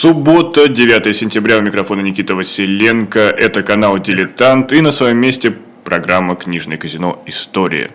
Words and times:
Суббота, 0.00 0.66
9 0.66 1.14
сентября, 1.14 1.58
у 1.58 1.60
микрофона 1.60 2.00
Никита 2.00 2.34
Василенко. 2.34 3.20
Это 3.20 3.62
канал 3.62 3.98
«Дилетант» 3.98 4.72
и 4.72 4.80
на 4.80 4.92
своем 4.92 5.18
месте 5.18 5.52
программа 5.84 6.36
«Книжное 6.36 6.78
казино. 6.78 7.22
История». 7.26 7.90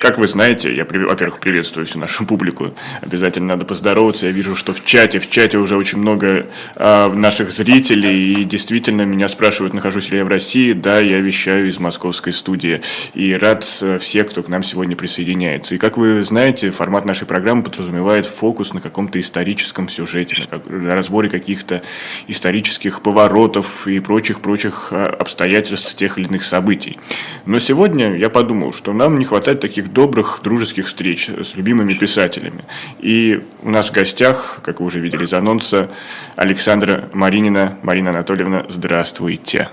Как 0.00 0.16
вы 0.16 0.26
знаете, 0.28 0.74
я, 0.74 0.86
во-первых, 0.86 1.40
приветствую 1.40 1.86
всю 1.86 1.98
нашу 1.98 2.24
публику. 2.24 2.72
Обязательно 3.02 3.48
надо 3.48 3.66
поздороваться. 3.66 4.24
Я 4.24 4.32
вижу, 4.32 4.56
что 4.56 4.72
в 4.72 4.82
чате, 4.82 5.18
в 5.18 5.28
чате 5.28 5.58
уже 5.58 5.76
очень 5.76 5.98
много 5.98 6.46
э, 6.74 7.12
наших 7.12 7.50
зрителей. 7.50 8.32
И 8.32 8.44
действительно 8.44 9.02
меня 9.02 9.28
спрашивают, 9.28 9.74
нахожусь 9.74 10.10
ли 10.10 10.16
я 10.16 10.24
в 10.24 10.28
России. 10.28 10.72
Да, 10.72 11.00
я 11.00 11.20
вещаю 11.20 11.68
из 11.68 11.78
московской 11.78 12.32
студии. 12.32 12.80
И 13.12 13.34
рад 13.34 13.66
э, 13.82 13.98
всех, 13.98 14.30
кто 14.30 14.42
к 14.42 14.48
нам 14.48 14.62
сегодня 14.62 14.96
присоединяется. 14.96 15.74
И 15.74 15.78
как 15.78 15.98
вы 15.98 16.24
знаете, 16.24 16.70
формат 16.70 17.04
нашей 17.04 17.26
программы 17.26 17.62
подразумевает 17.62 18.24
фокус 18.24 18.72
на 18.72 18.80
каком-то 18.80 19.20
историческом 19.20 19.90
сюжете, 19.90 20.34
на, 20.40 20.46
как, 20.46 20.62
разборе 20.66 21.28
каких-то 21.28 21.82
исторических 22.26 23.02
поворотов 23.02 23.86
и 23.86 24.00
прочих-прочих 24.00 24.88
э, 24.92 25.08
обстоятельств 25.08 25.94
тех 25.94 26.16
или 26.16 26.26
иных 26.26 26.44
событий. 26.44 26.98
Но 27.44 27.58
сегодня 27.58 28.16
я 28.16 28.30
подумал, 28.30 28.72
что 28.72 28.94
нам 28.94 29.18
не 29.18 29.26
хватает 29.26 29.60
таких 29.60 29.89
добрых 29.92 30.40
дружеских 30.42 30.86
встреч 30.86 31.28
с 31.28 31.54
любимыми 31.56 31.94
писателями. 31.94 32.64
И 33.00 33.42
у 33.62 33.70
нас 33.70 33.88
в 33.88 33.92
гостях, 33.92 34.60
как 34.62 34.80
вы 34.80 34.86
уже 34.86 35.00
видели 35.00 35.24
из 35.24 35.32
анонса, 35.32 35.90
Александра 36.36 37.08
Маринина. 37.12 37.78
Марина 37.82 38.10
Анатольевна, 38.10 38.66
здравствуйте. 38.68 39.68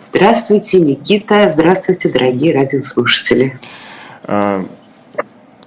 Здравствуйте, 0.00 0.80
Никита. 0.80 1.50
Здравствуйте, 1.50 2.10
дорогие 2.10 2.54
радиослушатели. 2.54 3.58
А, 4.24 4.66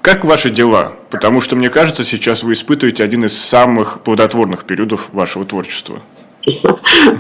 как 0.01 0.23
ваши 0.23 0.49
дела? 0.49 0.93
Потому 1.09 1.41
что, 1.41 1.55
мне 1.55 1.69
кажется, 1.69 2.05
сейчас 2.05 2.43
вы 2.43 2.53
испытываете 2.53 3.03
один 3.03 3.25
из 3.25 3.37
самых 3.37 4.01
плодотворных 4.01 4.65
периодов 4.65 5.09
вашего 5.11 5.45
творчества. 5.45 6.01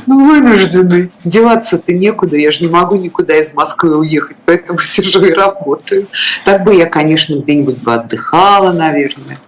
Ну, 0.05 0.25
вынуждены. 0.25 1.11
Деваться-то 1.25 1.93
некуда. 1.93 2.37
Я 2.37 2.51
же 2.51 2.61
не 2.61 2.67
могу 2.67 2.95
никуда 2.95 3.37
из 3.37 3.53
Москвы 3.53 3.97
уехать, 3.97 4.41
поэтому 4.45 4.79
сижу 4.83 5.25
и 5.25 5.31
работаю. 5.31 6.07
Так 6.45 6.63
бы 6.63 6.73
я, 6.73 6.85
конечно, 6.85 7.35
где-нибудь 7.35 7.77
бы 7.77 7.93
отдыхала, 7.93 8.71
наверное. 8.71 9.39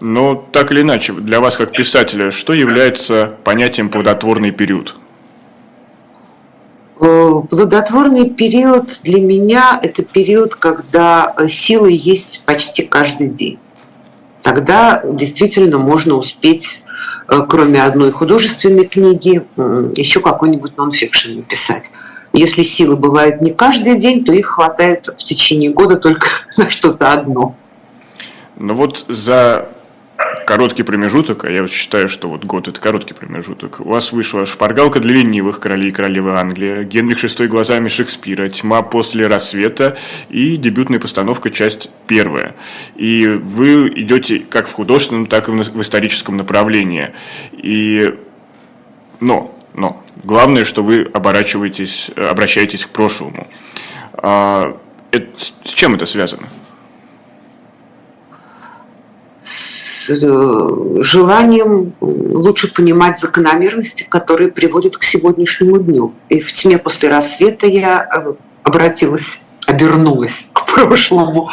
Но 0.00 0.36
так 0.36 0.70
или 0.70 0.82
иначе, 0.82 1.12
для 1.12 1.40
вас 1.40 1.56
как 1.56 1.72
писателя, 1.72 2.30
что 2.30 2.52
является 2.52 3.34
понятием 3.42 3.88
плодотворный 3.88 4.52
период? 4.52 4.94
Э, 7.00 7.32
плодотворный 7.50 8.30
период 8.30 9.00
для 9.02 9.20
меня– 9.20 9.80
это 9.82 10.04
период, 10.04 10.54
когда 10.54 11.34
силы 11.48 11.90
есть 11.90 12.42
почти 12.44 12.84
каждый 12.84 13.28
день. 13.28 13.58
Тогда 14.40 15.02
действительно 15.04 15.78
можно 15.78 16.14
успеть 16.14 16.80
Э, 16.87 16.87
кроме 17.48 17.82
одной 17.82 18.10
художественной 18.10 18.86
книги, 18.86 19.46
еще 19.96 20.20
какой-нибудь 20.20 20.76
нонфикшн 20.76 21.36
написать. 21.36 21.90
Если 22.32 22.62
силы 22.62 22.96
бывают 22.96 23.40
не 23.40 23.52
каждый 23.52 23.96
день, 23.96 24.24
то 24.24 24.32
их 24.32 24.46
хватает 24.46 25.06
в 25.06 25.24
течение 25.24 25.70
года 25.70 25.96
только 25.96 26.28
на 26.56 26.68
что-то 26.68 27.12
одно. 27.12 27.56
Ну 28.56 28.74
вот 28.74 29.04
за 29.08 29.68
короткий 30.48 30.82
промежуток, 30.82 31.44
а 31.44 31.50
я 31.50 31.60
вот 31.60 31.70
считаю, 31.70 32.08
что 32.08 32.30
вот 32.30 32.46
год– 32.46 32.68
это 32.68 32.80
короткий 32.80 33.12
промежуток, 33.12 33.80
у 33.80 33.90
вас 33.90 34.12
вышла 34.12 34.46
«Шпаргалка 34.46 34.98
для 34.98 35.16
ленивых. 35.16 35.60
Короли 35.60 35.90
и 35.90 35.92
королевы 35.92 36.38
Англии», 36.38 36.84
«Генрих 36.84 37.22
VI 37.22 37.48
глазами 37.48 37.88
Шекспира», 37.88 38.48
«Тьма 38.48 38.80
после 38.80 39.26
рассвета» 39.26 39.98
и 40.30 40.56
дебютная 40.56 41.00
постановка 41.00 41.50
«Часть 41.50 41.90
первая». 42.06 42.54
И 42.96 43.26
вы 43.26 43.92
идете 43.94 44.38
как 44.38 44.68
в 44.68 44.72
художественном, 44.72 45.26
так 45.26 45.50
и 45.50 45.52
в 45.52 45.82
историческом 45.82 46.38
направлении. 46.38 47.10
И... 47.52 48.14
Но, 49.20 49.54
но, 49.74 50.02
главное, 50.24 50.64
что 50.64 50.82
вы 50.82 51.02
оборачиваетесь, 51.12 52.10
обращаетесь 52.16 52.86
к 52.86 52.88
прошлому. 52.88 53.48
А, 54.14 54.78
это, 55.10 55.26
с 55.38 55.72
чем 55.74 55.94
это 55.94 56.06
связано? 56.06 56.48
Э, 60.10 61.00
желанием 61.00 61.92
лучше 62.00 62.72
понимать 62.72 63.18
закономерности, 63.18 64.06
которые 64.08 64.50
приводят 64.50 64.96
к 64.96 65.02
сегодняшнему 65.02 65.78
дню. 65.78 66.14
И 66.28 66.40
в 66.40 66.52
тьме 66.52 66.78
после 66.78 67.08
рассвета 67.08 67.66
я 67.66 68.02
э, 68.04 68.34
обратилась 68.62 69.40
обернулась 69.66 70.46
к 70.54 70.64
прошлому. 70.64 71.50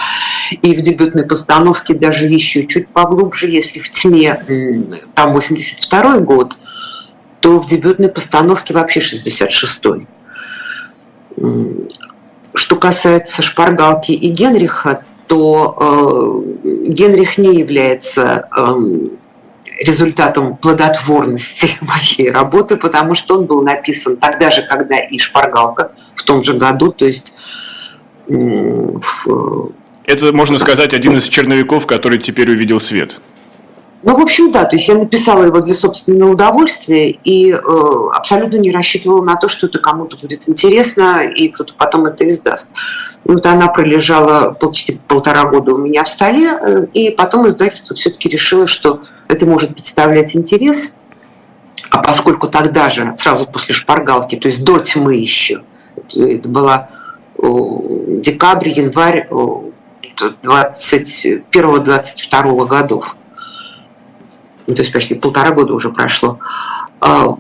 И 0.62 0.74
в 0.74 0.82
дебютной 0.82 1.26
постановке 1.26 1.94
даже 1.94 2.28
еще 2.28 2.66
чуть 2.66 2.88
поглубже, 2.88 3.48
если 3.48 3.80
в 3.80 3.92
тьме 3.92 5.02
там 5.14 5.34
82 5.34 6.20
год, 6.20 6.56
то 7.42 7.60
в 7.60 7.66
дебютной 7.66 8.08
постановке 8.08 8.74
вообще 8.74 9.02
66-й. 9.02 10.08
Что 12.54 12.76
касается 12.78 13.42
шпаргалки 13.42 14.14
и 14.14 14.30
Генриха, 14.30 15.04
то 15.28 16.44
э, 16.64 16.90
Генрих 16.90 17.38
не 17.38 17.56
является 17.56 18.48
э, 18.56 18.76
результатом 19.82 20.58
плодотворности 20.58 21.78
моей 21.82 22.32
работы, 22.32 22.78
потому 22.78 23.16
что 23.16 23.40
он 23.40 23.46
был 23.46 23.62
написан 23.62 24.18
тогда 24.18 24.52
же, 24.52 24.62
когда 24.64 25.00
и 25.00 25.18
«Шпаргалка» 25.18 25.92
в 26.16 26.24
том 26.24 26.44
же 26.44 26.54
году, 26.54 26.92
то 26.92 27.06
есть 27.06 27.36
в, 28.28 29.72
это, 30.06 30.34
можно 30.34 30.58
сказать, 30.58 30.94
один 30.94 31.18
из 31.18 31.24
черновиков, 31.28 31.88
который 31.88 32.20
теперь 32.20 32.50
увидел 32.50 32.80
свет. 32.80 33.20
Ну, 34.06 34.16
в 34.16 34.22
общем, 34.22 34.52
да, 34.52 34.66
то 34.66 34.76
есть 34.76 34.88
я 34.88 34.94
написала 34.94 35.46
его 35.46 35.62
для 35.62 35.74
собственного 35.74 36.34
удовольствия 36.34 37.10
и 37.10 37.52
э, 37.52 37.58
абсолютно 38.14 38.58
не 38.58 38.72
рассчитывала 38.72 39.24
на 39.24 39.36
то, 39.36 39.50
что 39.50 39.66
это 39.66 39.80
кому-то 39.80 40.16
будет 40.16 40.48
интересно 40.48 41.24
и 41.24 41.50
кто-то 41.50 41.74
потом 41.76 42.06
это 42.06 42.30
издаст. 42.30 42.70
Вот 43.24 43.44
она 43.48 43.68
пролежала 43.68 44.52
почти 44.52 45.00
полтора 45.08 45.46
года 45.46 45.74
у 45.74 45.80
меня 45.80 46.04
в 46.04 46.08
столе, 46.08 46.52
э, 46.52 46.86
и 46.94 47.10
потом 47.10 47.48
издательство 47.48 47.96
все-таки 47.96 48.30
решило, 48.30 48.68
что 48.68 49.02
это 49.28 49.48
может 49.48 49.74
представлять 49.74 50.36
интерес. 50.36 50.94
А 51.90 52.04
поскольку 52.04 52.48
тогда 52.48 52.90
же, 52.90 53.12
сразу 53.16 53.48
после 53.48 53.74
шпаргалки, 53.74 54.36
то 54.36 54.48
есть 54.48 54.64
до 54.64 54.78
тьмы 54.78 55.16
еще, 55.16 55.64
это 56.14 56.48
была 56.48 56.90
декабрь, 57.40 58.70
январь 58.70 59.28
21-22 60.44 62.68
годов, 62.68 63.18
то 64.66 64.82
есть 64.82 64.92
почти 64.92 65.16
полтора 65.16 65.52
года 65.52 65.74
уже 65.74 65.90
прошло. 65.90 66.40
А, 67.00 67.36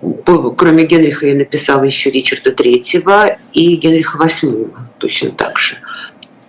кроме 0.57 0.85
Генриха 0.85 1.25
я 1.25 1.35
написала 1.35 1.83
еще 1.83 2.11
Ричарда 2.11 2.51
Третьего 2.51 3.37
и 3.53 3.75
Генриха 3.75 4.17
Восьмого 4.17 4.69
точно 4.99 5.31
так 5.31 5.57
же. 5.57 5.77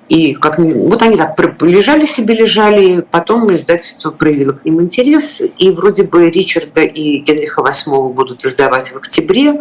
И 0.09 0.35
как 0.35 0.59
вот 0.59 1.03
они 1.03 1.17
так 1.17 1.37
лежали 1.63 2.05
себе, 2.05 2.35
лежали, 2.35 3.01
потом 3.11 3.53
издательство 3.55 4.13
проявило 4.13 4.53
к 4.53 4.65
ним 4.65 4.81
интерес, 4.81 5.43
и 5.59 5.71
вроде 5.71 6.05
бы 6.05 6.31
Ричарда 6.31 6.83
и 6.83 7.19
Генриха 7.19 7.63
VIII 7.63 8.13
будут 8.13 8.45
издавать 8.45 8.93
в 8.93 8.97
октябре. 8.97 9.61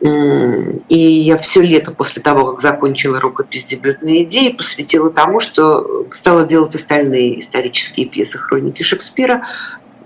И 0.00 0.98
я 0.98 1.38
все 1.38 1.62
лето 1.62 1.90
после 1.90 2.20
того, 2.22 2.46
как 2.46 2.60
закончила 2.60 3.20
рукопись 3.20 3.66
дебютной 3.66 4.24
идеи, 4.24 4.50
посвятила 4.50 5.10
тому, 5.10 5.40
что 5.40 6.06
стала 6.10 6.46
делать 6.46 6.74
остальные 6.74 7.40
исторические 7.40 8.06
пьесы 8.06 8.38
хроники 8.38 8.82
Шекспира, 8.82 9.42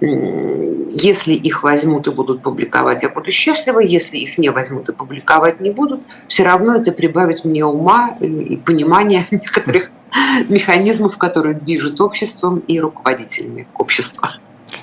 если 0.01 1.35
их 1.35 1.63
возьмут 1.63 2.07
и 2.07 2.13
будут 2.13 2.43
публиковать, 2.43 3.03
я 3.03 3.09
буду 3.09 3.31
счастлива. 3.31 3.81
Если 3.81 4.19
их 4.19 4.39
не 4.39 4.51
возьмут 4.51 4.89
и 4.89 4.93
публиковать 4.93 5.61
не 5.61 5.71
будут, 5.71 6.03
все 6.29 6.45
равно 6.45 6.77
это 6.77 6.93
прибавит 6.93 7.45
мне 7.45 7.65
ума 7.65 8.17
и 8.21 8.57
понимания 8.57 9.27
некоторых 9.31 9.91
механизмов, 10.49 11.19
которые 11.19 11.55
движут 11.55 12.01
обществом 12.01 12.61
и 12.61 12.81
руководителями 12.81 13.67
общества 13.75 14.31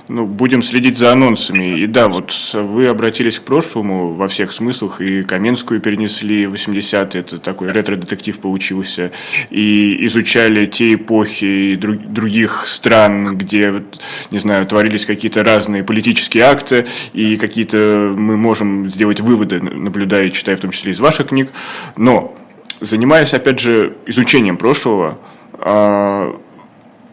ну, 0.08 0.26
будем 0.26 0.62
следить 0.62 0.98
за 0.98 1.12
анонсами. 1.12 1.80
И 1.80 1.88
да, 1.88 2.08
вот 2.08 2.34
вы 2.54 2.88
обратились 2.88 3.40
к 3.40 3.44
прошлому 3.44 4.14
во 4.14 4.28
всех 4.28 4.52
смыслах, 4.52 5.02
и 5.02 5.24
Каменскую 5.24 5.82
перенесли 5.82 6.46
в 6.46 6.54
80-е, 6.54 7.22
это 7.22 7.40
такой 7.40 7.72
ретро-детектив 7.72 8.38
получился, 8.40 9.12
и 9.50 10.06
изучали 10.06 10.66
те 10.66 10.94
эпохи 10.94 11.46
и 11.46 11.76
друг, 11.76 11.98
других 12.02 12.68
стран, 12.68 13.38
где, 13.38 13.84
не 14.32 14.40
знаю, 14.40 14.66
творились 14.68 15.06
какие-то 15.06 15.44
разные 15.44 15.84
политические 15.84 16.44
акты, 16.44 16.86
и 17.14 17.38
какие-то 17.38 18.14
мы 18.16 18.38
можем 18.38 18.90
сделать 18.90 19.20
выводы, 19.20 19.62
наблюдая 19.62 20.26
и 20.28 20.32
читая 20.32 20.58
в 20.58 20.60
том 20.60 20.72
числе 20.72 20.92
из 20.92 21.00
ваших 21.00 21.30
книг. 21.30 21.52
Но, 21.98 22.36
занимаясь, 22.80 23.34
опять 23.34 23.60
же, 23.60 23.96
изучением 24.06 24.58
прошлого, 24.58 25.18
а, 25.54 26.40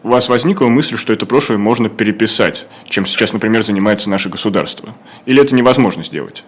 у 0.03 0.09
вас 0.09 0.29
возникла 0.29 0.67
мысль, 0.67 0.97
что 0.97 1.13
это 1.13 1.25
прошлое 1.25 1.57
можно 1.57 1.89
переписать, 1.89 2.67
чем 2.85 3.05
сейчас, 3.05 3.33
например, 3.33 3.63
занимается 3.63 4.09
наше 4.09 4.29
государство? 4.29 4.93
Или 5.25 5.41
это 5.41 5.55
невозможно 5.55 6.03
сделать? 6.03 6.43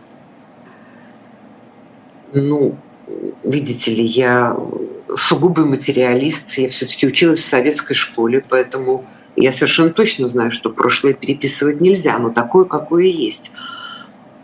Ну, 2.34 2.78
видите 3.44 3.94
ли, 3.94 4.04
я 4.04 4.58
сугубый 5.16 5.66
материалист, 5.66 6.52
я 6.58 6.68
все-таки 6.70 7.08
училась 7.08 7.40
в 7.40 7.46
советской 7.46 7.94
школе, 7.94 8.44
поэтому 8.48 9.06
Я 9.36 9.52
совершенно 9.52 9.90
точно 9.90 10.28
знаю, 10.28 10.50
что 10.50 10.70
прошлое 10.70 11.14
переписывать 11.14 11.82
нельзя, 11.82 12.18
но 12.18 12.30
такое, 12.30 12.66
какое 12.66 13.06
есть. 13.06 13.52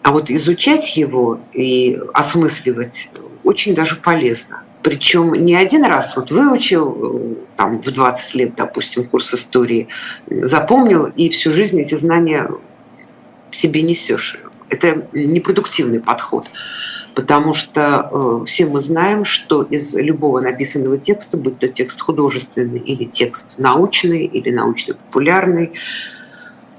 А 0.03 0.11
вот 0.11 0.29
изучать 0.29 0.97
его 0.97 1.39
и 1.53 1.99
осмысливать 2.13 3.09
очень 3.43 3.73
даже 3.73 3.95
полезно. 3.95 4.63
Причем 4.83 5.33
не 5.33 5.55
один 5.55 5.85
раз 5.85 6.15
вот 6.15 6.31
выучил 6.31 6.97
э, 6.97 7.35
там, 7.55 7.81
в 7.81 7.91
20 7.91 8.35
лет, 8.35 8.55
допустим, 8.55 9.07
курс 9.07 9.33
истории, 9.33 9.87
запомнил, 10.27 11.05
и 11.05 11.29
всю 11.29 11.53
жизнь 11.53 11.79
эти 11.79 11.95
знания 11.95 12.49
в 13.49 13.55
себе 13.55 13.81
несешь. 13.81 14.39
Это 14.69 15.05
непродуктивный 15.11 15.99
подход, 15.99 16.47
потому 17.13 17.53
что 17.53 18.09
э, 18.11 18.45
все 18.45 18.65
мы 18.65 18.81
знаем, 18.81 19.25
что 19.25 19.63
из 19.63 19.95
любого 19.95 20.39
написанного 20.39 20.97
текста, 20.97 21.37
будь 21.37 21.59
то 21.59 21.67
текст 21.67 22.01
художественный 22.01 22.79
или 22.79 23.05
текст 23.05 23.59
научный 23.59 24.25
или 24.25 24.49
научно-популярный, 24.49 25.71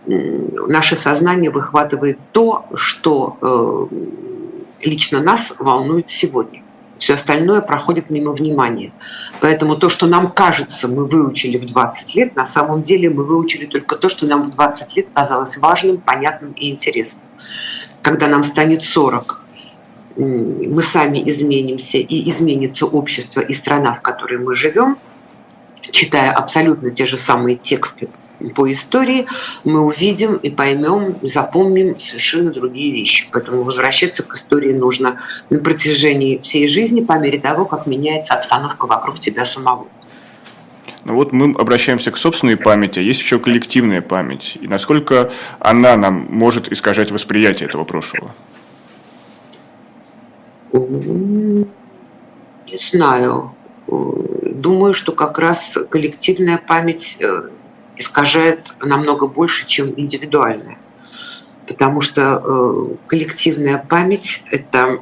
наше 0.06 0.96
сознание 0.96 1.50
выхватывает 1.50 2.18
то, 2.32 2.66
что 2.74 3.38
э, 3.40 4.84
лично 4.84 5.20
нас 5.20 5.54
волнует 5.58 6.08
сегодня. 6.08 6.62
Все 7.02 7.14
остальное 7.14 7.62
проходит 7.62 8.10
мимо 8.10 8.30
внимания. 8.30 8.92
Поэтому 9.40 9.74
то, 9.74 9.88
что 9.88 10.06
нам 10.06 10.30
кажется, 10.30 10.86
мы 10.86 11.04
выучили 11.04 11.58
в 11.58 11.66
20 11.66 12.14
лет, 12.14 12.36
на 12.36 12.46
самом 12.46 12.80
деле 12.82 13.10
мы 13.10 13.24
выучили 13.24 13.66
только 13.66 13.96
то, 13.96 14.08
что 14.08 14.24
нам 14.24 14.44
в 14.44 14.50
20 14.50 14.96
лет 14.96 15.08
казалось 15.12 15.58
важным, 15.58 15.98
понятным 15.98 16.52
и 16.52 16.70
интересным. 16.70 17.26
Когда 18.02 18.28
нам 18.28 18.44
станет 18.44 18.84
40, 18.84 19.40
мы 20.14 20.80
сами 20.80 21.28
изменимся, 21.28 21.98
и 21.98 22.30
изменится 22.30 22.86
общество 22.86 23.40
и 23.40 23.52
страна, 23.52 23.94
в 23.94 24.00
которой 24.00 24.38
мы 24.38 24.54
живем, 24.54 24.96
читая 25.90 26.30
абсолютно 26.30 26.92
те 26.92 27.04
же 27.06 27.16
самые 27.16 27.56
тексты 27.56 28.10
по 28.50 28.70
истории, 28.70 29.26
мы 29.64 29.80
увидим 29.80 30.36
и 30.36 30.50
поймем, 30.50 31.16
запомним 31.22 31.98
совершенно 31.98 32.50
другие 32.52 32.92
вещи. 32.92 33.28
Поэтому 33.32 33.62
возвращаться 33.62 34.22
к 34.22 34.34
истории 34.34 34.72
нужно 34.72 35.18
на 35.50 35.58
протяжении 35.60 36.38
всей 36.38 36.68
жизни 36.68 37.00
по 37.02 37.18
мере 37.18 37.38
того, 37.38 37.64
как 37.64 37.86
меняется 37.86 38.34
обстановка 38.34 38.86
вокруг 38.86 39.20
тебя 39.20 39.44
самого. 39.44 39.86
Ну 41.04 41.14
вот 41.14 41.32
мы 41.32 41.54
обращаемся 41.58 42.12
к 42.12 42.16
собственной 42.16 42.56
памяти, 42.56 43.00
а 43.00 43.02
есть 43.02 43.20
еще 43.20 43.38
коллективная 43.40 44.02
память. 44.02 44.56
И 44.60 44.68
насколько 44.68 45.32
она 45.58 45.96
нам 45.96 46.28
может 46.30 46.70
искажать 46.70 47.10
восприятие 47.10 47.68
этого 47.68 47.84
прошлого? 47.84 48.30
Не 50.72 51.66
знаю. 52.78 53.54
Думаю, 53.88 54.94
что 54.94 55.12
как 55.12 55.38
раз 55.38 55.76
коллективная 55.90 56.56
память 56.56 57.16
э, 57.20 57.48
искажает 58.02 58.74
намного 58.80 59.26
больше, 59.28 59.66
чем 59.66 59.94
индивидуальная. 59.96 60.78
Потому 61.66 62.00
что 62.00 62.42
э, 62.44 62.96
коллективная 63.06 63.78
память– 63.78 64.42
это 64.50 65.00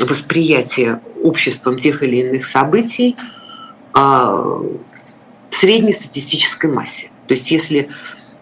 восприятие 0.00 1.00
обществом 1.22 1.78
тех 1.78 2.02
или 2.02 2.16
иных 2.16 2.44
событий 2.44 3.16
э, 3.16 3.98
в 3.98 4.74
среднестатистической 5.50 6.68
массе. 6.68 7.10
То 7.28 7.34
есть 7.34 7.50
если 7.50 7.88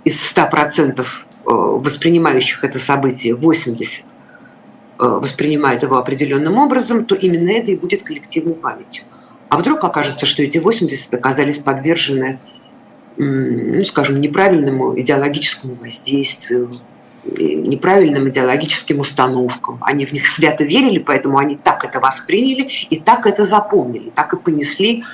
из 0.05 0.17
100% 0.35 1.01
э, 1.01 1.05
воспринимающих 1.45 2.65
это 2.65 2.79
событие 2.79 3.35
80 3.35 4.05
воспринимают 4.99 5.83
его 5.83 5.97
определенным 5.97 6.59
образом, 6.59 7.07
то 7.07 7.15
именно 7.15 7.49
это 7.49 7.71
и 7.71 7.77
будет 7.77 8.03
коллективной 8.03 8.53
памятью. 8.53 9.05
А 9.49 9.57
вдруг 9.57 9.83
окажется, 9.83 10.27
что 10.27 10.43
эти 10.43 10.59
80 10.59 11.15
оказались 11.15 11.59
подвержены 11.59 12.39
ну, 13.23 13.85
скажем, 13.85 14.21
неправильному 14.21 14.99
идеологическому 14.99 15.75
воздействию, 15.75 16.71
неправильным 17.25 18.29
идеологическим 18.31 19.01
установкам. 19.01 19.79
Они 19.83 20.07
в 20.07 20.13
них 20.13 20.27
свято 20.27 20.65
верили, 20.65 20.99
поэтому 20.99 21.37
они 21.37 21.57
так 21.57 21.85
это 21.85 22.01
восприняли 22.01 22.71
и 22.89 22.99
так 22.99 23.27
это 23.27 23.45
запомнили, 23.45 24.11
так 24.11 24.33
и 24.33 24.39
понесли 24.39 25.05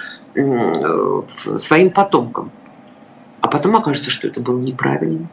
своим 1.56 1.90
потомкам. 1.90 2.52
А 3.40 3.48
потом 3.48 3.74
окажется, 3.76 4.10
что 4.10 4.28
это 4.28 4.40
было 4.40 4.60
неправильно. 4.60 5.28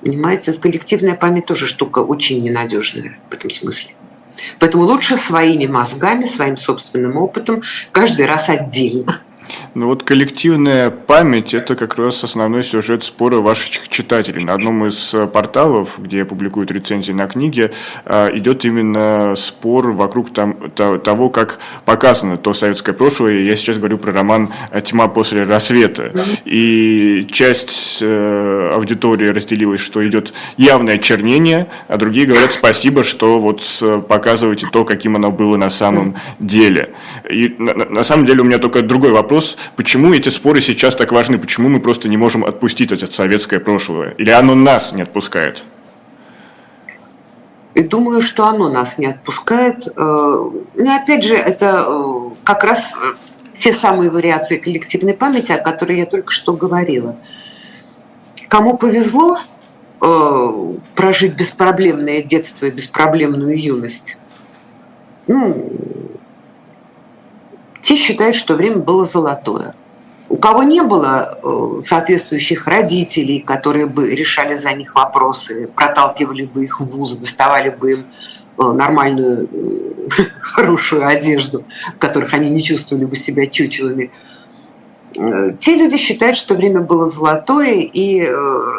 Понимаете, 0.00 0.52
коллективная 0.54 1.14
память 1.14 1.46
тоже 1.46 1.66
штука 1.66 1.98
очень 2.00 2.42
ненадежная 2.42 3.18
в 3.28 3.34
этом 3.34 3.50
смысле. 3.50 3.90
Поэтому 4.58 4.84
лучше 4.84 5.16
своими 5.16 5.66
мозгами, 5.66 6.24
своим 6.24 6.56
собственным 6.56 7.16
опытом, 7.16 7.62
каждый 7.92 8.26
раз 8.26 8.48
отдельно 8.48 9.20
ну 9.74 9.88
вот 9.88 10.02
коллективная 10.02 10.90
память– 10.90 11.52
это 11.54 11.76
как 11.76 11.96
раз 11.96 12.22
основной 12.24 12.64
сюжет 12.64 13.04
спора 13.04 13.38
ваших 13.38 13.88
читателей. 13.88 14.44
На 14.44 14.54
одном 14.54 14.86
из 14.86 15.12
э, 15.14 15.26
порталов, 15.26 15.98
где 15.98 16.24
публикуют 16.24 16.70
рецензии 16.70 17.12
на 17.12 17.26
книги, 17.26 17.70
э, 18.04 18.30
идет 18.38 18.64
именно 18.64 19.34
спор 19.36 19.90
вокруг 19.92 20.32
там, 20.32 20.70
того, 20.70 21.28
как 21.30 21.58
показано 21.84 22.36
то 22.36 22.54
советское 22.54 22.92
прошлое. 22.92 23.42
Я 23.42 23.56
сейчас 23.56 23.78
говорю 23.78 23.98
про 23.98 24.12
роман 24.12 24.52
«Тьма 24.84 25.08
после 25.08 25.42
рассвета». 25.42 26.12
И 26.44 27.26
часть 27.30 27.98
э, 28.00 28.70
аудитории 28.74 29.28
разделилась, 29.28 29.80
что 29.80 30.06
идет 30.06 30.32
явное 30.56 30.98
чернение, 30.98 31.68
а 31.88 31.96
другие 31.96 32.26
говорят 32.26 32.52
спасибо, 32.52 33.04
что 33.04 33.40
вот 33.40 33.62
показываете 34.08 34.68
то, 34.72 34.84
каким 34.84 35.16
оно 35.16 35.30
было 35.30 35.56
на 35.56 35.70
самом 35.70 36.16
деле. 36.38 36.90
И 37.28 37.54
на, 37.58 37.74
на 37.74 38.04
самом 38.04 38.26
деле 38.26 38.42
у 38.42 38.44
меня 38.44 38.58
только 38.58 38.82
другой 38.82 39.10
вопрос 39.10 39.43
почему 39.76 40.12
эти 40.12 40.28
споры 40.28 40.60
сейчас 40.60 40.96
так 40.96 41.12
важны, 41.12 41.38
почему 41.38 41.68
мы 41.68 41.80
просто 41.80 42.08
не 42.08 42.16
можем 42.16 42.44
отпустить 42.44 42.92
это 42.92 43.12
советское 43.12 43.60
прошлое, 43.60 44.10
или 44.18 44.30
оно 44.30 44.54
нас 44.54 44.92
не 44.92 45.02
отпускает? 45.02 45.64
И 47.74 47.82
думаю, 47.82 48.22
что 48.22 48.46
оно 48.46 48.68
нас 48.68 48.98
не 48.98 49.06
отпускает. 49.06 49.88
Э, 49.96 50.50
и 50.76 50.86
опять 50.86 51.24
же, 51.24 51.34
это 51.34 51.84
э, 51.86 52.30
как 52.44 52.62
раз 52.62 52.94
э, 52.94 53.14
те 53.56 53.72
самые 53.72 54.10
вариации 54.10 54.58
коллективной 54.58 55.14
памяти, 55.14 55.52
о 55.52 55.58
которых 55.58 55.96
я 55.96 56.06
только 56.06 56.30
что 56.30 56.52
говорила. 56.52 57.16
Кому 58.48 58.76
повезло 58.76 59.38
прожить 60.94 61.34
беспроблемное 61.34 62.20
детство 62.20 62.66
и 62.66 62.70
беспроблемную 62.70 63.58
юность, 63.58 64.18
ну, 65.26 65.72
те 67.84 67.96
считают, 67.96 68.34
что 68.34 68.54
время 68.54 68.78
было 68.78 69.04
золотое. 69.04 69.74
У 70.30 70.38
кого 70.38 70.62
не 70.62 70.82
было 70.82 71.38
э, 71.42 71.80
соответствующих 71.82 72.66
родителей, 72.66 73.40
которые 73.40 73.84
бы 73.84 74.08
решали 74.08 74.54
за 74.54 74.72
них 74.72 74.94
вопросы, 74.94 75.68
проталкивали 75.76 76.46
бы 76.46 76.64
их 76.64 76.80
в 76.80 76.84
вузы, 76.96 77.18
доставали 77.18 77.68
бы 77.68 77.92
им 77.92 78.06
э, 78.56 78.62
нормальную, 78.62 79.48
э, 79.52 80.22
хорошую 80.40 81.06
одежду, 81.06 81.64
в 81.94 81.98
которых 81.98 82.32
они 82.32 82.48
не 82.48 82.62
чувствовали 82.62 83.04
бы 83.04 83.16
себя 83.16 83.46
чучелами, 83.46 84.10
те 85.60 85.76
люди 85.76 85.96
считают, 85.96 86.36
что 86.36 86.54
время 86.54 86.80
было 86.80 87.06
золотое 87.06 87.88
и 87.92 88.28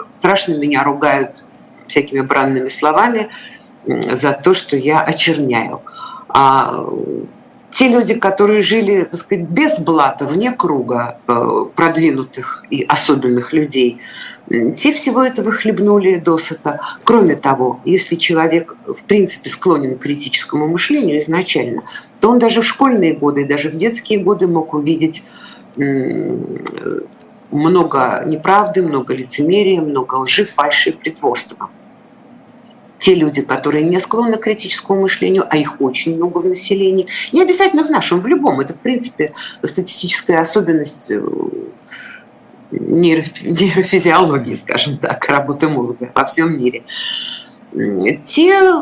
страшно 0.09 0.57
меня 0.57 0.83
ругают 0.83 1.45
всякими 1.87 2.19
бранными 2.19 2.67
словами 2.67 3.29
за 3.85 4.33
то, 4.33 4.53
что 4.53 4.75
я 4.75 4.99
очерняю. 4.99 5.81
А 6.27 6.85
те 7.75 7.89
люди, 7.89 8.13
которые 8.13 8.61
жили, 8.61 9.03
так 9.03 9.19
сказать, 9.19 9.49
без 9.49 9.79
блата, 9.79 10.25
вне 10.25 10.53
круга 10.53 11.17
э, 11.27 11.65
продвинутых 11.75 12.63
и 12.69 12.83
особенных 12.83 13.51
людей, 13.51 13.99
те 14.73 14.93
всего 14.93 15.21
этого 15.21 15.51
хлебнули 15.51 16.15
досыта. 16.15 16.79
Кроме 17.03 17.35
того, 17.35 17.81
если 17.83 18.15
человек 18.15 18.77
в 18.87 19.03
принципе 19.03 19.49
склонен 19.49 19.97
к 19.97 20.03
критическому 20.03 20.69
мышлению 20.69 21.19
изначально, 21.19 21.81
то 22.21 22.29
он 22.29 22.39
даже 22.39 22.61
в 22.61 22.65
школьные 22.65 23.13
годы, 23.13 23.45
даже 23.45 23.71
в 23.71 23.75
детские 23.75 24.23
годы 24.23 24.47
мог 24.47 24.73
увидеть 24.73 25.25
много 27.51 28.23
неправды, 28.25 28.83
много 28.83 29.13
лицемерия, 29.13 29.81
много 29.81 30.15
лжи, 30.15 30.45
фальши 30.45 30.91
и 30.91 30.93
притворства 30.93 31.69
те 33.05 33.13
люди, 33.13 33.43
которые 33.43 33.85
не 33.85 33.99
склонны 33.99 34.37
к 34.37 34.39
критическому 34.39 35.01
мышлению, 35.01 35.45
а 35.47 35.57
их 35.57 35.79
очень 35.79 36.15
много 36.15 36.39
в 36.39 36.45
населении, 36.45 37.05
не 37.33 37.43
обязательно 37.43 37.83
в 37.83 37.91
нашем, 37.91 38.19
в 38.19 38.25
любом, 38.25 38.61
это 38.61 38.73
в 38.73 38.79
принципе 38.79 39.31
статистическая 39.61 40.41
особенность 40.41 41.11
э, 41.11 41.21
нейрофизиологии, 42.71 44.55
скажем 44.55 44.97
так, 44.97 45.23
работы 45.29 45.67
мозга 45.67 46.11
во 46.15 46.25
всем 46.25 46.59
мире. 46.59 46.83
Те 48.23 48.73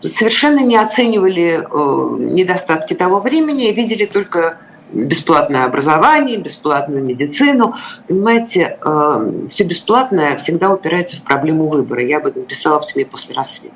совершенно 0.00 0.60
не 0.60 0.76
оценивали 0.76 1.62
э, 1.62 2.16
недостатки 2.30 2.92
того 2.92 3.20
времени, 3.20 3.72
видели 3.72 4.04
только 4.04 4.58
бесплатное 4.94 5.64
образование, 5.64 6.38
бесплатную 6.38 7.02
медицину. 7.02 7.74
Понимаете, 8.08 8.78
э, 8.84 9.46
все 9.48 9.64
бесплатное 9.64 10.36
всегда 10.36 10.72
упирается 10.72 11.16
в 11.16 11.22
проблему 11.22 11.66
выбора. 11.66 12.02
Я 12.02 12.18
об 12.18 12.26
этом 12.26 12.44
писала 12.44 12.80
в 12.80 12.86
«Тьме 12.86 13.04
после 13.04 13.34
рассвета». 13.34 13.74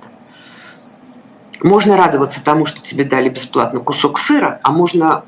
Можно 1.63 1.97
радоваться 1.97 2.43
тому, 2.43 2.67
что 2.67 2.81
тебе 2.81 3.05
дали 3.05 3.29
бесплатно 3.29 3.81
кусок 3.81 4.19
сыра, 4.19 4.61
а 4.63 4.71
можно 4.71 5.25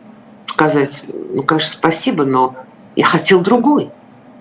сказать, 0.47 1.03
ну, 1.09 1.43
конечно, 1.43 1.73
спасибо, 1.73 2.25
но 2.25 2.55
Я 2.97 3.05
хотел 3.05 3.41
другой. 3.41 3.91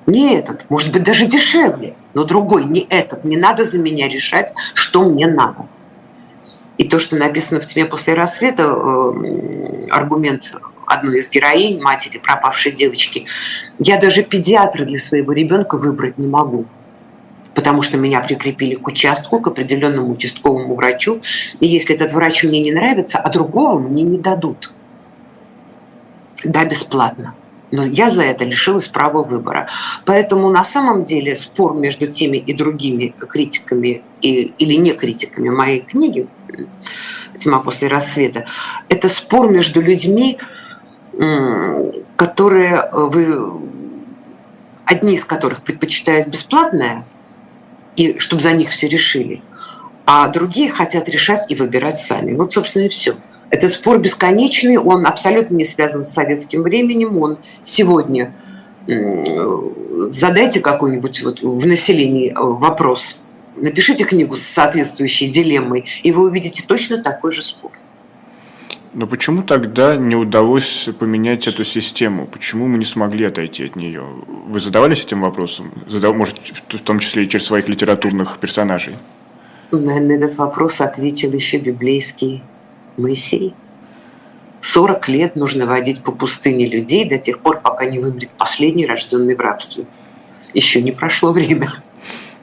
Не 0.05 0.35
этот, 0.35 0.69
может 0.69 0.91
быть, 0.91 1.03
даже 1.03 1.25
дешевле, 1.25 1.95
но 2.13 2.23
другой, 2.23 2.65
не 2.65 2.81
этот. 2.89 3.23
Не 3.23 3.37
надо 3.37 3.63
за 3.63 3.77
меня 3.77 4.07
решать, 4.07 4.53
что 4.73 5.03
мне 5.03 5.27
надо. 5.27 5.67
И 6.77 6.87
то, 6.87 6.97
что 6.97 7.15
написано 7.15 7.61
в 7.61 7.67
«Тьме 7.67 7.85
после 7.85 8.15
рассвета», 8.15 8.63
э, 8.63 9.89
аргумент 9.91 10.53
одной 10.89 11.19
из 11.19 11.29
героинь, 11.29 11.81
матери 11.81 12.17
пропавшей 12.17 12.71
девочки, 12.71 13.25
я 13.77 13.97
даже 13.97 14.23
педиатра 14.23 14.85
для 14.85 14.99
своего 14.99 15.31
ребенка 15.33 15.77
выбрать 15.77 16.17
не 16.17 16.27
могу 16.27 16.65
потому 17.55 17.81
что 17.81 17.97
меня 17.97 18.21
прикрепили 18.21 18.75
к 18.75 18.87
участку, 18.87 19.41
к 19.41 19.47
определенному 19.47 20.13
участковому 20.13 20.75
врачу. 20.75 21.21
И 21.59 21.67
если 21.67 21.93
этот 21.93 22.13
врач 22.13 22.45
мне 22.45 22.61
не 22.61 22.71
нравится, 22.71 23.17
а 23.17 23.29
другого 23.29 23.79
мне 23.79 24.03
не 24.03 24.17
дадут. 24.17 24.71
Да, 26.45 26.63
бесплатно. 26.63 27.35
Но 27.71 27.83
я 27.83 28.09
за 28.09 28.23
это 28.23 28.45
лишилась 28.45 28.87
права 28.87 29.23
выбора. 29.23 29.67
Поэтому 30.05 30.49
на 30.49 30.63
самом 30.63 31.03
деле 31.03 31.35
спор 31.35 31.75
между 31.75 32.07
теми 32.07 32.37
и 32.37 32.53
другими 32.53 33.13
критиками 33.19 34.03
и, 34.21 34.53
или 34.57 34.73
не 34.75 34.93
критиками 34.93 35.49
моей 35.49 35.81
книги 35.81 36.27
«Тьма 37.37 37.59
после 37.59 37.87
рассвета»– 37.87 38.45
это 38.89 39.07
спор 39.07 39.51
между 39.51 39.81
людьми, 39.81 40.39
которые 42.15 42.89
вы, 42.93 43.61
одни 44.85 45.15
из 45.15 45.25
которых 45.25 45.61
предпочитают 45.63 46.27
бесплатное, 46.27 47.05
и 47.95 48.17
чтобы 48.19 48.41
за 48.41 48.53
них 48.53 48.69
все 48.69 48.87
решили, 48.87 49.41
а 50.05 50.27
другие 50.29 50.69
хотят 50.69 51.09
решать 51.09 51.51
и 51.51 51.55
выбирать 51.55 51.99
сами. 51.99 52.33
Вот, 52.33 52.53
собственно, 52.53 52.83
и 52.83 52.89
все. 52.89 53.15
Этот 53.49 53.73
спор 53.73 53.99
бесконечный, 53.99 54.77
он 54.77 55.05
абсолютно 55.05 55.55
не 55.55 55.65
связан 55.65 56.03
с 56.03 56.13
советским 56.13 56.61
временем, 56.61 57.17
он 57.17 57.39
сегодня 57.63 58.33
задайте 60.07 60.59
какой-нибудь 60.61 61.23
вот 61.23 61.41
в 61.41 61.67
населении 61.67 62.31
э, 62.31 62.33
вопрос, 62.35 63.17
напишите 63.55 64.03
книгу 64.03 64.35
с 64.35 64.41
соответствующей 64.41 65.29
дилеммой, 65.29 65.85
и 66.03 66.11
вы 66.11 66.27
увидите 66.27 66.63
точно 66.65 67.03
такой 67.03 67.31
же 67.31 67.43
спор. 67.43 67.71
Но 68.93 69.05
почему 69.05 69.43
тогда 69.43 69.95
не 69.95 70.15
удалось 70.15 70.89
поменять 70.97 71.47
эту 71.47 71.63
систему? 71.63 72.25
Почему 72.25 72.67
мы 72.67 72.77
не 72.79 72.85
смогли 72.85 73.25
отойти 73.25 73.65
от 73.65 73.75
нее? 73.75 74.03
Вы 74.47 74.59
задавались 74.59 75.03
этим 75.03 75.21
вопросом? 75.21 75.71
Задав... 75.87 76.15
Может, 76.15 76.39
в 76.69 76.79
том 76.79 76.99
числе 76.99 77.25
и 77.25 77.29
через 77.29 77.45
своих 77.45 77.69
литературных 77.69 78.39
персонажей? 78.39 78.95
На 79.71 79.91
этот 79.91 80.35
вопрос 80.37 80.81
ответил 80.81 81.31
еще 81.33 81.57
библейский 81.57 82.41
Моисей. 82.97 83.53
40 84.61 85.07
лет 85.09 85.35
нужно 85.35 85.67
водить 85.67 86.01
по 86.01 86.11
пустыне 86.11 86.67
людей 86.67 87.07
до 87.07 87.19
тех 87.19 87.39
пор, 87.39 87.61
пока 87.61 87.85
не 87.85 87.99
вымрет 87.99 88.29
последний, 88.31 88.87
рожденный 88.87 89.35
в 89.35 89.39
рабстве. 89.39 89.85
Еще 90.53 90.81
не 90.81 90.91
прошло 90.91 91.31
время. 91.31 91.71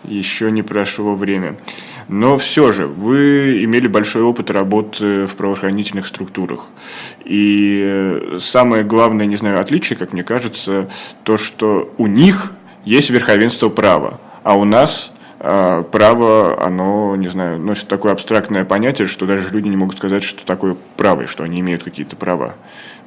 Еще 0.05 0.53
не 0.53 0.63
прошло 0.63 1.17
время. 1.17 1.57
Но 2.09 2.39
все 2.39 2.71
же 2.71 2.87
вы 2.87 3.65
имели 3.65 3.89
большой 3.89 4.23
опыт 4.23 4.51
работы 4.51 5.27
в 5.27 5.35
правоохранительных 5.35 6.07
структурах. 6.07 6.67
И 7.25 8.39
самое 8.41 8.85
главное, 8.85 9.27
не 9.27 9.37
знаю, 9.37 9.61
отличие, 9.61 9.99
как 9.99 10.13
мне 10.13 10.23
кажется, 10.23 10.89
то, 11.25 11.37
что 11.37 11.93
у 11.99 12.07
них 12.07 12.53
есть 12.85 13.11
верховенство 13.11 13.69
права, 13.69 14.21
а 14.45 14.57
у 14.57 14.65
нас 14.65 15.13
а, 15.41 15.83
право, 15.83 16.65
оно, 16.65 17.17
не 17.17 17.29
знаю, 17.29 17.59
носит 17.59 17.89
такое 17.89 18.13
абстрактное 18.13 18.65
понятие, 18.65 19.09
что 19.09 19.27
даже 19.27 19.49
люди 19.51 19.69
не 19.69 19.77
могут 19.77 19.97
сказать, 19.97 20.25
что 20.25 20.47
такое 20.47 20.77
право, 20.97 21.23
и 21.23 21.27
что 21.27 21.43
они 21.43 21.61
имеют 21.61 21.83
какие-то 21.83 22.17
права. 22.17 22.55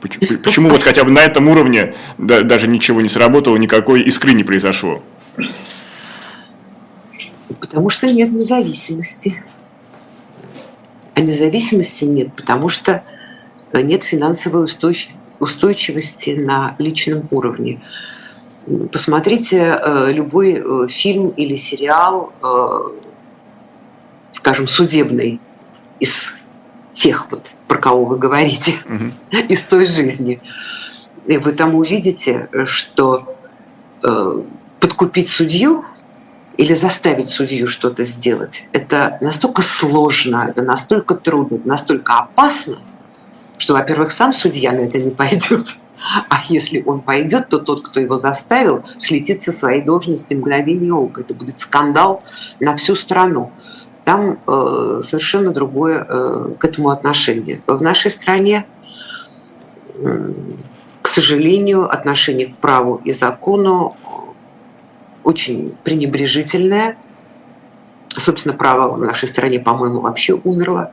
Почему 0.01 0.69
вот 0.69 0.83
хотя 0.83 1.03
бы 1.03 1.11
на 1.11 1.19
этом 1.19 1.47
уровне 1.47 1.95
даже 2.17 2.67
ничего 2.67 3.01
не 3.01 3.09
сработало, 3.09 3.57
никакой 3.57 4.01
искры 4.01 4.33
не 4.33 4.43
произошло? 4.43 5.01
Потому 7.59 7.89
что 7.89 8.07
нет 8.11 8.31
независимости. 8.31 9.43
А 11.15 11.21
независимости 11.21 12.05
нет, 12.05 12.33
потому 12.33 12.69
что 12.69 13.03
нет 13.73 14.03
финансовой 14.03 14.65
устойчивости 15.39 16.31
на 16.31 16.75
личном 16.79 17.27
уровне. 17.31 17.81
Посмотрите 18.91 19.57
э, 19.57 20.11
любой 20.11 20.61
э, 20.63 20.87
фильм 20.87 21.29
или 21.29 21.55
сериал, 21.55 22.31
э, 22.41 22.79
скажем, 24.31 24.67
судебный 24.67 25.41
из 25.99 26.33
тех, 26.93 27.27
вот, 27.31 27.55
про 27.67 27.79
кого 27.79 28.05
вы 28.05 28.17
говорите, 28.17 28.79
угу. 28.85 29.11
из 29.49 29.63
той 29.65 29.85
жизни. 29.85 30.41
И 31.25 31.37
вы 31.37 31.51
там 31.53 31.75
увидите, 31.75 32.49
что 32.65 33.35
подкупить 34.79 35.29
судью 35.29 35.83
или 36.59 36.73
заставить 36.73 37.29
судью 37.29 37.67
что-то 37.67 38.03
сделать, 38.03 38.67
это 38.73 39.17
настолько 39.21 39.61
сложно, 39.61 40.45
это 40.49 40.61
настолько 40.61 41.15
трудно, 41.15 41.55
это 41.55 41.65
настолько 41.65 42.17
опасно, 42.17 42.79
что, 43.57 43.73
во-первых, 43.73 44.11
сам 44.11 44.33
судья 44.33 44.73
на 44.73 44.81
это 44.81 44.99
не 44.99 45.11
пойдет. 45.11 45.77
А 46.29 46.41
если 46.49 46.83
он 46.85 46.99
пойдет, 46.99 47.47
то 47.47 47.59
тот, 47.59 47.87
кто 47.87 48.01
его 48.01 48.17
заставил, 48.17 48.83
слетит 48.97 49.41
со 49.41 49.53
своей 49.53 49.81
должности 49.81 50.33
мгновение 50.33 50.93
ока. 50.93 51.21
Это 51.21 51.33
будет 51.33 51.59
скандал 51.59 52.23
на 52.59 52.75
всю 52.75 52.97
страну. 52.97 53.51
Там 54.03 54.39
э, 54.45 54.99
совершенно 55.01 55.51
другое 55.51 56.05
э, 56.09 56.55
к 56.57 56.65
этому 56.65 56.89
отношение. 56.89 57.61
В 57.67 57.81
нашей 57.81 58.11
стране, 58.11 58.65
э, 59.95 60.31
к 61.01 61.07
сожалению, 61.07 61.89
отношение 61.89 62.47
к 62.47 62.57
праву 62.57 63.01
и 63.05 63.13
закону 63.13 63.95
очень 65.23 65.75
пренебрежительное. 65.83 66.97
Собственно, 68.09 68.55
право 68.55 68.93
в 68.93 68.99
нашей 68.99 69.27
стране, 69.27 69.59
по-моему, 69.59 70.01
вообще 70.01 70.33
умерло. 70.33 70.91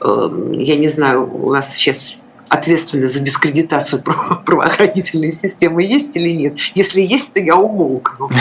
Э, 0.00 0.28
я 0.52 0.76
не 0.76 0.88
знаю, 0.88 1.28
у 1.34 1.50
нас 1.52 1.74
сейчас 1.74 2.14
ответственность 2.48 3.14
за 3.14 3.20
дискредитацию 3.20 4.02
правоохранительной 4.44 5.32
системы 5.32 5.82
есть 5.82 6.16
или 6.16 6.30
нет? 6.30 6.58
Если 6.74 7.00
есть, 7.00 7.32
то 7.32 7.40
я 7.40 7.56
умолкну. 7.56 8.28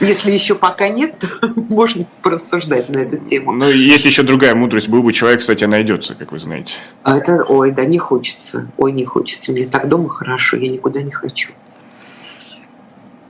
Если 0.00 0.30
еще 0.30 0.54
пока 0.54 0.88
нет, 0.88 1.18
то 1.18 1.48
можно 1.56 2.06
порассуждать 2.22 2.88
на 2.88 2.98
эту 2.98 3.18
тему. 3.18 3.52
Ну, 3.52 3.68
если 3.68 4.08
еще 4.08 4.22
другая 4.22 4.54
мудрость, 4.54 4.88
был 4.88 5.02
бы 5.02 5.12
человек, 5.12 5.40
кстати, 5.40 5.64
найдется, 5.64 6.14
как 6.14 6.30
вы 6.30 6.38
знаете. 6.38 6.76
А 7.02 7.16
это, 7.16 7.42
ой, 7.48 7.72
да, 7.72 7.84
не 7.84 7.98
хочется. 7.98 8.70
Ой, 8.76 8.92
не 8.92 9.04
хочется. 9.04 9.50
Мне 9.50 9.66
так 9.66 9.88
дома 9.88 10.08
хорошо, 10.08 10.56
я 10.56 10.70
никуда 10.70 11.02
не 11.02 11.10
хочу. 11.10 11.50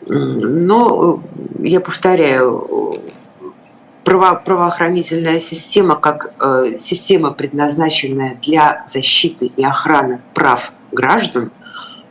Но, 0.09 1.23
э, 1.59 1.67
я 1.67 1.81
повторяю, 1.81 2.99
право, 4.05 4.35
правоохранительная 4.35 5.41
система 5.41 5.97
как 5.97 6.33
э, 6.41 6.75
система, 6.75 7.33
предназначенная 7.33 8.39
для 8.43 8.83
защиты 8.87 9.51
и 9.57 9.65
охраны 9.65 10.21
прав 10.35 10.73
граждан, 10.93 11.53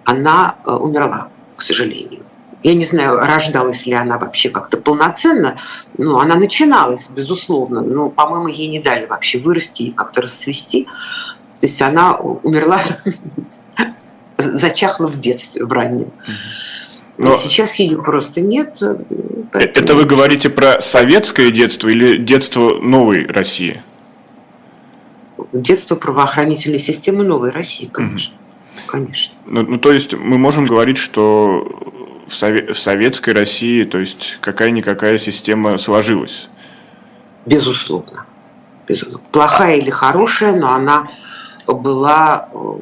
она 0.06 0.56
э, 0.66 0.72
умерла, 0.72 1.30
к 1.56 1.62
сожалению. 1.62 2.24
Я 2.64 2.74
не 2.76 2.86
знаю, 2.86 3.20
рождалась 3.20 3.86
ли 3.86 3.94
она 3.94 4.18
вообще 4.18 4.50
как-то 4.50 4.78
полноценно, 4.78 5.58
но 5.98 6.20
она 6.20 6.36
начиналась, 6.36 7.10
безусловно, 7.10 7.82
но, 7.82 8.10
по-моему, 8.10 8.48
ей 8.48 8.68
не 8.68 8.80
дали 8.80 9.06
вообще 9.06 9.40
вырасти 9.40 9.84
и 9.84 9.92
как-то 9.92 10.22
расцвести. 10.22 10.86
То 11.60 11.66
есть 11.66 11.82
она 11.82 12.16
умерла, 12.16 12.80
зачахла 14.38 15.08
в 15.08 15.18
детстве, 15.18 15.66
в 15.66 15.74
раннем. 15.74 16.12
Но 17.18 17.36
сейчас 17.36 17.76
ее 17.76 18.02
просто 18.02 18.42
нет. 18.42 18.80
Поэтому... 19.52 19.86
Это 19.86 19.96
вы 19.96 20.06
говорите 20.06 20.50
про 20.50 20.80
советское 20.82 21.52
детство 21.52 21.88
или 21.88 22.18
детство 22.18 22.78
новой 22.80 23.26
России? 23.26 23.82
Детство 25.54 25.96
правоохранительной 25.96 26.80
системы 26.80 27.24
новой 27.24 27.52
России, 27.52 27.90
конечно. 27.92 28.36
Угу. 28.36 28.44
Конечно. 28.88 29.34
Ну, 29.46 29.64
ну, 29.64 29.78
то 29.78 29.92
есть 29.92 30.14
мы 30.14 30.38
можем 30.38 30.66
говорить, 30.66 30.98
что 30.98 31.68
в, 32.28 32.32
сове- 32.32 32.74
в 32.74 32.80
советской 32.80 33.34
России, 33.34 33.84
то 33.84 33.98
есть 33.98 34.38
какая-никакая 34.42 35.18
система 35.18 35.78
сложилась? 35.78 36.50
Безусловно. 37.46 38.26
Безусловно. 38.88 39.22
Плохая 39.32 39.78
или 39.78 39.90
хорошая, 39.90 40.56
но 40.56 40.74
она 40.74 41.08
была 41.66 42.50
э, 42.54 42.80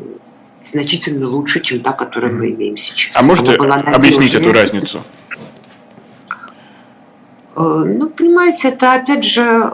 значительно 0.65 1.27
лучше, 1.27 1.62
чем 1.62 1.81
та, 1.81 1.91
которую 1.93 2.38
мы 2.38 2.50
имеем 2.50 2.77
сейчас. 2.77 3.15
А 3.15 3.24
можете 3.24 3.55
объяснить 3.55 4.34
эту 4.34 4.51
разницу? 4.51 5.01
Э, 7.55 7.84
ну, 7.86 8.10
понимаете, 8.10 8.69
это 8.69 8.93
опять 8.93 9.24
же 9.24 9.41
э, 9.41 9.69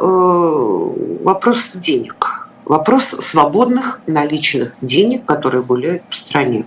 вопрос 1.23 1.71
денег. 1.73 2.47
Вопрос 2.65 3.15
свободных 3.19 4.01
наличных 4.07 4.75
денег, 4.81 5.25
которые 5.25 5.63
гуляют 5.63 6.03
по 6.03 6.15
стране. 6.15 6.65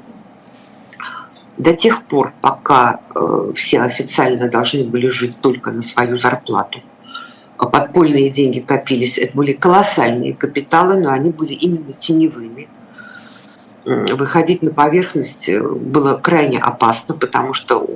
До 1.57 1.73
тех 1.73 2.03
пор, 2.03 2.33
пока 2.41 3.01
э, 3.15 3.53
все 3.55 3.81
официально 3.81 4.49
должны 4.51 4.85
были 4.85 5.09
жить 5.09 5.41
только 5.41 5.71
на 5.71 5.83
свою 5.83 6.19
зарплату, 6.19 6.81
а 7.57 7.67
подпольные 7.67 8.29
деньги 8.31 8.59
копились, 8.59 9.19
это 9.19 9.37
были 9.37 9.53
колоссальные 9.53 10.35
капиталы, 10.35 11.01
но 11.01 11.11
они 11.11 11.31
были 11.31 11.53
именно 11.53 11.93
теневыми 11.93 12.69
выходить 13.85 14.63
на 14.63 14.73
поверхность 14.73 15.51
было 15.55 16.15
крайне 16.15 16.59
опасно, 16.59 17.15
потому 17.15 17.53
что 17.53 17.87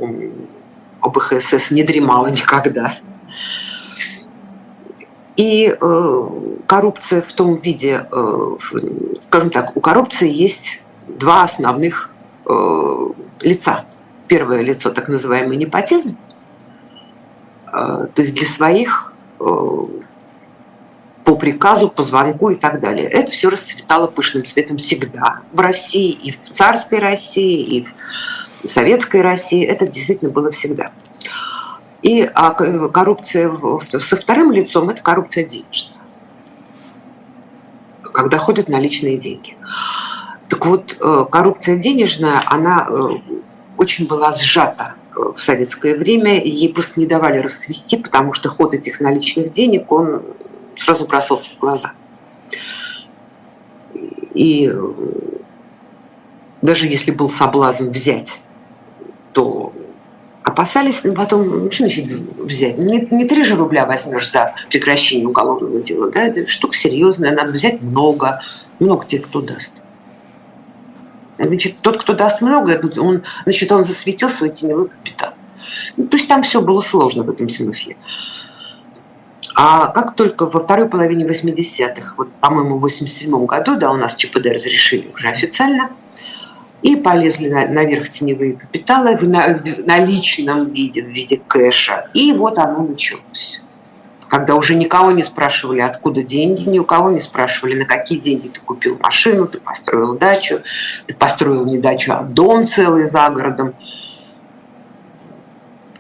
ОБХСС 1.00 1.71
не 1.71 1.83
дремала 1.83 2.26
никогда. 2.30 2.95
И 5.37 5.68
э, 5.68 6.28
коррупция 6.66 7.23
в 7.23 7.33
том 7.33 7.57
виде, 7.57 8.09
э, 8.11 8.57
скажем 9.21 9.50
так, 9.50 9.76
у 9.76 9.80
коррупции 9.80 10.28
есть 10.28 10.83
два 11.07 11.45
основных 11.45 12.12
э, 12.45 13.07
лица. 13.42 13.85
Первое 14.26 14.62
лицо, 14.62 14.90
так 14.90 15.09
называемый 15.09 15.57
непотизм, 15.57 16.16
э, 17.66 17.71
то 17.73 18.12
есть 18.16 18.35
для 18.35 18.47
своих 18.47 19.12
э, 19.38 19.45
по 21.28 21.37
приказу, 21.37 21.90
по 21.90 22.02
звонку 22.02 22.49
и 22.49 22.54
так 22.54 22.80
далее. 22.80 23.06
Это 23.06 23.30
все 23.30 23.50
расцветало 23.50 24.06
пышным 24.06 24.47
цветом 24.47 24.78
всегда. 24.78 25.40
В 25.52 25.61
России, 25.61 26.11
и 26.11 26.30
в 26.30 26.40
царской 26.52 27.00
России, 27.00 27.61
и 27.61 27.87
в 28.64 28.66
советской 28.66 29.20
России. 29.20 29.62
Это 29.62 29.87
действительно 29.87 30.30
было 30.30 30.50
всегда. 30.50 30.90
И 32.00 32.26
а 32.35 32.52
коррупция 32.52 33.52
со 33.99 34.16
вторым 34.16 34.52
лицом– 34.52 34.88
это 34.90 35.02
коррупция 35.02 35.44
денежная, 35.44 35.99
когда 38.14 38.38
ходят 38.38 38.70
наличные 38.70 39.18
деньги. 39.18 39.54
Так 40.49 40.64
вот, 40.64 40.97
э, 40.99 41.25
коррупция 41.30 41.76
денежная, 41.76 42.40
она 42.47 42.87
э, 42.88 43.08
очень 43.76 44.06
была 44.06 44.35
сжата 44.35 44.94
э, 45.14 45.20
в 45.37 45.42
советское 45.42 45.94
время, 45.94 46.42
ей 46.42 46.73
просто 46.73 46.99
не 46.99 47.04
давали 47.04 47.37
расцвести, 47.37 47.99
потому 47.99 48.32
что 48.32 48.49
ход 48.49 48.73
этих 48.73 49.00
наличных 49.00 49.52
денег, 49.52 49.92
он 49.92 50.23
сразу 50.78 51.06
бросался 51.06 51.50
в 51.50 51.58
глаза. 51.58 51.92
И 54.35 54.73
даже 56.62 56.87
если 56.87 57.11
был 57.11 57.28
соблазн 57.28 57.90
взять, 57.90 58.40
то 59.32 59.73
опасались 60.44 61.04
ну, 61.04 61.12
потом, 61.12 61.64
ну, 61.64 61.70
что 61.70 61.85
значит 61.85 62.06
взять? 62.06 62.78
Не, 62.78 63.06
не 63.11 63.26
3 63.26 63.44
же 63.44 63.56
рубля 63.56 63.85
возьмешь 63.85 64.30
за 64.30 64.54
прекращение 64.70 65.28
уголовного 65.28 65.80
дела, 65.80 66.11
да, 66.11 66.23
это 66.23 66.47
штука 66.47 66.76
серьезная, 66.76 67.35
надо 67.35 67.52
взять 67.52 67.82
много, 67.82 68.40
много 68.78 69.04
тех, 69.04 69.23
кто 69.23 69.40
даст. 69.40 69.75
Значит, 71.38 71.76
тот, 71.82 72.00
кто 72.02 72.14
даст 72.14 72.40
много, 72.40 72.80
он, 72.99 73.23
значит, 73.44 73.70
он 73.70 73.85
засветил 73.85 74.28
свой 74.28 74.50
теневой 74.50 74.88
капитал. 74.88 75.35
Ну, 75.97 76.06
то 76.06 76.16
есть 76.16 76.28
там 76.28 76.42
все 76.42 76.61
было 76.61 76.80
сложно 76.80 77.23
в 77.23 77.30
этом 77.30 77.49
смысле. 77.49 77.97
А 79.60 79.88
как 79.88 80.14
только 80.14 80.46
во 80.46 80.60
второй 80.60 80.88
половине 80.88 81.26
80-х, 81.26 82.14
вот, 82.16 82.32
по-моему, 82.34 82.76
в 82.78 82.80
87 82.80 83.44
году, 83.44 83.76
да, 83.76 83.90
у 83.90 83.96
нас 83.96 84.14
ЧПД 84.14 84.46
разрешили 84.46 85.10
уже 85.12 85.28
официально– 85.28 85.90
и 86.82 86.96
полезли 86.96 87.48
на, 87.48 87.66
наверх 87.68 88.08
теневые 88.10 88.54
капиталы 88.54 89.16
в, 89.16 89.28
на, 89.28 89.58
в 89.58 89.86
наличном 89.86 90.72
виде, 90.72 91.02
в 91.02 91.08
виде 91.08 91.40
кэша. 91.46 92.08
И 92.14 92.32
вот 92.32 92.58
оно 92.58 92.82
началось. 92.82 93.62
Когда 94.28 94.54
уже 94.56 94.74
никого 94.74 95.10
не 95.10 95.22
спрашивали, 95.22 95.80
откуда 95.80 96.22
деньги, 96.22 96.68
ни 96.68 96.78
у 96.78 96.84
кого 96.84 97.10
не 97.10 97.18
спрашивали, 97.18 97.78
на 97.78 97.86
какие 97.86 98.18
деньги 98.18 98.48
ты 98.48 98.60
купил 98.60 98.98
машину, 98.98 99.48
ты 99.48 99.58
построил 99.58 100.18
дачу, 100.18 100.60
ты 101.06 101.14
построил 101.14 101.64
не 101.64 101.78
дачу, 101.78 102.12
а 102.12 102.22
дом 102.22 102.66
целый 102.66 103.06
за 103.06 103.30
городом. 103.30 103.74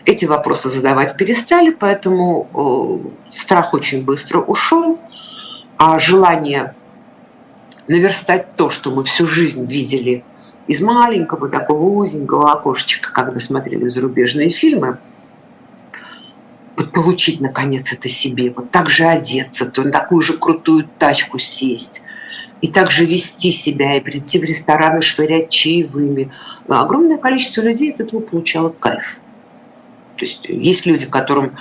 Эти 0.08 0.24
вопросы 0.24 0.70
задавать 0.70 1.16
перестали, 1.16 1.70
поэтому 1.70 2.48
э, 2.54 3.30
страх 3.30 3.74
очень 3.74 4.04
быстро 4.04 4.40
ушел, 4.40 4.98
а 5.76 5.98
желание 5.98 6.74
наверстать 7.88 8.56
то, 8.56 8.70
что 8.70 8.90
мы 8.90 9.04
всю 9.04 9.26
жизнь 9.26 9.64
видели– 9.66 10.24
из 10.68 10.82
маленького 10.82 11.48
такого 11.48 11.80
узенького 11.80 12.52
окошечка, 12.52 13.10
когда 13.12 13.38
смотрели 13.40 13.86
зарубежные 13.86 14.50
фильмы, 14.50 14.98
вот 16.76 16.92
получить 16.92 17.40
наконец 17.40 17.92
это 17.92 18.08
себе, 18.08 18.52
вот 18.54 18.70
так 18.70 18.88
же 18.88 19.06
одеться, 19.06 19.66
то 19.66 19.82
на 19.82 19.90
такую 19.90 20.22
же 20.22 20.36
крутую 20.36 20.88
тачку 20.98 21.38
сесть, 21.38 22.04
и 22.60 22.68
также 22.68 23.06
вести 23.06 23.50
себя, 23.50 23.96
и 23.96 24.00
прийти 24.00 24.38
в 24.38 24.44
ресторан 24.44 24.98
и 24.98 25.00
швырять 25.00 25.48
чаевыми. 25.48 26.30
Огромное 26.68 27.16
количество 27.16 27.62
людей 27.62 27.92
от 27.92 28.00
этого 28.00 28.20
получало 28.20 28.68
кайф. 28.68 29.18
То 30.18 30.24
есть 30.24 30.44
есть 30.48 30.86
люди, 30.86 31.06
которым 31.06 31.56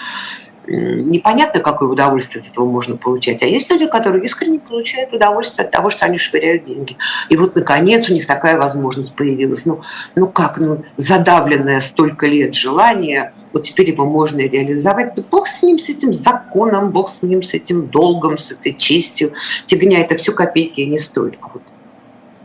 непонятно, 0.67 1.61
какое 1.61 1.89
удовольствие 1.89 2.41
от 2.41 2.49
этого 2.49 2.65
можно 2.65 2.97
получать. 2.97 3.41
А 3.41 3.45
есть 3.45 3.69
люди, 3.69 3.87
которые 3.87 4.23
искренне 4.25 4.59
получают 4.59 5.13
удовольствие 5.13 5.65
от 5.65 5.71
того, 5.71 5.89
что 5.89 6.05
они 6.05 6.17
швыряют 6.17 6.65
деньги. 6.65 6.97
И 7.29 7.37
вот, 7.37 7.55
наконец, 7.55 8.09
у 8.09 8.13
них 8.13 8.27
такая 8.27 8.57
возможность 8.57 9.15
появилась. 9.15 9.65
Ну, 9.65 9.81
ну 10.15 10.27
как, 10.27 10.57
ну, 10.57 10.83
задавленное 10.97 11.79
столько 11.79 12.27
лет 12.27 12.53
желание, 12.53 13.33
вот 13.53 13.63
теперь 13.63 13.89
его 13.89 14.05
можно 14.05 14.39
реализовать. 14.39 15.15
Да 15.15 15.23
бог 15.29 15.47
с 15.47 15.63
ним, 15.63 15.79
с 15.79 15.89
этим 15.89 16.13
законом, 16.13 16.91
бог 16.91 17.09
с 17.09 17.23
ним, 17.23 17.43
с 17.43 17.53
этим 17.53 17.87
долгом, 17.87 18.37
с 18.37 18.51
этой 18.51 18.73
честью. 18.73 19.33
Фигня, 19.67 20.01
это 20.01 20.17
все 20.17 20.33
копейки 20.33 20.81
не 20.81 20.97
стоит. 20.97 21.37
А 21.41 21.47
вот, 21.53 21.63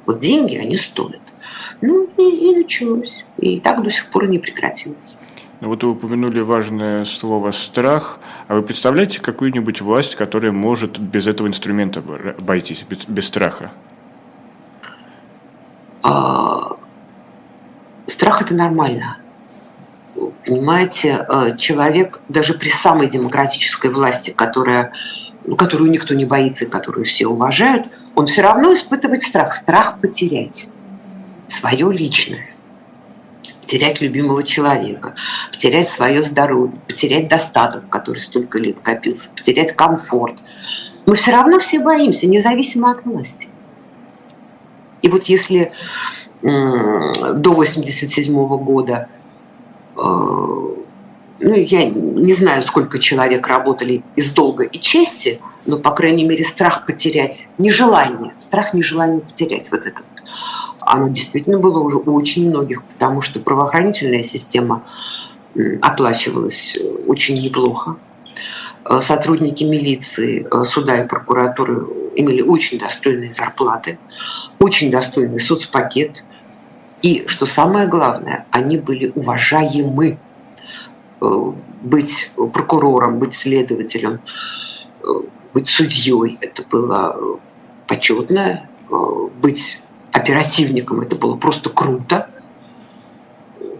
вот 0.06 0.20
деньги, 0.20 0.56
они 0.56 0.76
стоят. 0.76 1.20
Ну, 1.80 2.08
и, 2.16 2.22
и 2.22 2.56
началось. 2.56 3.24
И 3.38 3.58
так 3.58 3.82
до 3.82 3.90
сих 3.90 4.06
пор 4.06 4.28
не 4.28 4.38
прекратилось. 4.38 5.18
Вот 5.62 5.84
вы 5.84 5.90
упомянули 5.90 6.40
важное 6.40 7.04
слово 7.04 7.52
«страх». 7.52 8.18
А 8.48 8.56
вы 8.56 8.62
представляете 8.62 9.20
какую-нибудь 9.20 9.80
власть, 9.80 10.16
которая 10.16 10.50
может 10.50 10.98
без 10.98 11.28
этого 11.28 11.46
инструмента 11.46 12.00
обойтись, 12.00 12.84
без, 12.88 13.04
без 13.06 13.26
страха? 13.26 13.70
А, 16.02 16.76
страх– 18.06 18.42
это 18.42 18.54
нормально. 18.54 19.18
Понимаете, 20.44 21.24
э, 21.28 21.56
человек 21.56 22.22
даже 22.28 22.54
при 22.54 22.68
самой 22.68 23.08
демократической 23.08 23.92
власти, 23.92 24.32
которая, 24.32 24.92
ну, 25.44 25.54
которую 25.54 25.92
никто 25.92 26.12
не 26.12 26.24
боится 26.24 26.66
которую 26.66 27.04
все 27.04 27.28
уважают, 27.28 27.86
он 28.16 28.26
все 28.26 28.42
равно 28.42 28.72
испытывает 28.72 29.22
страх. 29.22 29.52
Страх 29.52 30.00
потерять 30.00 30.70
свое 31.46 31.92
личное 31.92 32.48
потерять 33.72 34.02
любимого 34.02 34.42
человека, 34.42 35.14
потерять 35.50 35.88
свое 35.88 36.22
здоровье, 36.22 36.78
потерять 36.86 37.28
достаток, 37.28 37.88
который 37.88 38.18
столько 38.18 38.58
лет 38.58 38.76
копился, 38.82 39.30
потерять 39.34 39.72
комфорт. 39.72 40.34
Мы 41.06 41.14
все 41.14 41.32
равно 41.32 41.58
все 41.58 41.80
боимся, 41.80 42.26
независимо 42.26 42.90
от 42.90 43.06
власти. 43.06 43.48
И 45.00 45.08
вот 45.08 45.24
если 45.24 45.72
до 46.42 47.52
87 47.54 48.34
года, 48.58 49.08
э, 49.96 50.00
ну, 51.42 51.54
я 51.54 51.84
не 51.84 52.32
знаю, 52.32 52.62
сколько 52.62 52.98
человек 52.98 53.46
работали 53.46 54.02
из 54.16 54.32
долга 54.32 54.64
и 54.64 54.78
чести, 54.78 55.40
но, 55.66 55.78
по 55.78 55.90
крайней 55.90 56.24
мере, 56.24 56.44
страх 56.44 56.86
потерять, 56.86 57.50
нежелание, 57.58 58.32
страх 58.38 58.74
нежелание 58.74 59.20
потерять 59.20 59.70
вот 59.70 59.86
этот 59.86 60.04
оно 60.84 61.08
действительно 61.08 61.58
было 61.58 61.78
уже 61.80 61.98
у 61.98 62.14
очень 62.14 62.48
многих, 62.48 62.84
потому 62.84 63.20
что 63.20 63.40
правоохранительная 63.40 64.22
система 64.22 64.82
оплачивалась 65.80 66.76
э, 66.76 66.84
очень 67.06 67.34
неплохо. 67.34 67.96
Э, 68.84 69.00
сотрудники 69.00 69.64
милиции, 69.64 70.46
э, 70.50 70.64
суда 70.64 71.02
и 71.02 71.06
прокуратуры 71.06 71.86
имели 72.16 72.40
очень 72.40 72.78
достойные 72.78 73.32
зарплаты, 73.32 73.98
очень 74.58 74.90
достойный 74.90 75.40
соцпакет. 75.40 76.24
И, 77.02 77.24
что 77.26 77.46
самое 77.46 77.86
главное, 77.86 78.46
они 78.50 78.78
были 78.78 79.12
уважаемы. 79.14 80.18
Быть 81.82 82.30
прокурором, 82.52 83.18
быть 83.18 83.34
следователем, 83.34 84.20
быть 85.52 85.68
судьей– 85.68 86.38
это 86.40 86.64
было 86.64 87.38
почетно. 87.86 88.68
Быть 89.40 89.80
оперативником. 90.12 91.00
Это 91.00 91.16
было 91.16 91.36
просто 91.36 91.70
круто. 91.70 92.28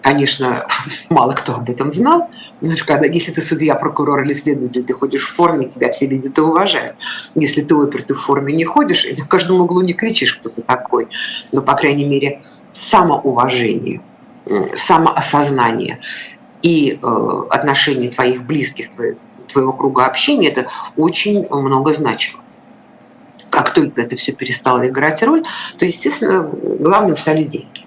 Конечно, 0.03 0.67
мало 1.11 1.33
кто 1.33 1.55
об 1.55 1.71
этом 1.71 1.91
знал. 1.91 2.31
Но 2.61 2.75
когда, 2.87 3.07
если 3.07 3.33
ты 3.33 3.41
судья, 3.41 3.75
прокурор 3.75 4.23
или 4.23 4.33
следователь, 4.33 4.85
ты 4.85 4.93
ходишь 4.93 5.25
в 5.25 5.35
форме, 5.35 5.69
тебя 5.69 5.91
все 5.91 6.07
видят 6.07 6.39
и 6.39 6.41
уважают. 6.41 6.97
Если 7.35 7.61
ты 7.61 7.75
опер, 7.75 8.03
ты 8.03 8.15
в 8.15 8.21
форме 8.21 8.55
не 8.55 8.65
ходишь, 8.65 9.05
и 9.05 9.17
на 9.17 9.27
каждом 9.27 9.61
углу 9.61 9.81
не 9.81 9.95
кричишь, 9.95 10.35
кто 10.35 10.49
ты 10.49 10.63
такой. 10.63 11.09
Но, 11.51 11.61
по 11.61 11.75
крайней 11.75 12.05
мере, 12.05 12.43
самоуважение, 12.71 14.01
самоосознание 14.77 15.99
и 16.63 16.99
э, 17.03 17.43
отношение 17.51 18.11
твоих 18.11 18.45
близких, 18.45 18.89
твоего 19.53 19.73
круга 19.73 20.07
общения, 20.07 20.49
это 20.49 20.69
очень 20.97 21.47
много 21.51 21.93
значило 21.93 22.43
как 23.53 23.75
только 23.75 24.01
это 24.01 24.17
все 24.17 24.33
перестало 24.33 24.89
играть 24.89 25.23
роль, 25.23 25.45
то, 25.79 25.85
естественно, 25.85 26.43
главным 26.81 27.17
стали 27.19 27.45
деньги. 27.45 27.83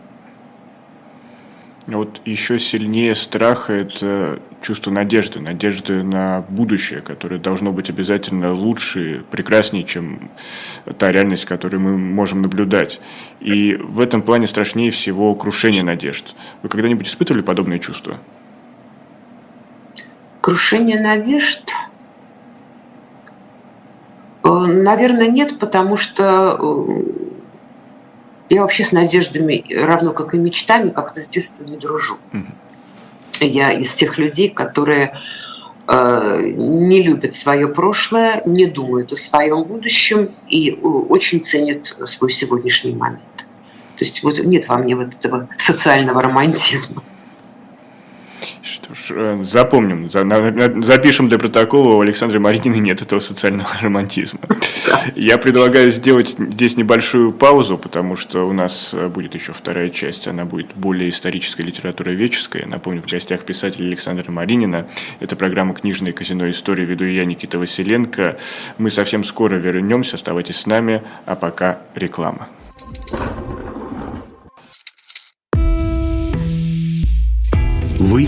Вот 1.87 2.21
еще 2.25 2.57
сильнее 2.57 3.13
страха– 3.13 3.73
это 3.73 4.39
чувство 4.61 4.89
надежды, 4.89 5.39
надежды 5.39 6.01
на 6.03 6.43
будущее, 6.49 7.01
которое 7.01 7.39
должно 7.39 7.71
быть 7.71 7.89
обязательно 7.89 8.53
лучше, 8.53 9.23
прекраснее, 9.29 9.83
чем 9.83 10.31
та 10.97 11.11
реальность, 11.11 11.45
которую 11.45 11.81
мы 11.81 11.97
можем 11.97 12.41
наблюдать. 12.41 12.99
И 13.39 13.75
в 13.75 13.99
этом 13.99 14.23
плане 14.23 14.47
страшнее 14.47 14.89
всего 14.89 15.35
крушение 15.35 15.83
надежд. 15.83 16.35
Вы 16.63 16.69
когда-нибудь 16.69 17.07
испытывали 17.07 17.41
подобные 17.41 17.79
чувства? 17.79 18.19
Крушение 20.45 21.01
надежд? 21.01 21.71
Э, 24.43 24.47
наверное, 24.47 25.27
нет, 25.27 25.57
потому 25.57 25.97
что 25.97 26.55
э, 26.61 27.03
я 28.49 28.61
вообще 28.61 28.83
с 28.83 28.91
надеждами, 28.91 29.65
равно 29.75 30.11
как 30.11 30.35
и 30.35 30.37
мечтами, 30.37 30.91
как-то 30.91 31.19
с 31.19 31.29
детства 31.29 31.63
не 31.63 31.77
дружу. 31.77 32.19
Я 33.39 33.71
из 33.71 33.91
тех 33.95 34.19
людей, 34.19 34.49
которые 34.49 35.17
э, 35.87 36.49
не 36.55 37.01
любят 37.01 37.33
свое 37.33 37.67
прошлое, 37.67 38.43
не 38.45 38.67
думают 38.67 39.13
о 39.13 39.15
своем 39.15 39.63
будущем 39.63 40.29
и 40.47 40.79
очень 40.83 41.43
ценят 41.43 41.95
свой 42.05 42.29
сегодняшний 42.29 42.93
момент. 42.93 43.47
То 43.97 44.05
есть 44.05 44.21
вот 44.21 44.37
нет 44.37 44.67
во 44.67 44.77
мне 44.77 44.95
вот 44.95 45.15
этого 45.15 45.49
социального 45.57 46.21
романтизма. 46.21 47.01
Э, 49.09 49.43
запомним, 49.43 50.09
запишем 50.83 51.29
для 51.29 51.37
протокола, 51.37 51.95
у 51.95 52.01
Александры 52.01 52.39
Маринины 52.39 52.75
нет 52.75 53.01
этого 53.01 53.19
социального 53.19 53.69
романтизма. 53.81 54.39
Я 55.15 55.37
предлагаю 55.37 55.91
сделать 55.91 56.35
здесь 56.37 56.77
небольшую 56.77 57.31
паузу, 57.31 57.77
потому 57.77 58.15
что 58.15 58.47
у 58.47 58.53
нас 58.53 58.91
э, 58.93 59.07
будет 59.07 59.33
еще 59.35 59.53
вторая 59.53 59.89
часть, 59.89 60.27
она 60.27 60.45
будет 60.45 60.67
более 60.75 61.09
исторической, 61.09 61.61
литературоведческой. 61.61 62.65
Напомню, 62.65 63.01
в 63.01 63.07
гостях 63.07 63.41
писатель 63.41 63.85
Александра 63.85 64.31
Маринина. 64.31 64.87
Это 65.19 65.35
программа 65.35 65.73
«Книжное 65.73 66.11
казино. 66.11 66.49
История». 66.49 66.85
Веду 66.85 67.05
я, 67.05 67.25
Никита 67.25 67.57
Василенко. 67.57 68.37
Мы 68.77 68.91
совсем 68.91 69.23
скоро 69.23 69.55
вернемся, 69.55 70.15
оставайтесь 70.15 70.57
с 70.57 70.65
нами, 70.65 71.01
а 71.25 71.35
пока 71.35 71.79
реклама. 71.95 72.47
Вы 77.97 78.27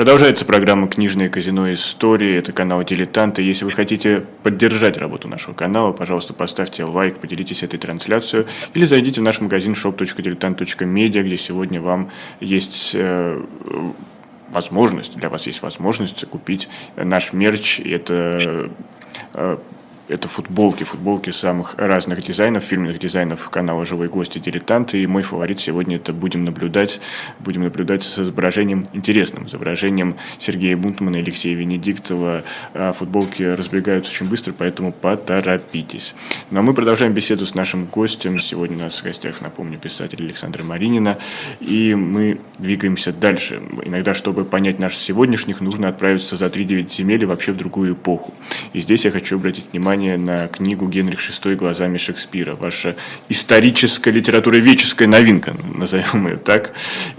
Продолжается 0.00 0.46
программа 0.46 0.88
«Книжное 0.88 1.28
казино. 1.28 1.70
Истории». 1.74 2.38
Это 2.38 2.52
канал 2.52 2.82
«Дилетанты». 2.82 3.42
Если 3.42 3.66
вы 3.66 3.72
хотите 3.72 4.24
поддержать 4.42 4.96
работу 4.96 5.28
нашего 5.28 5.52
канала, 5.52 5.92
пожалуйста, 5.92 6.32
поставьте 6.32 6.84
лайк, 6.84 7.18
поделитесь 7.18 7.62
этой 7.62 7.78
трансляцией 7.78 8.46
или 8.72 8.86
зайдите 8.86 9.20
в 9.20 9.24
наш 9.24 9.42
магазин 9.42 9.72
shop.diletant.media, 9.74 11.22
где 11.22 11.36
сегодня 11.36 11.82
вам 11.82 12.10
есть 12.40 12.92
э, 12.94 13.44
возможность, 14.48 15.16
для 15.16 15.28
вас 15.28 15.46
есть 15.46 15.60
возможность 15.60 16.24
купить 16.24 16.70
наш 16.96 17.34
мерч. 17.34 17.80
Это 17.80 18.70
э, 19.34 19.58
это 20.10 20.28
футболки, 20.28 20.82
футболки 20.82 21.30
самых 21.30 21.76
разных 21.78 22.22
дизайнов, 22.22 22.64
фирменных 22.64 22.98
дизайнов 22.98 23.48
канала 23.48 23.86
«Живой 23.86 24.08
гости 24.08 24.38
дилетанты». 24.38 25.02
И 25.02 25.06
мой 25.06 25.22
фаворит 25.22 25.60
сегодня 25.60 25.96
это 25.96 26.12
«Будем 26.12 26.44
наблюдать». 26.44 27.00
Будем 27.38 27.62
наблюдать 27.62 28.02
с 28.02 28.18
изображением 28.18 28.88
интересным, 28.92 29.46
изображением 29.46 30.16
Сергея 30.38 30.76
Бунтмана 30.76 31.16
и 31.16 31.20
Алексея 31.20 31.54
Венедиктова. 31.54 32.42
А 32.74 32.92
футболки 32.92 33.42
разбегаются 33.42 34.10
очень 34.10 34.26
быстро, 34.26 34.52
поэтому 34.52 34.92
поторопитесь. 34.92 36.14
Ну 36.50 36.58
а 36.58 36.62
мы 36.62 36.74
продолжаем 36.74 37.12
беседу 37.12 37.46
с 37.46 37.54
нашим 37.54 37.86
гостем. 37.86 38.40
Сегодня 38.40 38.76
у 38.78 38.80
нас 38.80 39.00
в 39.00 39.04
гостях, 39.04 39.40
напомню, 39.40 39.78
писатель 39.78 40.24
Александра 40.24 40.64
Маринина. 40.64 41.18
И 41.60 41.94
мы 41.94 42.40
двигаемся 42.58 43.12
дальше. 43.12 43.62
Иногда, 43.84 44.14
чтобы 44.14 44.44
понять 44.44 44.80
наших 44.80 45.00
сегодняшних, 45.00 45.60
нужно 45.60 45.88
отправиться 45.88 46.36
за 46.36 46.46
3-9 46.46 46.92
земель 46.92 47.22
и 47.22 47.26
вообще 47.26 47.52
в 47.52 47.56
другую 47.56 47.94
эпоху. 47.94 48.34
И 48.72 48.80
здесь 48.80 49.04
я 49.04 49.12
хочу 49.12 49.36
обратить 49.36 49.66
внимание 49.72 49.99
внимание 50.00 50.16
на 50.16 50.48
книгу 50.48 50.88
Генрих 50.88 51.20
VI 51.20 51.56
глазами 51.56 51.98
Шекспира. 51.98 52.54
Ваша 52.54 52.96
историческая 53.28 54.10
литературоведческая 54.10 55.06
новинка, 55.06 55.54
назовем 55.74 56.26
ее 56.26 56.36
так. 56.36 56.72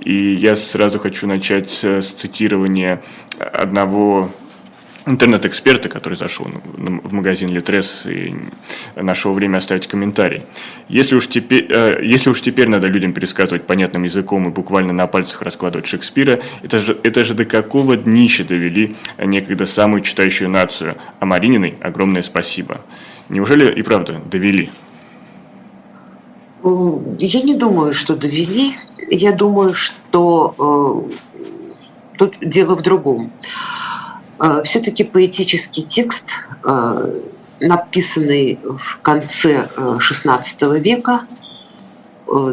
И 0.03 0.33
я 0.33 0.55
сразу 0.55 0.99
хочу 0.99 1.27
начать 1.27 1.69
с 1.69 2.07
цитирования 2.07 3.01
одного 3.39 4.31
интернет-эксперта, 5.05 5.89
который 5.89 6.17
зашел 6.17 6.47
в 6.47 7.13
магазин 7.13 7.49
Литрес 7.49 8.05
и 8.05 8.35
нашел 8.95 9.33
время 9.33 9.57
оставить 9.57 9.87
комментарий. 9.87 10.43
Если 10.89 11.15
уж, 11.15 11.27
теперь, 11.27 11.67
э, 11.69 11.99
если 12.03 12.29
уж 12.29 12.41
теперь 12.41 12.67
надо 12.67 12.87
людям 12.87 13.13
пересказывать 13.13 13.65
понятным 13.65 14.03
языком 14.03 14.47
и 14.47 14.51
буквально 14.51 14.93
на 14.93 15.07
пальцах 15.07 15.41
раскладывать 15.41 15.87
Шекспира, 15.87 16.39
это 16.61 16.79
же, 16.79 16.97
это 17.03 17.23
же 17.23 17.33
до 17.33 17.45
какого 17.45 17.97
днища 17.97 18.43
довели 18.43 18.95
некогда 19.17 19.65
самую 19.65 20.01
читающую 20.01 20.49
нацию. 20.49 20.97
А 21.19 21.25
Марининой 21.25 21.75
огромное 21.81 22.21
спасибо. 22.21 22.81
Неужели 23.29 23.71
и 23.71 23.81
правда 23.81 24.21
довели? 24.29 24.69
Я 26.63 27.41
не 27.41 27.55
думаю, 27.55 27.93
что 27.93 28.15
довели. 28.15 28.75
Я 29.09 29.31
думаю, 29.31 29.73
что 29.73 31.07
э, 31.33 32.17
тут 32.17 32.37
дело 32.41 32.75
в 32.75 32.81
другом. 32.83 33.31
Все-таки 34.63 35.03
поэтический 35.03 35.83
текст, 35.83 36.29
э, 36.65 37.21
написанный 37.59 38.59
в 38.63 38.99
конце 39.01 39.69
XVI 39.75 40.43
э, 40.61 40.79
века, 40.79 41.21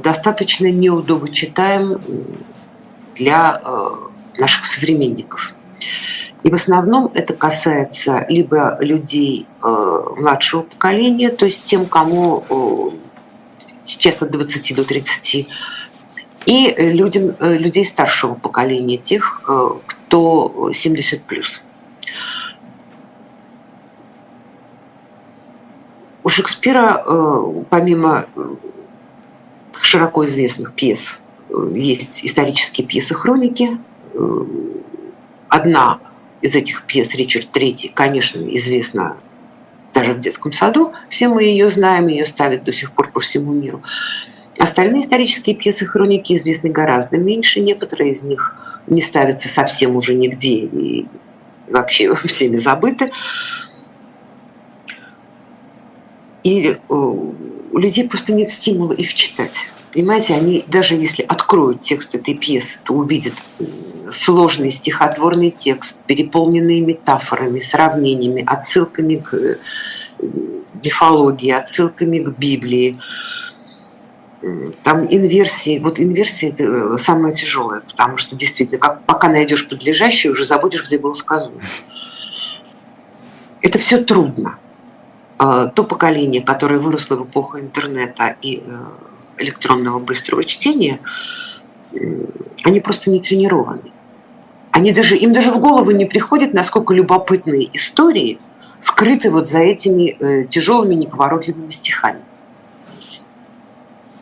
достаточно 0.03 0.67
неудобочитаем 0.73 2.01
для 3.15 3.63
наших 4.37 4.67
современников. 4.67 5.55
И 6.43 6.51
в 6.51 6.55
основном 6.55 7.13
это 7.15 7.33
касается 7.33 8.27
либо 8.29 8.77
людей 8.81 9.47
младшего 9.63 10.63
поколения, 10.63 11.29
то 11.29 11.45
есть 11.45 11.63
тем, 11.63 11.87
кому 11.87 12.93
сейчас 13.85 14.21
от 14.21 14.33
20 14.33 14.75
до 14.75 14.83
30, 14.83 15.49
и 16.47 16.75
людям, 16.79 17.37
людей 17.39 17.85
старшего 17.85 18.35
поколения, 18.35 18.97
тех, 18.97 19.43
кто 19.87 20.73
70 20.73 21.23
плюс. 21.23 21.68
У 26.23 26.29
Шекспира, 26.29 27.03
э, 27.07 27.63
помимо 27.71 28.27
широко 29.73 30.27
известных 30.27 30.75
пьес, 30.75 31.19
э, 31.49 31.73
есть 31.75 32.25
исторические 32.25 32.87
пьесы-хроники. 32.87 33.79
Э, 34.15 34.45
одна 35.49 36.01
из 36.43 36.55
этих 36.55 36.85
пьес, 36.85 37.15
Ричард 37.15 37.49
III, 37.57 37.93
конечно, 37.95 38.41
известна 38.55 39.17
даже 39.95 40.13
в 40.13 40.21
детском 40.21 40.53
саду. 40.53 40.93
Все 41.09 41.29
мы 41.29 41.45
ее 41.45 41.69
знаем, 41.69 42.09
ее 42.09 42.25
ставят 42.25 42.65
до 42.65 42.73
сих 42.73 42.93
пор 42.93 43.11
по 43.11 43.21
всему 43.21 43.53
миру. 43.53 43.83
Остальные 44.59 45.03
исторические 45.03 45.57
пьесы-хроники 45.57 46.35
известны 46.35 46.71
гораздо 46.71 47.17
меньше. 47.17 47.61
Некоторые 47.61 48.11
из 48.13 48.23
них 48.23 48.57
не 48.87 49.01
ставятся 49.01 49.49
совсем 49.49 49.97
уже 49.97 50.15
нигде 50.15 50.67
и 50.67 51.07
вообще 51.69 52.15
всеми 52.27 52.59
забыты. 52.59 53.11
И 56.49 56.79
у 56.89 57.35
людей 57.75 58.09
просто 58.09 58.33
нет 58.33 58.51
стимула 58.51 58.95
их 58.95 59.13
читать. 59.13 59.69
Понимаете, 59.93 60.33
они 60.33 60.65
даже 60.67 60.95
если 60.95 61.21
откроют 61.23 61.83
текст 61.83 62.15
этой 62.15 62.33
пьесы, 62.33 62.79
то 62.85 62.95
увидят 62.95 63.35
сложный 64.11 64.71
стихотворный 64.71 65.51
текст, 65.51 65.99
переполненный 66.07 66.81
метафорами, 66.81 67.59
сравнениями, 67.59 68.43
отсылками 68.47 69.17
к 69.17 69.35
э, 69.35 69.59
мифологии, 70.83 71.51
отсылками 71.51 72.21
к 72.21 72.39
Библии. 72.39 72.99
Там 74.85 75.07
инверсии, 75.11 75.79
вот 75.81 76.01
инверсия 76.01 76.49
это 76.49 76.97
самое 76.97 77.35
тяжелое, 77.35 77.81
потому 77.81 78.17
что 78.17 78.37
действительно, 78.37 78.79
как, 78.79 79.05
пока 79.05 79.29
найдешь 79.29 79.69
подлежащее, 79.69 80.33
уже 80.33 80.47
забудешь, 80.47 80.87
где 80.87 80.99
был 80.99 81.13
сказано. 81.13 81.61
Это 83.61 83.79
все 83.79 84.03
трудно. 84.03 84.59
А, 85.39 85.67
то 85.67 85.85
поколение, 85.85 86.43
которое 86.43 86.81
выросло 86.81 87.17
в 87.17 87.25
эпоху 87.25 87.61
интернета 87.61 88.37
и 88.43 88.63
э, 88.67 88.79
электронного 89.39 90.01
быстрого 90.01 90.43
чтения, 90.45 90.99
они 92.65 92.81
просто 92.81 93.11
не 93.11 93.21
тренированы. 93.21 93.93
Они 94.73 94.93
даже, 94.93 95.17
им 95.17 95.33
даже 95.33 95.51
в 95.53 95.61
голову 95.61 95.93
не 95.93 96.07
приходит, 96.07 96.55
насколько 96.55 96.93
любопытные 96.93 97.69
истории 97.73 98.41
скрыты 98.79 99.31
вот 99.31 99.49
за 99.49 99.61
этими 99.61 100.17
э, 100.19 100.45
тяжелыми 100.45 100.95
неповоротливыми 100.95 101.71
стихами. 101.71 102.23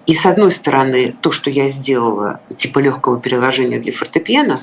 И 0.07 0.15
с 0.15 0.25
одной 0.27 0.53
стороны, 0.53 1.15
то, 1.21 1.33
что 1.33 1.51
я 1.51 1.69
сделала, 1.69 2.41
типа 2.57 2.79
легкого 2.79 3.19
переложения 3.19 3.81
для 3.81 3.93
фортепиано, 3.93 4.61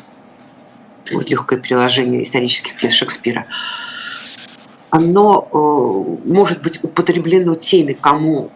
вот 1.11 1.29
легкое 1.29 1.59
переложение 1.59 2.23
исторических 2.23 2.77
пьес 2.77 2.93
Шекспира, 2.93 3.45
оно 4.93 5.47
э, 5.51 6.29
может 6.29 6.61
быть 6.61 6.83
употреблено 6.83 7.55
теми, 7.55 7.93
кому 7.93 8.51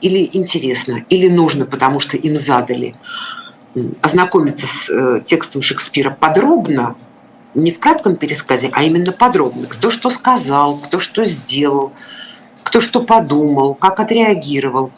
или 0.00 0.28
интересно, 0.32 1.04
или 1.08 1.28
нужно, 1.28 1.66
потому 1.66 2.00
что 2.00 2.16
им 2.16 2.36
задали 2.36 2.96
ознакомиться 4.02 4.66
с 4.66 4.90
э, 4.90 5.22
текстом 5.24 5.62
Шекспира 5.62 6.10
подробно, 6.10 6.96
не 7.54 7.70
в 7.70 7.78
кратком 7.78 8.16
пересказе, 8.16 8.70
а 8.72 8.82
именно 8.82 9.12
подробно. 9.12 9.68
Кто 9.68 9.92
что 9.92 10.10
сказал, 10.10 10.78
кто 10.78 10.98
что 10.98 11.24
сделал, 11.26 11.92
кто 12.64 12.80
что 12.80 13.00
подумал, 13.00 13.74
как 13.76 14.00
отреагировал. 14.00 14.90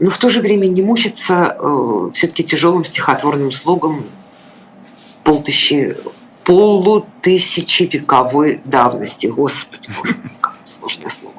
Но 0.00 0.10
в 0.10 0.18
то 0.18 0.28
же 0.28 0.42
время 0.42 0.66
не 0.66 0.82
мучиться 0.82 1.56
э, 1.58 2.10
все-таки 2.12 2.44
тяжелым 2.44 2.84
стихотворным 2.84 3.52
слогом 3.52 4.04
полтысячи, 5.22 5.96
полутысячевековой 6.44 8.60
давности. 8.64 9.28
Господи, 9.28 9.88
боже 9.96 10.16
мой, 10.22 10.32
какое 10.40 10.66
сложное 10.66 11.10
слово. 11.10 11.34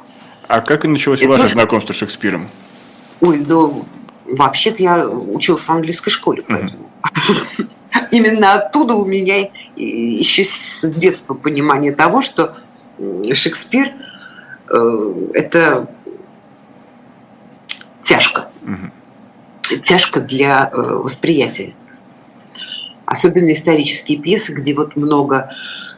А 0.47 0.61
как 0.61 0.85
и 0.85 0.87
началось 0.87 1.21
Это 1.21 1.29
ваше 1.29 1.43
тоже... 1.43 1.53
знакомство 1.53 1.93
с 1.93 1.97
Шекспиром? 1.97 2.49
Ой, 3.21 3.39
да 3.39 3.69
вообще-то 4.25 4.81
я 4.81 5.07
училась 5.07 5.63
в 5.63 5.69
английской 5.69 6.09
школе, 6.09 6.43
поэтому 6.47 6.89
mm-hmm. 7.03 8.07
именно 8.11 8.53
оттуда 8.53 8.95
у 8.95 9.05
меня 9.05 9.49
еще 9.75 10.43
с 10.43 10.87
детства 10.89 11.33
понимание 11.33 11.93
того, 11.93 12.21
что 12.21 12.57
Шекспир 13.33 13.91
э, 14.69 15.29
это 15.33 15.89
тяжко. 18.03 18.49
Mm-hmm. 18.63 19.81
Тяжко 19.83 20.21
для 20.21 20.69
э, 20.71 20.77
восприятия. 20.77 21.73
Особенно 23.05 23.51
исторические 23.51 24.19
пьесы, 24.19 24.53
где 24.53 24.73
вот 24.73 24.95
много 24.95 25.49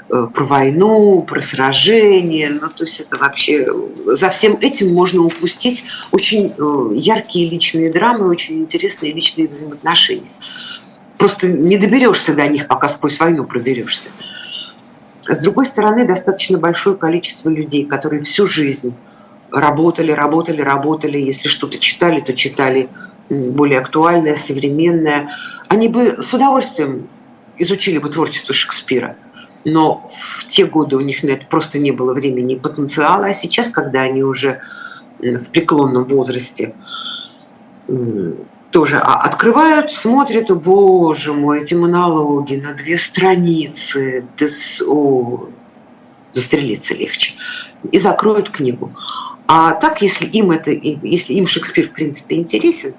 Э, 0.09 0.25
про 0.33 0.45
войну, 0.45 1.21
про 1.23 1.41
сражение. 1.41 2.49
Ну, 2.49 2.69
то 2.69 2.83
есть 2.83 3.01
это 3.01 3.17
вообще... 3.17 3.67
За 4.05 4.29
всем 4.29 4.57
этим 4.61 4.93
можно 4.93 5.23
упустить 5.23 5.83
очень 6.11 6.53
э, 6.57 6.91
яркие 6.95 7.49
личные 7.49 7.91
драмы, 7.91 8.29
очень 8.29 8.59
интересные 8.59 9.11
личные 9.11 9.49
взаимоотношения. 9.49 10.31
Просто 11.17 11.47
не 11.47 11.77
доберешься 11.77 12.33
до 12.33 12.47
них, 12.47 12.67
пока 12.67 12.87
сквозь 12.87 13.19
войну 13.19 13.43
продерешься. 13.43 14.09
С 15.27 15.41
другой 15.41 15.65
стороны, 15.65 16.07
достаточно 16.07 16.57
большое 16.57 16.95
количество 16.95 17.49
людей, 17.49 17.83
которые 17.83 18.23
всю 18.23 18.47
жизнь 18.47 18.93
работали, 19.51 20.13
работали, 20.13 20.61
работали. 20.61 21.17
Если 21.17 21.49
что-то 21.49 21.79
читали, 21.79 22.21
то 22.21 22.31
читали 22.31 22.87
более 23.29 23.79
актуальное, 23.79 24.35
современное. 24.35 25.29
Они 25.69 25.87
бы 25.87 26.21
с 26.21 26.33
удовольствием 26.33 27.07
изучили 27.57 27.97
бы 27.97 28.09
творчество 28.09 28.53
Шекспира– 28.53 29.15
но 29.67 30.09
в 30.15 30.47
те 30.47 30.65
годы 30.65 30.95
у 30.95 31.01
них 31.01 31.23
на 31.23 31.31
это 31.31 31.45
просто 31.45 31.77
не 31.77 31.91
было 31.91 32.13
времени 32.13 32.53
и 32.53 32.59
потенциала, 32.59 33.27
а 33.27 33.33
сейчас, 33.33 33.69
когда 33.69 34.01
они 34.01 34.23
уже 34.23 34.61
в 35.19 35.49
преклонном 35.49 36.05
возрасте 36.05 36.73
тоже 38.71 38.97
а, 38.97 39.15
открывают, 39.15 39.91
смотрят, 39.91 40.51
о, 40.51 40.55
боже 40.55 41.33
мой, 41.33 41.61
эти 41.61 41.73
монологи 41.73 42.55
на 42.55 42.73
две 42.73 42.97
страницы, 42.97 44.27
о, 44.87 45.49
застрелиться 46.31 46.93
легче, 46.93 47.35
и 47.91 47.99
закроют 47.99 48.49
книгу. 48.49 48.91
А 49.47 49.73
так, 49.73 50.01
если 50.01 50.25
им 50.25 50.51
это, 50.51 50.71
если 50.71 51.33
им 51.33 51.47
Шекспир 51.47 51.89
в 51.89 51.93
принципе 51.93 52.35
интересен, 52.35 52.93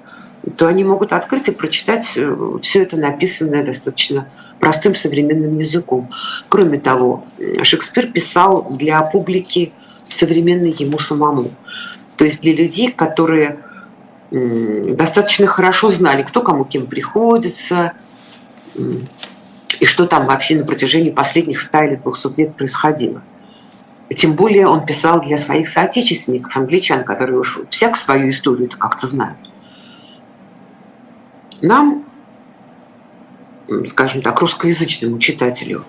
то 0.57 0.67
они 0.67 0.85
могут 0.85 1.13
открыть 1.13 1.49
и 1.49 1.53
прочитать 1.53 2.13
э, 2.17 2.59
все 2.63 2.83
это 2.83 2.97
написанное 2.97 3.65
достаточно 3.65 4.29
простым 4.61 4.95
современным 4.95 5.59
языком. 5.59 6.11
Кроме 6.49 6.79
того, 6.79 7.25
Шекспир 7.63 8.09
писал 8.09 8.67
для 8.71 9.01
публики 9.03 9.73
современной 10.09 10.75
ему 10.79 10.99
самому. 10.99 11.51
То 12.17 12.25
есть 12.25 12.41
для 12.41 12.55
людей, 12.55 12.91
которые 12.91 13.59
достаточно 14.31 15.47
хорошо 15.47 15.91
знали, 15.91 16.23
кто 16.23 16.43
кому 16.43 16.65
кем 16.65 16.87
приходится, 16.87 17.93
и 19.81 19.87
что 19.87 20.07
там 20.07 20.27
вообще 20.27 20.57
на 20.57 20.65
протяжении 20.65 21.11
последних 21.11 21.61
100 21.61 21.79
или 21.83 21.95
200 21.97 22.41
лет 22.41 22.57
происходило. 22.57 23.23
Тем 24.15 24.35
более 24.35 24.67
он 24.67 24.87
писал 24.87 25.21
для 25.21 25.37
своих 25.37 25.69
соотечественников, 25.69 26.57
англичан, 26.57 27.05
которые 27.05 27.39
уж 27.39 27.61
всяк 27.69 27.97
свою 27.97 28.31
историю 28.31 28.71
как-то 28.71 29.07
знают. 29.07 29.37
Нам 31.61 32.05
скажем 33.87 34.23
так, 34.23 34.41
русскоязычному 34.41 35.19
читателю, 35.19 35.85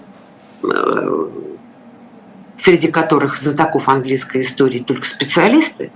э, 0.64 1.28
среди 2.56 2.90
которых 2.90 3.38
знатоков 3.38 3.88
английской 3.90 4.42
истории 4.42 4.80
только 4.80 5.06
специалисты, 5.06 5.92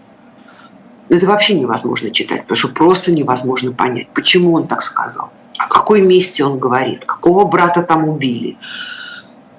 это 1.10 1.28
вообще 1.28 1.56
невозможно 1.56 2.12
читать, 2.12 2.44
потому 2.44 2.56
что 2.56 2.70
просто 2.70 3.12
невозможно 3.12 3.74
понять, 3.74 4.08
почему 4.14 4.54
он 4.54 4.68
так 4.68 4.82
сказал, 4.82 5.32
о 5.58 5.68
какой 5.68 6.02
месте 6.02 6.46
он 6.46 6.60
говорит, 6.60 7.06
какого 7.06 7.46
брата 7.46 7.84
там 7.84 8.08
убили, 8.08 8.58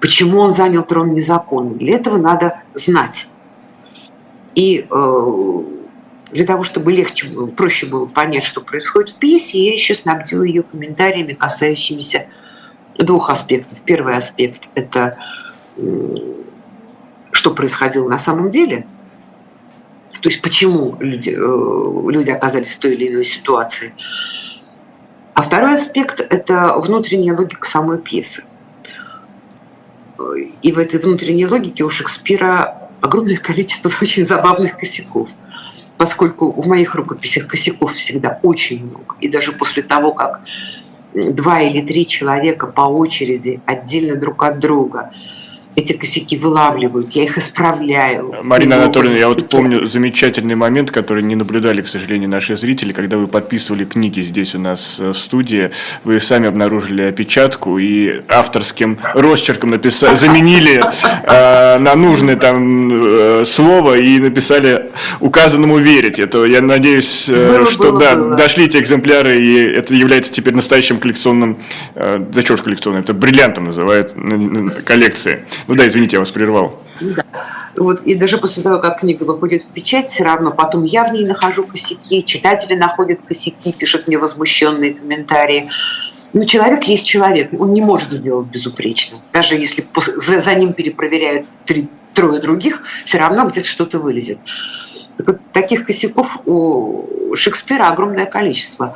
почему 0.01 0.39
он 0.39 0.51
занял 0.51 0.83
трон 0.83 1.13
незаконно. 1.13 1.75
Для 1.75 1.95
этого 1.95 2.17
надо 2.17 2.61
знать. 2.73 3.27
И 4.55 4.87
э, 4.89 5.63
для 6.35 6.45
того, 6.45 6.63
чтобы 6.63 6.91
легче 6.91 7.29
было, 7.29 7.47
проще 7.47 7.85
было 7.85 8.05
понять, 8.05 8.43
что 8.43 8.59
происходит 8.59 9.09
в 9.09 9.15
пьесе, 9.15 9.65
я 9.65 9.73
еще 9.73 9.95
снабдила 9.95 10.43
ее 10.43 10.63
комментариями, 10.63 11.31
касающимися 11.31 12.27
двух 12.97 13.29
аспектов. 13.29 13.79
Первый 13.85 14.17
аспект– 14.17 14.63
это 14.75 15.17
что 17.31 17.51
происходило 17.51 18.09
на 18.09 18.19
самом 18.19 18.49
деле, 18.49 18.85
то 20.21 20.29
есть 20.29 20.41
почему 20.41 20.97
люди, 20.99 21.29
э, 21.29 22.11
люди 22.11 22.29
оказались 22.31 22.75
в 22.75 22.79
той 22.79 22.95
или 22.95 23.07
иной 23.09 23.23
ситуации. 23.23 23.93
А 25.33 25.41
второй 25.41 25.75
аспект– 25.75 26.19
это 26.29 26.77
внутренняя 26.77 27.35
логика 27.35 27.65
самой 27.65 27.99
пьесы. 27.99 28.43
И 30.61 30.71
в 30.71 30.79
этой 30.79 30.99
внутренней 30.99 31.45
логике 31.45 31.83
у 31.85 31.89
Шекспира 31.89 32.89
огромное 32.99 33.37
количество 33.37 33.89
очень 34.01 34.25
забавных 34.25 34.77
косяков– 34.77 35.29
поскольку 35.97 36.51
в 36.51 36.67
моих 36.67 36.95
рукописях 36.95 37.47
косяков 37.47 37.93
всегда 37.93 38.39
очень 38.43 38.85
много, 38.85 39.15
и 39.21 39.27
даже 39.27 39.51
после 39.51 39.83
того, 39.83 40.13
как 40.13 40.41
два 41.13 41.61
или 41.61 41.81
три 41.81 42.05
человека 42.05 42.67
по 42.67 42.81
очереди 42.81 43.61
отдельно 43.65 44.15
друг 44.15 44.43
от 44.43 44.59
друга 44.59 45.11
эти 45.75 45.93
косяки 45.93 46.37
вылавливают, 46.37 47.11
я 47.11 47.23
их 47.23 47.37
исправляю. 47.37 48.35
Марина 48.43 48.77
Анатольевна, 48.77 49.17
я 49.17 49.27
вот 49.27 49.49
помню 49.49 49.87
замечательный 49.87 50.55
момент, 50.55 50.91
который 50.91 51.21
не 51.21 51.35
наблюдали, 51.35 51.81
к 51.81 51.87
сожалению, 51.87 52.29
наши 52.29 52.55
зрители, 52.55 52.93
когда 52.93 53.17
вы 53.17 53.27
подписывали 53.27 53.83
книги 53.83 54.21
здесь 54.21 54.55
у 54.55 54.59
нас 54.59 54.97
э, 54.99 55.11
в 55.11 55.17
студии, 55.17 55.71
вы 56.03 56.19
сами 56.19 56.47
обнаружили 56.47 57.03
опечатку 57.03 57.77
и 57.77 58.21
авторским 58.29 58.97
росчерком 59.13 59.71
написали, 59.71 60.15
заменили 60.15 60.81
э, 61.23 61.77
на 61.77 61.95
нужное 61.95 62.37
там 62.37 62.89
э, 62.91 63.43
слово 63.45 63.97
и 63.97 64.19
написали 64.19 64.91
указанному 65.19 65.77
верить. 65.77 66.19
Это 66.19 66.45
я 66.45 66.61
надеюсь, 66.61 67.27
э, 67.27 67.57
было, 67.57 67.69
что 67.69 67.91
было, 67.91 67.99
да, 67.99 68.15
было. 68.15 68.35
дошли 68.35 68.65
эти 68.65 68.77
экземпляры, 68.77 69.41
и 69.41 69.55
это 69.73 69.93
является 69.93 70.31
теперь 70.31 70.55
настоящим 70.55 70.99
коллекционным, 70.99 71.57
э, 71.95 72.19
да 72.19 72.41
что 72.41 72.55
ж 72.55 72.61
коллекционным, 72.61 73.03
это 73.03 73.13
бриллиантом 73.13 73.65
называют 73.65 74.13
коллекции. 74.85 75.43
Ну 75.67 75.75
да, 75.75 75.87
извините, 75.87 76.15
я 76.17 76.19
вас 76.19 76.31
прервал. 76.31 76.79
Да. 76.99 77.23
Вот, 77.75 78.03
и 78.03 78.15
даже 78.15 78.37
после 78.37 78.63
того, 78.63 78.79
как 78.79 79.01
книга 79.01 79.23
выходит 79.23 79.63
в 79.63 79.67
печать, 79.67 80.07
все 80.07 80.23
равно 80.23 80.51
потом 80.51 80.83
я 80.83 81.05
в 81.05 81.11
ней 81.11 81.25
нахожу 81.25 81.65
косяки, 81.65 82.23
читатели 82.23 82.75
находят 82.75 83.19
косяки, 83.27 83.73
пишут 83.73 84.07
мне 84.07 84.17
возмущенные 84.17 84.93
комментарии. 84.93 85.69
Но 86.31 86.41
ну, 86.41 86.45
человек 86.45 86.83
есть 86.85 87.05
человек, 87.05 87.49
он 87.59 87.73
не 87.73 87.81
может 87.81 88.11
сделать 88.11 88.47
безупречно. 88.47 89.19
Даже 89.33 89.55
если 89.55 89.85
за, 90.17 90.55
ним 90.55 90.73
перепроверяют 90.73 91.47
три, 91.65 91.89
трое 92.13 92.41
других, 92.41 92.81
все 93.03 93.17
равно 93.17 93.45
где-то 93.47 93.67
что-то 93.67 93.99
вылезет. 93.99 94.39
Так 95.17 95.27
вот, 95.27 95.37
таких 95.51 95.85
косяков 95.85 96.39
у 96.45 97.35
Шекспира 97.35 97.89
огромное 97.89 98.25
количество. 98.25 98.95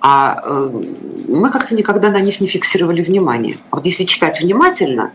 А 0.00 0.40
э, 0.44 0.70
мы 1.28 1.50
как-то 1.50 1.74
никогда 1.74 2.10
на 2.10 2.20
них 2.20 2.40
не 2.40 2.46
фиксировали 2.46 3.02
внимание. 3.02 3.56
Вот 3.70 3.84
если 3.86 4.04
читать 4.04 4.40
внимательно, 4.40 5.12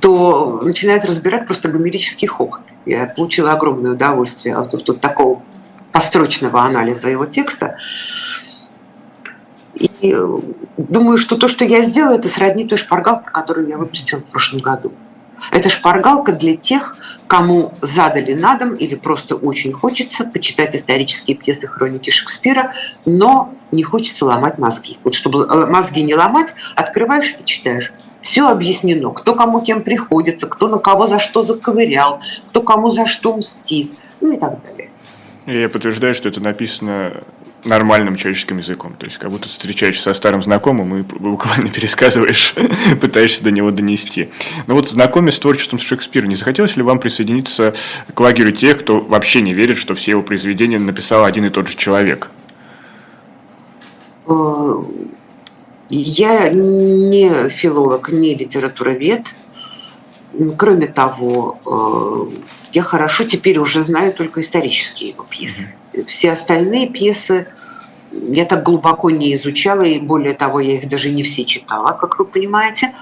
то 0.00 0.60
начинают 0.62 1.04
разбирать 1.04 1.46
просто 1.46 1.68
гомерический 1.68 2.28
хохот. 2.28 2.62
Я 2.86 3.06
получила 3.06 3.52
огромное 3.52 3.92
удовольствие 3.92 4.54
от, 4.54 4.74
от, 4.74 4.88
от 4.88 5.00
такого 5.00 5.42
построчного 5.92 6.62
анализа 6.62 7.10
его 7.10 7.26
текста. 7.26 7.76
И 9.74 9.90
э, 10.02 10.38
думаю, 10.76 11.18
что 11.18 11.36
то, 11.36 11.48
что 11.48 11.64
я 11.64 11.82
сделала, 11.82 12.14
это 12.14 12.28
сродни 12.28 12.66
той 12.66 12.78
шпаргалке, 12.78 13.30
которую 13.30 13.68
я 13.68 13.78
выпустила 13.78 14.20
в 14.20 14.24
прошлом 14.24 14.60
году. 14.60 14.92
Это 15.52 15.70
шпаргалка 15.70 16.32
для 16.32 16.56
тех, 16.56 16.96
кому 17.26 17.72
задали 17.80 18.34
на 18.34 18.56
дом 18.56 18.74
или 18.74 18.94
просто 18.94 19.36
очень 19.36 19.72
хочется 19.72 20.24
почитать 20.24 20.76
исторические 20.76 21.36
пьесы 21.36 21.66
хроники 21.66 22.10
Шекспира, 22.10 22.74
но 23.06 23.54
не 23.72 23.82
хочется 23.82 24.26
ломать 24.26 24.58
мозги. 24.58 24.98
Вот 25.02 25.14
чтобы 25.14 25.46
э, 25.46 25.66
мозги 25.66 26.02
не 26.02 26.14
ломать, 26.14 26.54
открываешь 26.76 27.36
и 27.40 27.44
читаешь. 27.44 27.92
Все 28.20 28.48
объяснено, 28.48 29.10
кто 29.10 29.34
кому 29.34 29.62
кем 29.62 29.82
приходится, 29.82 30.46
кто 30.46 30.68
на 30.68 30.78
кого 30.78 31.06
за 31.06 31.18
что 31.18 31.42
заковырял, 31.42 32.20
кто 32.48 32.62
кому 32.62 32.90
за 32.90 33.06
что 33.06 33.36
мстит, 33.36 33.92
ну 34.20 34.32
и 34.32 34.36
так 34.36 34.62
далее. 34.62 34.90
Я 35.46 35.68
подтверждаю, 35.68 36.14
что 36.14 36.28
это 36.28 36.40
написано 36.40 37.12
нормальным 37.64 38.16
человеческим 38.16 38.58
языком. 38.58 38.94
То 38.98 39.06
есть, 39.06 39.18
как 39.18 39.30
будто 39.30 39.48
встречаешься 39.48 40.02
со 40.02 40.14
старым 40.14 40.42
знакомым 40.42 40.96
и 40.96 41.02
буквально 41.18 41.68
пересказываешь, 41.68 42.54
пытаешься 43.00 43.42
до 43.42 43.50
него 43.50 43.70
донести. 43.70 44.30
Но 44.66 44.74
вот 44.74 44.90
знакомясь 44.90 45.34
с 45.34 45.38
творчеством 45.38 45.78
Шекспира, 45.78 46.26
не 46.26 46.36
захотелось 46.36 46.76
ли 46.76 46.82
вам 46.82 46.98
присоединиться 46.98 47.74
к 48.12 48.20
лагерю 48.20 48.52
тех, 48.52 48.80
кто 48.80 49.00
вообще 49.00 49.42
не 49.42 49.54
верит, 49.54 49.76
что 49.76 49.94
все 49.94 50.12
его 50.12 50.22
произведения 50.22 50.78
написал 50.78 51.24
один 51.24 51.44
и 51.44 51.50
тот 51.50 51.68
же 51.68 51.76
человек? 51.76 52.30
Я 55.90 56.48
не 56.48 57.48
филолог, 57.48 58.10
не 58.10 58.34
литературовед. 58.34 59.34
Кроме 60.56 60.86
того, 60.86 61.58
э, 61.66 62.36
я 62.72 62.82
хорошо 62.82 63.24
теперь 63.24 63.58
уже 63.58 63.80
знаю 63.80 64.12
только 64.12 64.40
исторические 64.40 65.10
его 65.10 65.24
пьесы. 65.28 65.74
Все 66.06 66.30
остальные 66.30 66.88
пьесы 66.88 67.48
я 68.12 68.44
так 68.44 68.62
глубоко 68.62 69.10
не 69.10 69.34
изучала, 69.34 69.82
и 69.82 69.98
более 69.98 70.34
того, 70.34 70.60
я 70.60 70.74
их 70.74 70.88
даже 70.88 71.10
не 71.10 71.24
все 71.24 71.44
читала, 71.44 71.92
как 71.92 72.20
вы 72.20 72.24
понимаете. 72.24 72.94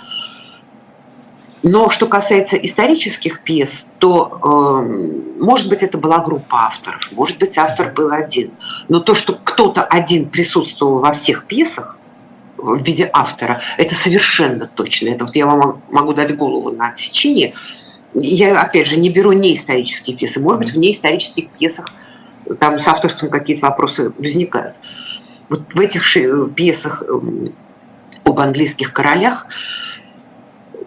Но 1.62 1.90
что 1.90 2.06
касается 2.06 2.56
исторических 2.56 3.42
пьес, 3.42 3.86
то, 3.98 4.38
э, 4.42 5.38
может 5.38 5.68
быть, 5.68 5.82
это 5.82 5.98
была 5.98 6.20
группа 6.20 6.66
авторов, 6.66 7.10
может 7.12 7.38
быть, 7.38 7.58
автор 7.58 7.92
был 7.92 8.12
один. 8.12 8.52
Но 8.88 9.00
то, 9.00 9.14
что 9.14 9.34
кто-то 9.34 9.82
один 9.82 10.30
присутствовал 10.30 11.00
во 11.00 11.12
всех 11.12 11.44
пьесах 11.44 11.97
в 12.58 12.82
виде 12.82 13.08
автора, 13.12 13.60
это 13.78 13.94
совершенно 13.94 14.66
точно. 14.66 15.10
Это 15.10 15.24
вот 15.24 15.36
я 15.36 15.46
вам 15.46 15.82
могу 15.90 16.12
дать 16.12 16.36
голову 16.36 16.70
на 16.70 16.88
отсечение. 16.88 17.54
Я, 18.14 18.60
опять 18.60 18.86
же, 18.86 18.98
не 18.98 19.10
беру 19.10 19.32
неисторические 19.32 20.16
пьесы. 20.16 20.40
Может 20.40 20.60
быть, 20.60 20.72
в 20.72 20.78
неисторических 20.78 21.50
пьесах 21.50 21.90
там 22.58 22.78
с 22.78 22.88
авторством 22.88 23.30
какие-то 23.30 23.66
вопросы 23.66 24.12
возникают. 24.18 24.76
Вот 25.48 25.62
в 25.72 25.80
этих 25.80 26.04
пьесах 26.54 27.02
эм, 27.06 27.54
об 28.24 28.40
английских 28.40 28.92
королях 28.92 29.46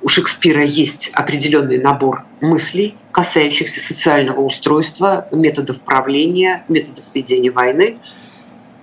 у 0.01 0.07
Шекспира 0.07 0.63
есть 0.63 1.11
определенный 1.13 1.79
набор 1.79 2.25
мыслей, 2.41 2.95
касающихся 3.11 3.79
социального 3.79 4.41
устройства, 4.41 5.27
методов 5.31 5.81
правления, 5.81 6.63
методов 6.67 7.05
ведения 7.13 7.51
войны. 7.51 7.97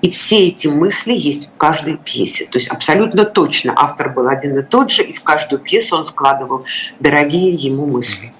И 0.02 0.10
все 0.10 0.48
эти 0.48 0.68
мысли 0.68 1.12
есть 1.12 1.48
в 1.48 1.56
каждой 1.56 1.96
пьесе. 1.96 2.46
То 2.46 2.58
есть 2.58 2.68
абсолютно 2.68 3.24
точно 3.24 3.74
автор 3.76 4.10
был 4.10 4.28
один 4.28 4.56
и 4.58 4.62
тот 4.62 4.90
же, 4.90 5.02
и 5.02 5.12
в 5.12 5.22
каждую 5.22 5.60
пьесу 5.60 5.96
он 5.96 6.04
вкладывал 6.04 6.64
дорогие 7.00 7.52
ему 7.54 7.86
мысли. 7.86 8.32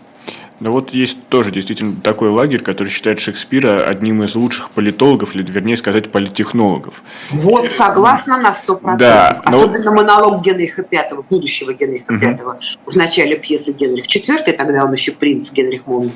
Но 0.60 0.72
вот 0.72 0.92
есть 0.92 1.28
тоже 1.28 1.52
действительно 1.52 1.94
такой 2.02 2.30
лагерь, 2.30 2.60
который 2.60 2.88
считает 2.88 3.20
Шекспира 3.20 3.84
одним 3.86 4.24
из 4.24 4.34
лучших 4.34 4.70
политологов, 4.70 5.36
или 5.36 5.42
вернее 5.42 5.76
сказать, 5.76 6.10
политтехнологов. 6.10 7.02
Вот, 7.30 7.68
согласна 7.68 8.38
на 8.38 8.52
сто 8.52 8.74
процентов. 8.74 8.98
Да, 8.98 9.40
Особенно 9.44 9.90
вот... 9.90 9.98
монолог 9.98 10.42
Генриха 10.42 10.84
V, 10.90 11.22
будущего 11.30 11.72
Генриха 11.72 12.12
угу. 12.12 12.26
V, 12.26 12.58
в 12.86 12.96
начале 12.96 13.36
пьесы 13.36 13.72
Генрих 13.72 14.06
IV, 14.06 14.52
тогда 14.52 14.84
он 14.84 14.92
еще 14.92 15.12
принц 15.12 15.52
Генрих 15.52 15.86
Монмут. 15.86 16.12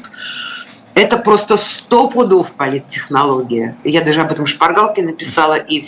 Это 0.94 1.16
просто 1.16 1.56
сто 1.56 2.08
пудов 2.08 2.52
политтехнология. 2.52 3.76
Я 3.84 4.02
даже 4.02 4.20
об 4.20 4.30
этом 4.30 4.44
в 4.44 4.48
шпаргалке 4.48 5.02
написала 5.02 5.54
и 5.54 5.82
в 5.82 5.86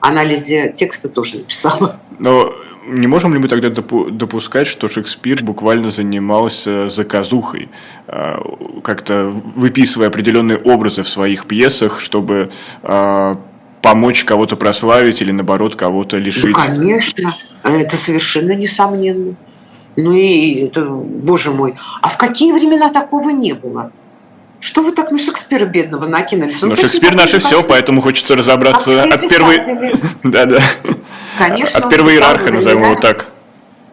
анализе 0.00 0.72
текста 0.74 1.08
тоже 1.08 1.38
написала. 1.38 2.00
Но 2.18 2.54
не 2.86 3.06
можем 3.06 3.34
ли 3.34 3.38
мы 3.38 3.48
тогда 3.48 3.68
допускать, 3.68 4.66
что 4.66 4.88
Шекспир 4.88 5.42
буквально 5.42 5.90
занимался 5.90 6.88
заказухой, 6.88 7.68
а, 8.06 8.40
как-то 8.82 9.32
выписывая 9.54 10.08
определенные 10.08 10.58
образы 10.58 11.02
в 11.02 11.08
своих 11.08 11.46
пьесах, 11.46 12.00
чтобы 12.00 12.50
а, 12.82 13.38
помочь 13.82 14.24
кого-то 14.24 14.56
прославить 14.56 15.20
или, 15.20 15.32
наоборот, 15.32 15.76
кого-то 15.76 16.16
лишить? 16.16 16.44
Ну, 16.44 16.52
конечно, 16.54 17.36
это 17.64 17.96
совершенно 17.96 18.52
несомненно. 18.52 19.34
Ну 19.96 20.12
и 20.12 20.66
это, 20.66 20.84
боже 20.84 21.52
мой, 21.52 21.74
а 22.02 22.08
в 22.08 22.18
какие 22.18 22.52
времена 22.52 22.90
такого 22.90 23.30
не 23.30 23.54
было? 23.54 23.92
Что 24.58 24.82
вы 24.82 24.92
так 24.92 25.10
на 25.10 25.18
Шекспира 25.18 25.66
бедного 25.66 26.06
накинулись? 26.06 26.62
Ну, 26.62 26.76
Шекспир 26.76 27.14
наше 27.14 27.38
все, 27.38 27.62
поэтому 27.62 28.00
хочется 28.00 28.36
разобраться 28.36 29.02
от 29.02 29.28
первой... 29.28 29.60
Да-да. 30.22 30.62
Конечно. 31.38 31.78
От 31.78 31.90
первого 31.90 32.10
иерарха, 32.10 32.50
назовем 32.50 32.84
его 32.84 32.94
так. 32.96 33.28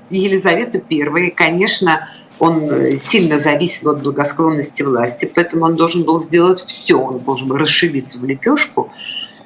Елизавета 0.10 0.82
I, 0.90 1.32
конечно, 1.32 2.08
он 2.40 2.70
э, 2.70 2.96
сильно 2.96 3.38
зависел 3.38 3.92
от 3.92 4.02
благосклонности 4.02 4.84
власти, 4.84 5.30
поэтому 5.34 5.66
он 5.66 5.76
должен 5.76 6.04
был 6.04 6.20
сделать 6.20 6.64
все, 6.66 7.00
он 7.00 7.20
должен 7.20 7.48
был 7.48 7.58
расшибиться 7.58 8.20
в 8.20 8.26
лепешку, 8.26 8.92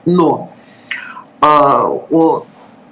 но 0.06 0.53
э, 1.41 1.45
о 1.45 2.45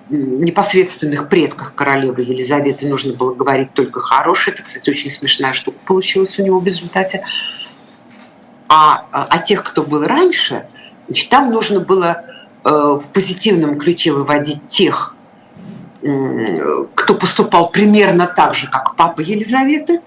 непосредственных 0.09 1.29
предках 1.29 1.73
королевы 1.73 2.21
Елизаветы 2.21 2.88
нужно 2.88 3.13
было 3.13 3.33
говорить 3.33 3.73
только 3.73 3.99
хорошее. 3.99 4.53
Это, 4.53 4.63
кстати, 4.63 4.89
очень 4.89 5.09
смешная 5.09 5.53
штука 5.53 5.77
получилась 5.85 6.38
у 6.38 6.43
него 6.43 6.59
в 6.59 6.65
результате. 6.65 7.23
А 8.67 9.06
о 9.12 9.28
а 9.30 9.38
тех, 9.39 9.63
кто 9.63 9.84
был 9.84 10.06
раньше, 10.06 10.65
значит, 11.08 11.30
там 11.30 11.51
нужно 11.51 11.80
было 11.80 12.23
э, 12.63 12.69
в 12.69 13.04
позитивном 13.13 13.78
ключе 13.78 14.12
выводить 14.12 14.65
тех, 14.65 15.15
кто 16.93 17.15
поступал 17.15 17.69
примерно 17.71 18.28
так 18.28 18.54
же, 18.54 18.69
как 18.69 18.95
папа 18.95 19.21
Елизаветы, 19.21 20.01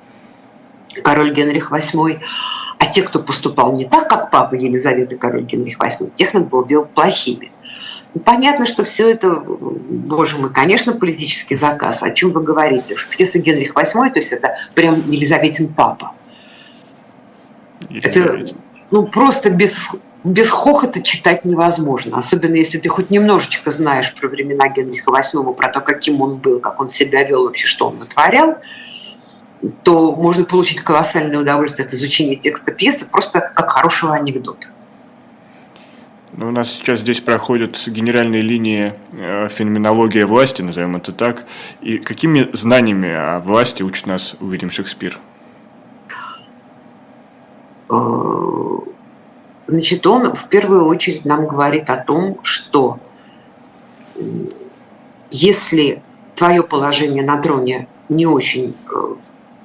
король 1.03 1.33
Генрих 1.33 1.73
VIII, 1.73 2.21
а 2.79 2.87
те, 2.87 3.03
кто 3.03 3.21
поступал 3.21 3.75
не 3.75 3.85
так, 3.85 4.09
как 4.09 4.31
папа 4.31 4.55
Елизаветы, 4.55 5.17
король 5.17 5.43
Генрих 5.43 5.79
VIII, 5.79 6.13
тех 6.15 6.35
надо 6.35 6.47
было 6.47 6.67
делать 6.67 6.91
плохими. 6.91 7.51
Понятно, 8.25 8.65
что 8.65 8.85
все 8.85 9.11
это, 9.11 9.43
боже 9.45 10.39
мой, 10.39 10.53
конечно, 10.53 10.93
политический 10.93 11.57
заказ. 11.57 12.03
О 12.03 12.11
чем 12.11 12.33
вы 12.33 12.43
говорите? 12.43 12.95
Пьеса 13.17 13.39
Генрих 13.39 13.75
VIII, 13.75 14.11
то 14.11 14.19
есть 14.19 14.33
это 14.33 14.57
прям 14.75 15.03
Елизаветин 15.09 15.75
папа. 15.75 16.13
Это 17.91 18.47
ну, 18.91 19.07
просто 19.07 19.51
без, 19.51 19.89
без 20.25 20.49
хохота 20.49 21.03
читать 21.03 21.45
невозможно. 21.45 22.19
Особенно 22.19 22.55
если 22.55 22.79
ты 22.79 22.89
хоть 22.89 23.11
немножечко 23.11 23.71
знаешь 23.71 24.15
про 24.15 24.29
времена 24.29 24.69
Генриха 24.69 25.11
VIII, 25.11 25.55
про 25.55 25.69
то, 25.69 25.81
каким 25.81 26.21
он 26.21 26.37
был, 26.37 26.61
как 26.61 26.81
он 26.81 26.89
себя 26.89 27.25
вел, 27.25 27.45
вообще, 27.45 27.67
что 27.67 27.89
он 27.89 27.97
вытворял, 27.97 28.59
то 29.83 30.15
можно 30.15 30.45
получить 30.45 30.81
колоссальное 30.81 31.39
удовольствие 31.39 31.87
от 31.87 31.93
изучения 31.93 32.37
текста 32.37 32.73
пьесы 32.73 33.07
просто 33.07 33.41
как 33.41 33.71
хорошего 33.71 34.15
анекдота. 34.15 34.69
Ну, 36.33 36.49
у 36.49 36.51
нас 36.53 36.71
сейчас 36.71 37.01
здесь 37.01 37.21
проходят 37.21 37.83
генеральные 37.89 38.43
линии 38.43 38.93
э, 39.13 39.49
феноменология 39.49 40.25
власти, 40.25 40.63
назовем 40.63 40.95
это 40.95 41.11
так. 41.11 41.45
И 41.81 41.99
какими 41.99 42.49
знаниями 42.53 43.11
о 43.13 43.41
власти 43.41 43.83
учит 43.83 44.07
нас 44.07 44.37
Уильям 44.39 44.71
Шекспир? 44.71 45.19
Э, 47.91 48.79
значит, 49.67 50.07
он 50.07 50.35
в 50.35 50.49
первую 50.49 50.87
очередь 50.87 51.25
нам 51.25 51.47
говорит 51.47 51.91
о 51.91 51.97
том, 51.97 52.39
что 52.43 52.99
если 55.31 56.03
твое 56.35 56.63
положение 56.63 57.23
на 57.23 57.39
троне 57.39 57.89
не 58.09 58.27
очень 58.27 58.75
э, 58.89 59.15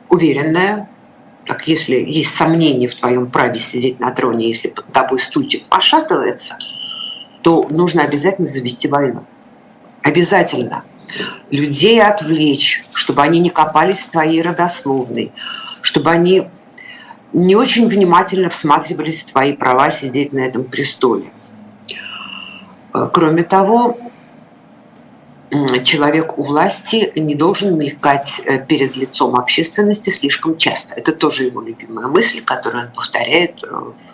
уверенная, 0.09 0.89
так 1.45 1.67
если 1.67 1.95
есть 1.95 2.35
сомнения 2.35 2.87
в 2.87 2.95
твоем 2.95 3.29
праве 3.29 3.59
сидеть 3.59 3.99
на 3.99 4.11
троне, 4.11 4.47
если 4.47 4.69
под 4.69 4.85
тобой 4.87 5.19
стульчик 5.19 5.65
пошатывается, 5.65 6.57
то 7.41 7.67
нужно 7.69 8.03
обязательно 8.03 8.47
завести 8.47 8.87
войну. 8.87 9.25
Обязательно. 10.01 10.83
Людей 11.51 12.01
отвлечь, 12.01 12.83
чтобы 12.93 13.21
они 13.21 13.39
не 13.39 13.49
копались 13.49 13.99
в 13.99 14.11
твоей 14.11 14.41
родословной, 14.41 15.31
чтобы 15.81 16.09
они 16.09 16.49
не 17.33 17.55
очень 17.55 17.87
внимательно 17.87 18.49
всматривались 18.49 19.23
в 19.23 19.31
твои 19.31 19.53
права 19.53 19.91
сидеть 19.91 20.33
на 20.33 20.39
этом 20.39 20.63
престоле. 20.63 21.31
Э, 22.93 23.09
кроме 23.11 23.43
того, 23.43 23.97
человек 25.83 26.37
у 26.37 26.43
власти 26.43 27.11
не 27.15 27.35
должен 27.35 27.77
мелькать 27.77 28.41
э, 28.45 28.63
перед 28.65 28.95
лицом 28.95 29.35
общественности 29.35 30.09
слишком 30.09 30.57
часто. 30.57 30.93
Это 30.95 31.11
тоже 31.11 31.45
его 31.45 31.61
любимая 31.61 32.07
мысль, 32.07 32.41
которую 32.41 32.85
он 32.85 32.91
повторяет 32.91 33.63
э, 33.63 33.67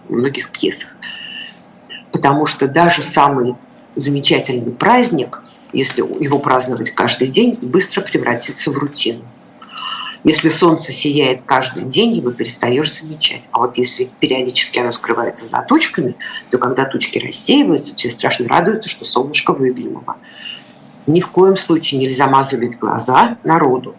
в 0.07 0.13
многих 0.13 0.49
пьесах. 0.51 0.97
Потому 2.11 2.45
что 2.45 2.67
даже 2.67 3.01
самый 3.01 3.55
замечательный 3.95 4.71
праздник, 4.71 5.43
если 5.73 6.01
его 6.01 6.39
праздновать 6.39 6.91
каждый 6.91 7.27
день, 7.27 7.57
быстро 7.61 8.01
превратится 8.01 8.71
в 8.71 8.77
рутину. 8.77 9.23
Если 10.23 10.49
солнце 10.49 10.91
сияет 10.91 11.41
каждый 11.45 11.83
день, 11.83 12.17
его 12.17 12.31
перестаешь 12.31 12.93
замечать. 12.93 13.43
А 13.51 13.59
вот 13.59 13.77
если 13.77 14.09
периодически 14.19 14.79
оно 14.79 14.91
скрывается 14.91 15.45
за 15.45 15.61
тучками, 15.61 16.15
то 16.49 16.57
когда 16.57 16.85
тучки 16.85 17.19
рассеиваются, 17.19 17.95
все 17.95 18.09
страшно 18.09 18.47
радуются, 18.47 18.89
что 18.89 19.05
солнышко 19.05 19.53
выглянуло. 19.53 20.17
Ни 21.07 21.21
в 21.21 21.29
коем 21.29 21.55
случае 21.55 22.01
нельзя 22.01 22.27
мазывать 22.27 22.77
глаза 22.77 23.37
народу. 23.43 23.95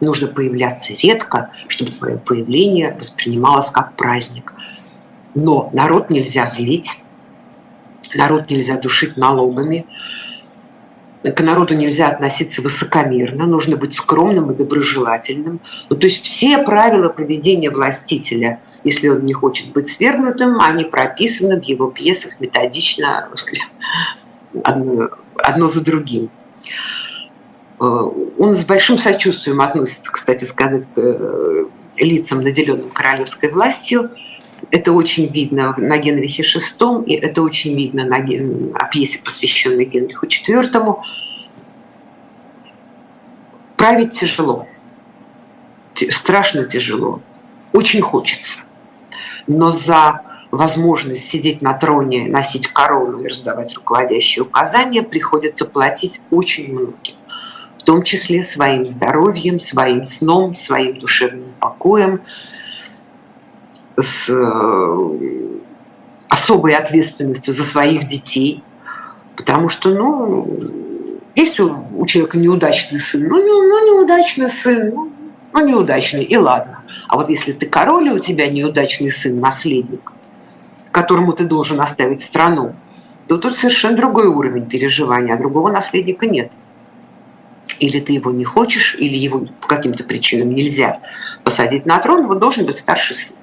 Нужно 0.00 0.28
появляться 0.28 0.94
редко, 0.94 1.50
чтобы 1.66 1.90
твое 1.90 2.18
появление 2.18 2.96
воспринималось 2.98 3.70
как 3.70 3.96
праздник. 3.96 4.54
Но 5.34 5.70
народ 5.72 6.08
нельзя 6.08 6.46
злить, 6.46 7.02
народ 8.14 8.48
нельзя 8.48 8.78
душить 8.78 9.16
налогами, 9.16 9.86
к 11.30 11.40
народу 11.40 11.74
нельзя 11.74 12.08
относиться 12.08 12.60
высокомерно, 12.62 13.46
нужно 13.46 13.76
быть 13.76 13.94
скромным 13.94 14.50
и 14.50 14.54
доброжелательным. 14.54 15.60
Ну, 15.88 15.96
то 15.96 16.06
есть 16.06 16.24
все 16.24 16.58
правила 16.58 17.08
поведения 17.08 17.70
властителя, 17.70 18.60
если 18.84 19.08
он 19.08 19.24
не 19.24 19.32
хочет 19.32 19.72
быть 19.72 19.88
свергнутым, 19.88 20.60
они 20.60 20.84
прописаны 20.84 21.60
в 21.60 21.64
его 21.64 21.90
пьесах 21.90 22.40
методично, 22.40 23.28
одно, 24.62 25.08
одно 25.36 25.66
за 25.66 25.80
другим. 25.80 26.30
Э, 27.80 27.84
он 28.38 28.54
с 28.54 28.64
большим 28.64 28.98
сочувствием 28.98 29.60
относится, 29.60 30.12
кстати 30.12 30.44
сказать, 30.44 30.86
к 30.94 30.98
э, 30.98 31.64
лицам, 31.98 32.42
наделенным 32.42 32.90
королевской 32.90 33.50
властью. 33.50 34.10
Это 34.74 34.90
очень 34.90 35.32
видно 35.32 35.72
на 35.78 35.98
Генрихе 35.98 36.42
VI, 36.42 37.04
и 37.04 37.14
это 37.14 37.42
очень 37.42 37.76
видно 37.76 38.04
на, 38.04 38.18
пьесе, 38.88 39.20
посвященной 39.24 39.84
Генриху 39.84 40.26
IV. 40.26 40.96
Править 43.76 44.18
тяжело, 44.18 44.66
страшно 45.94 46.64
тяжело, 46.64 47.22
очень 47.72 48.02
хочется. 48.02 48.58
Но 49.46 49.70
за 49.70 50.22
возможность 50.50 51.24
сидеть 51.24 51.62
на 51.62 51.74
троне, 51.74 52.26
носить 52.26 52.66
корону 52.66 53.22
и 53.22 53.28
раздавать 53.28 53.76
руководящие 53.76 54.42
указания 54.42 55.04
приходится 55.04 55.66
платить 55.66 56.22
очень 56.32 56.72
многим. 56.72 57.14
В 57.78 57.84
том 57.84 58.02
числе 58.02 58.42
своим 58.42 58.88
здоровьем, 58.88 59.60
своим 59.60 60.04
сном, 60.04 60.56
своим 60.56 60.98
душевным 60.98 61.52
покоем, 61.60 62.22
с 63.96 64.28
э, 64.28 65.54
особой 66.28 66.74
ответственностью 66.74 67.54
за 67.54 67.62
своих 67.62 68.06
детей. 68.06 68.62
Потому 69.36 69.68
что, 69.68 69.90
ну, 69.90 70.46
если 71.34 71.62
у 71.62 72.06
человека 72.06 72.38
неудачный 72.38 72.98
сын, 72.98 73.26
ну, 73.26 73.36
ну 73.36 73.98
неудачный 73.98 74.48
сын, 74.48 74.90
ну, 74.94 75.12
ну 75.52 75.66
неудачный, 75.66 76.24
и 76.24 76.36
ладно. 76.36 76.82
А 77.08 77.16
вот 77.16 77.28
если 77.28 77.52
ты 77.52 77.66
король, 77.66 78.08
и 78.08 78.12
у 78.12 78.18
тебя 78.18 78.48
неудачный 78.48 79.10
сын, 79.10 79.38
наследник, 79.40 80.12
которому 80.90 81.32
ты 81.32 81.44
должен 81.44 81.80
оставить 81.80 82.20
страну, 82.20 82.74
то 83.26 83.38
тут 83.38 83.56
совершенно 83.56 83.96
другой 83.96 84.26
уровень 84.26 84.66
переживания, 84.66 85.34
а 85.34 85.38
другого 85.38 85.72
наследника 85.72 86.26
нет. 86.26 86.52
Или 87.80 87.98
ты 87.98 88.12
его 88.12 88.30
не 88.30 88.44
хочешь, 88.44 88.94
или 88.98 89.16
его 89.16 89.46
по 89.60 89.66
каким-то 89.66 90.04
причинам 90.04 90.50
нельзя 90.50 91.00
посадить 91.42 91.86
на 91.86 91.98
трон, 91.98 92.26
вот 92.26 92.38
должен 92.38 92.66
быть 92.66 92.76
старший 92.76 93.16
сын. 93.16 93.36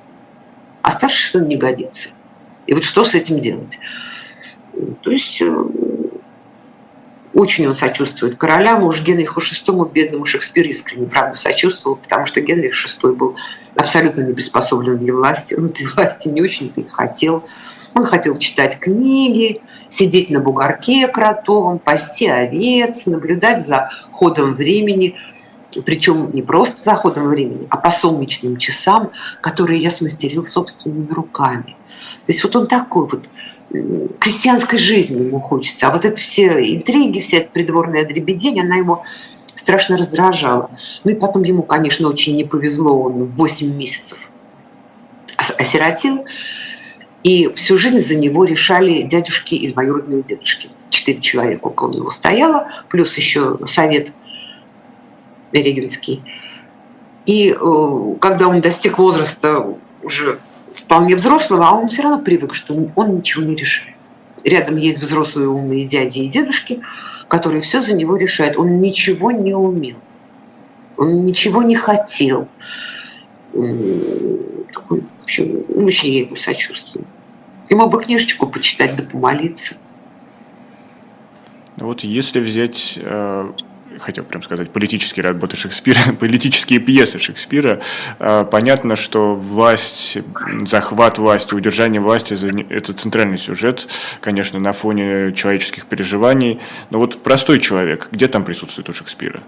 А 0.82 0.92
старший 0.92 1.30
сын 1.30 1.48
не 1.48 1.58
годится. 1.58 2.10
И 2.68 2.74
вот 2.74 2.84
что 2.84 3.04
с 3.04 3.16
этим 3.16 3.40
делать? 3.40 3.80
То 5.02 5.12
есть 5.12 5.42
э, 5.42 5.66
очень 7.34 7.68
он 7.68 7.76
сочувствует 7.76 8.38
королям, 8.38 8.84
уж 8.84 9.02
Генриху 9.02 9.42
VI, 9.42 9.92
бедному 9.92 10.26
Шекспир 10.26 10.68
искренне, 10.68 11.08
правда, 11.08 11.36
сочувствовал, 11.36 11.98
потому 11.98 12.26
что 12.26 12.42
Генрих 12.42 12.74
VI 12.74 13.14
был 13.14 13.36
абсолютно 13.76 14.22
не 14.22 14.34
приспособлен 14.34 14.98
для 14.98 15.14
власти. 15.14 15.56
Он 15.56 15.66
этой 15.66 15.86
власти 15.96 16.28
не 16.28 16.42
очень 16.42 16.74
хотел. 16.88 17.44
Он 17.94 18.06
хотел 18.06 18.38
читать 18.38 18.80
книги, 18.80 19.62
сидеть 19.90 20.30
на 20.30 20.40
бугорке 20.40 21.08
кротовом, 21.08 21.80
пасти 21.80 22.28
овец, 22.28 23.06
наблюдать 23.06 23.66
за 23.66 23.90
ходом 24.12 24.56
времени, 24.56 25.16
причем 25.86 26.32
не 26.34 26.42
просто 26.42 26.84
за 26.84 26.96
ходом 26.96 27.30
времени, 27.30 27.68
а 27.70 27.78
по 27.78 27.92
солнечным 27.92 28.58
часам, 28.58 29.12
которые 29.42 29.80
я 29.82 29.92
смастерил 29.92 30.44
собственными 30.44 31.12
руками. 31.12 31.76
То 32.26 32.32
есть 32.32 32.44
вот 32.44 32.56
он 32.56 32.68
такой 32.68 33.08
вот 33.08 33.30
крестьянской 34.20 34.78
жизни 34.78 35.24
ему 35.24 35.40
хочется. 35.40 35.88
А 35.88 35.92
вот 35.92 36.06
это 36.06 36.18
все 36.18 36.48
интриги, 36.76 37.20
вся 37.20 37.38
эта 37.38 37.50
придворная 37.50 38.06
дребедень, 38.06 38.60
она 38.60 38.76
его 38.76 39.04
страшно 39.56 39.98
раздражала. 39.98 40.72
Ну 41.04 41.12
и 41.12 41.16
потом 41.16 41.44
ему, 41.44 41.64
конечно, 41.64 42.10
очень 42.10 42.36
не 42.36 42.44
повезло, 42.44 43.04
он 43.04 43.26
8 43.26 43.76
месяцев 43.76 44.18
осиротел, 45.58 46.26
и 47.24 47.52
всю 47.54 47.78
жизнь 47.78 48.00
за 48.00 48.16
него 48.16 48.46
решали 48.46 49.04
дядюшки 49.04 49.56
и 49.56 49.72
двоюродные 49.72 50.24
дедушки. 50.24 50.70
Четыре 50.90 51.22
человека 51.22 51.68
около 51.68 51.92
него 51.92 52.10
стояло, 52.10 52.68
плюс 52.90 53.16
еще 53.18 53.58
совет 53.66 54.14
регенский. 55.52 56.24
И 57.26 57.50
э, 57.50 58.16
когда 58.20 58.48
он 58.48 58.62
достиг 58.62 58.98
возраста 58.98 59.76
уже 60.04 60.40
вполне 60.70 61.16
взрослого, 61.16 61.68
а 61.68 61.74
он 61.74 61.88
все 61.88 62.04
равно 62.04 62.20
привык, 62.20 62.54
что 62.54 62.74
он 62.96 63.10
ничего 63.10 63.44
не 63.44 63.56
решает. 63.56 63.96
Рядом 64.44 64.78
есть 64.78 64.98
взрослые 64.98 65.50
умные 65.50 65.86
дяди 65.86 66.20
и 66.20 66.28
дедушки, 66.28 66.82
которые 67.28 67.62
все 67.62 67.82
за 67.82 67.96
него 67.96 68.18
решают. 68.18 68.58
Он 68.58 68.82
ничего 68.82 69.32
не 69.32 69.54
умел, 69.54 69.98
он 70.98 71.26
ничего 71.26 71.62
не 71.62 71.76
хотел. 71.76 72.48
Такой, 73.54 75.04
вообще, 75.20 75.44
очень 75.76 76.14
я 76.14 76.20
ему 76.22 76.36
сочувствую. 76.36 77.06
Ему 77.70 77.88
бы 77.88 78.04
книжечку 78.04 78.48
почитать 78.48 78.96
да 78.96 79.04
помолиться. 79.04 79.76
Вот 81.78 82.02
если 82.04 82.40
взять 82.40 82.98
э, 82.98 83.52
хотел 84.00 84.24
прям 84.24 84.44
сказать, 84.44 84.72
политические 84.72 85.24
работы 85.26 85.58
Шекспира, 85.58 86.00
политические 86.20 86.80
пьесы 86.80 87.20
Шекспира, 87.20 87.82
а, 88.20 88.46
понятно, 88.46 88.96
что 88.96 89.36
власть, 89.36 90.18
захват 90.68 91.18
власти, 91.18 91.54
удержание 91.54 92.02
власти– 92.02 92.38
это 92.70 92.94
центральный 92.94 93.38
сюжет, 93.38 93.88
конечно, 94.20 94.60
на 94.60 94.74
фоне 94.74 95.34
человеческих 95.34 95.86
переживаний. 95.86 96.60
Но 96.90 97.00
вот 97.00 97.22
простой 97.24 97.60
человек, 97.60 98.10
где 98.12 98.28
там 98.28 98.44
присутствует 98.44 98.90
у 98.90 98.94
Шекспира? 98.94 99.42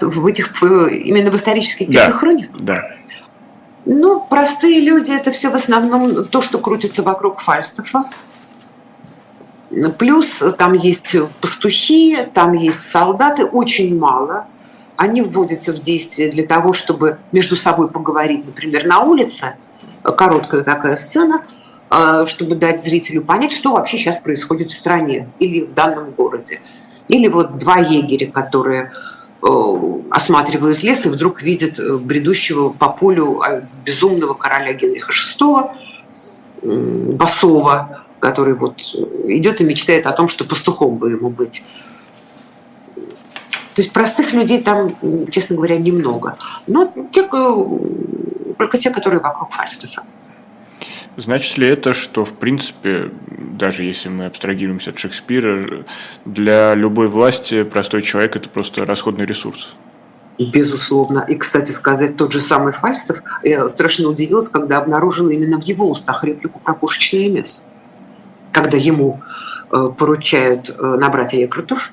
В 0.00 0.26
этих, 0.26 0.60
именно 0.62 1.30
в 1.30 1.36
исторических 1.36 1.86
пьесах 1.86 2.22
да? 2.22 2.48
Да. 2.58 2.90
Ну, 3.84 4.20
простые 4.28 4.80
люди– 4.80 5.10
это 5.18 5.30
все 5.30 5.50
в 5.50 5.54
основном 5.54 6.26
то, 6.26 6.42
что 6.42 6.58
крутится 6.58 7.02
вокруг 7.02 7.40
Фальстафа. 7.40 8.04
Плюс 9.98 10.42
там 10.56 10.72
есть 10.72 11.14
пастухи, 11.40 12.26
там 12.32 12.54
есть 12.54 12.82
солдаты, 12.82 13.44
очень 13.44 13.98
мало. 13.98 14.46
Они 14.96 15.20
вводятся 15.20 15.72
в 15.72 15.80
действие 15.80 16.30
для 16.30 16.46
того, 16.46 16.72
чтобы 16.72 17.18
между 17.32 17.54
собой 17.54 17.88
поговорить, 17.88 18.46
например, 18.46 18.86
на 18.86 19.00
улице, 19.00 19.56
короткая 20.02 20.64
такая 20.64 20.96
сцена, 20.96 21.44
э, 21.90 22.24
чтобы 22.26 22.56
дать 22.56 22.82
зрителю 22.82 23.22
понять, 23.22 23.52
что 23.52 23.72
вообще 23.72 23.98
сейчас 23.98 24.18
происходит 24.18 24.70
в 24.70 24.76
стране 24.76 25.28
или 25.38 25.64
в 25.64 25.74
данном 25.74 26.12
городе. 26.12 26.60
Или 27.08 27.28
вот 27.28 27.58
два 27.58 27.76
егеря, 27.76 28.30
которые 28.30 28.92
э, 29.42 29.46
осматривают 30.10 30.82
лес 30.82 31.04
и 31.06 31.10
вдруг 31.10 31.42
видят 31.42 31.78
э, 31.78 31.96
бредущего 31.98 32.70
по 32.70 32.88
полю 32.88 33.40
безумного 33.84 34.34
короля 34.34 34.72
Генриха 34.72 35.12
VI, 35.12 35.70
Басова, 36.62 38.07
который 38.20 38.54
вот 38.54 38.80
идет 39.26 39.60
и 39.60 39.64
мечтает 39.64 40.06
о 40.06 40.12
том, 40.12 40.28
что 40.28 40.44
пастухом 40.44 40.96
бы 40.96 41.10
ему 41.10 41.30
быть. 41.30 41.64
То 43.74 43.82
есть 43.82 43.92
простых 43.92 44.32
людей 44.32 44.60
там, 44.60 44.96
честно 45.30 45.54
говоря, 45.56 45.78
немного. 45.78 46.36
Но 46.66 46.92
те, 47.12 47.22
только 47.22 48.78
те, 48.78 48.90
которые 48.90 49.20
вокруг 49.20 49.52
Фальстафа. 49.52 50.02
Значит 51.16 51.58
ли 51.58 51.66
это, 51.66 51.94
что, 51.94 52.24
в 52.24 52.32
принципе, 52.32 53.10
даже 53.26 53.82
если 53.82 54.08
мы 54.08 54.26
абстрагируемся 54.26 54.90
от 54.90 54.98
Шекспира, 54.98 55.84
для 56.24 56.74
любой 56.74 57.08
власти 57.08 57.64
простой 57.64 58.02
человек– 58.02 58.36
это 58.36 58.48
просто 58.48 58.84
расходный 58.84 59.26
ресурс? 59.26 59.74
Безусловно. 60.38 61.24
И, 61.28 61.34
кстати 61.34 61.72
сказать, 61.72 62.16
тот 62.16 62.32
же 62.32 62.40
самый 62.40 62.72
Фальстов, 62.72 63.18
страшно 63.66 64.08
удивилась, 64.08 64.48
когда 64.48 64.78
обнаружила 64.78 65.30
именно 65.30 65.60
в 65.60 65.64
его 65.64 65.90
устах 65.90 66.22
реплику 66.22 66.60
про 66.60 66.74
пушечное 66.74 67.28
мясо. 67.28 67.62
Когда 68.52 68.76
ему 68.76 69.20
э, 69.70 69.88
поручают 69.96 70.70
э, 70.70 70.82
набрать 70.98 71.34
рекрутов, 71.34 71.92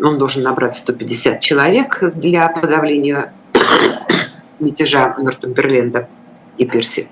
он 0.00 0.18
должен 0.18 0.42
набрать 0.42 0.74
150 0.76 1.40
человек 1.40 2.02
для 2.14 2.48
подавления 2.48 3.32
мятежа 4.58 5.14
Нортумберленда 5.18 6.08
и 6.56 6.66
Перси. 6.66 7.08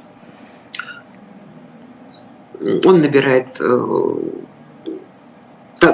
Он 2.84 3.00
набирает 3.00 3.56
э, 3.60 4.16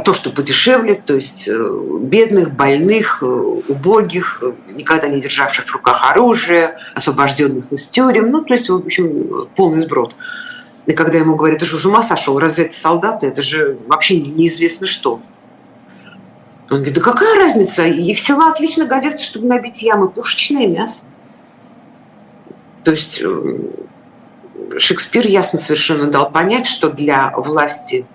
то, 0.04 0.12
что 0.12 0.30
подешевле, 0.30 0.94
то 0.94 1.14
есть 1.14 1.48
бедных, 1.48 2.52
больных, 2.52 3.22
убогих, 3.22 4.42
никогда 4.74 5.08
не 5.08 5.20
державших 5.20 5.64
в 5.64 5.72
руках 5.72 6.04
оружие, 6.04 6.76
освобожденных 6.94 7.72
из 7.72 7.88
тюрем, 7.88 8.30
ну, 8.30 8.42
то 8.42 8.52
есть, 8.52 8.68
в 8.68 8.76
общем, 8.76 9.48
полный 9.56 9.80
сброд. 9.80 10.14
И 10.88 10.94
когда 10.94 11.18
ему 11.18 11.36
говорят, 11.36 11.58
ты 11.58 11.66
что, 11.66 11.78
с 11.78 11.84
ума 11.84 12.02
сошел, 12.02 12.38
разве 12.38 12.64
это 12.64 12.74
солдаты, 12.74 13.26
это 13.26 13.42
же 13.42 13.78
вообще 13.86 14.18
неизвестно 14.18 14.86
что. 14.86 15.20
Он 16.70 16.78
говорит, 16.78 16.94
да 16.94 17.02
какая 17.02 17.36
разница, 17.36 17.86
их 17.86 18.18
тела 18.18 18.50
отлично 18.50 18.86
годятся, 18.86 19.22
чтобы 19.22 19.46
набить 19.48 19.82
ямы, 19.82 20.08
пушечное 20.08 20.66
мясо. 20.66 21.04
То 22.84 22.92
есть 22.92 23.20
э, 23.22 23.58
Шекспир 24.78 25.26
ясно 25.26 25.58
совершенно 25.58 26.10
дал 26.10 26.30
понять, 26.30 26.66
что 26.66 26.88
для 26.88 27.34
власти 27.36 28.06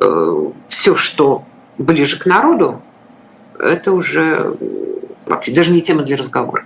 э, 0.00 0.50
все, 0.66 0.96
что 0.96 1.44
ближе 1.76 2.18
к 2.18 2.24
народу, 2.24 2.80
это 3.58 3.92
уже 3.92 4.56
вообще 5.26 5.52
даже 5.52 5.72
не 5.72 5.82
тема 5.82 6.04
для 6.04 6.16
разговора. 6.16 6.64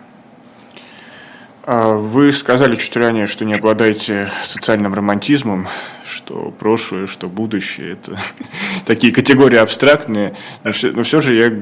А 1.64 1.96
вы 1.96 2.32
сказали 2.32 2.74
чуть 2.74 2.96
ранее, 2.96 3.28
что 3.28 3.44
не 3.44 3.54
обладаете 3.54 4.30
социальным 4.44 4.94
романтизмом, 4.94 5.68
что 6.04 6.52
прошлое, 6.58 7.06
что 7.06 7.28
будущее– 7.28 7.92
это 7.94 8.18
такие 8.86 9.12
категории 9.12 9.58
абстрактные. 9.58 10.34
Но 10.64 10.72
все, 10.72 10.90
но 10.90 11.04
все 11.04 11.20
же 11.20 11.34
я 11.34 11.52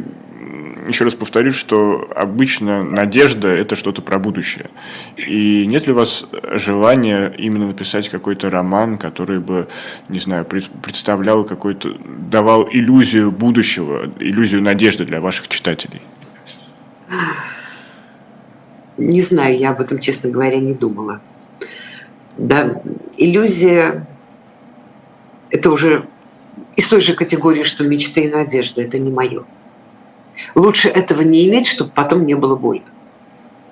еще 0.88 1.04
раз 1.04 1.14
повторюсь, 1.14 1.54
что 1.54 2.10
обычно 2.16 2.82
надежда– 2.82 3.48
это 3.48 3.76
что-то 3.76 4.00
про 4.00 4.18
будущее. 4.18 4.70
И 5.18 5.66
нет 5.66 5.86
ли 5.86 5.92
у 5.92 5.96
вас 5.96 6.24
желания 6.54 7.32
именно 7.36 7.66
написать 7.66 8.08
какой-то 8.08 8.48
роман, 8.48 8.96
который 8.96 9.38
бы, 9.38 9.68
не 10.08 10.18
знаю, 10.18 10.46
представлял 10.46 11.44
какой-то, 11.44 11.94
давал 12.30 12.66
иллюзию 12.70 13.30
будущего, 13.30 14.10
иллюзию 14.18 14.62
надежды 14.62 15.04
для 15.04 15.20
ваших 15.20 15.48
читателей? 15.48 16.00
Не 19.00 19.22
знаю, 19.22 19.56
я 19.56 19.70
об 19.70 19.80
этом, 19.80 19.98
честно 19.98 20.28
говоря, 20.28 20.58
не 20.58 20.74
думала. 20.74 21.22
Да, 22.36 22.82
иллюзия– 23.16 24.06
это 25.50 25.70
уже 25.70 26.06
из 26.76 26.86
той 26.86 27.00
же 27.00 27.14
категории, 27.14 27.62
что 27.62 27.82
мечты 27.82 28.24
и 28.24 28.28
надежда– 28.28 28.82
это 28.82 28.98
не 28.98 29.10
мое. 29.10 29.44
Лучше 30.54 30.90
этого 30.90 31.22
не 31.22 31.48
иметь, 31.48 31.66
чтобы 31.66 31.90
потом 31.90 32.26
не 32.26 32.34
было 32.34 32.56
больно. 32.56 32.84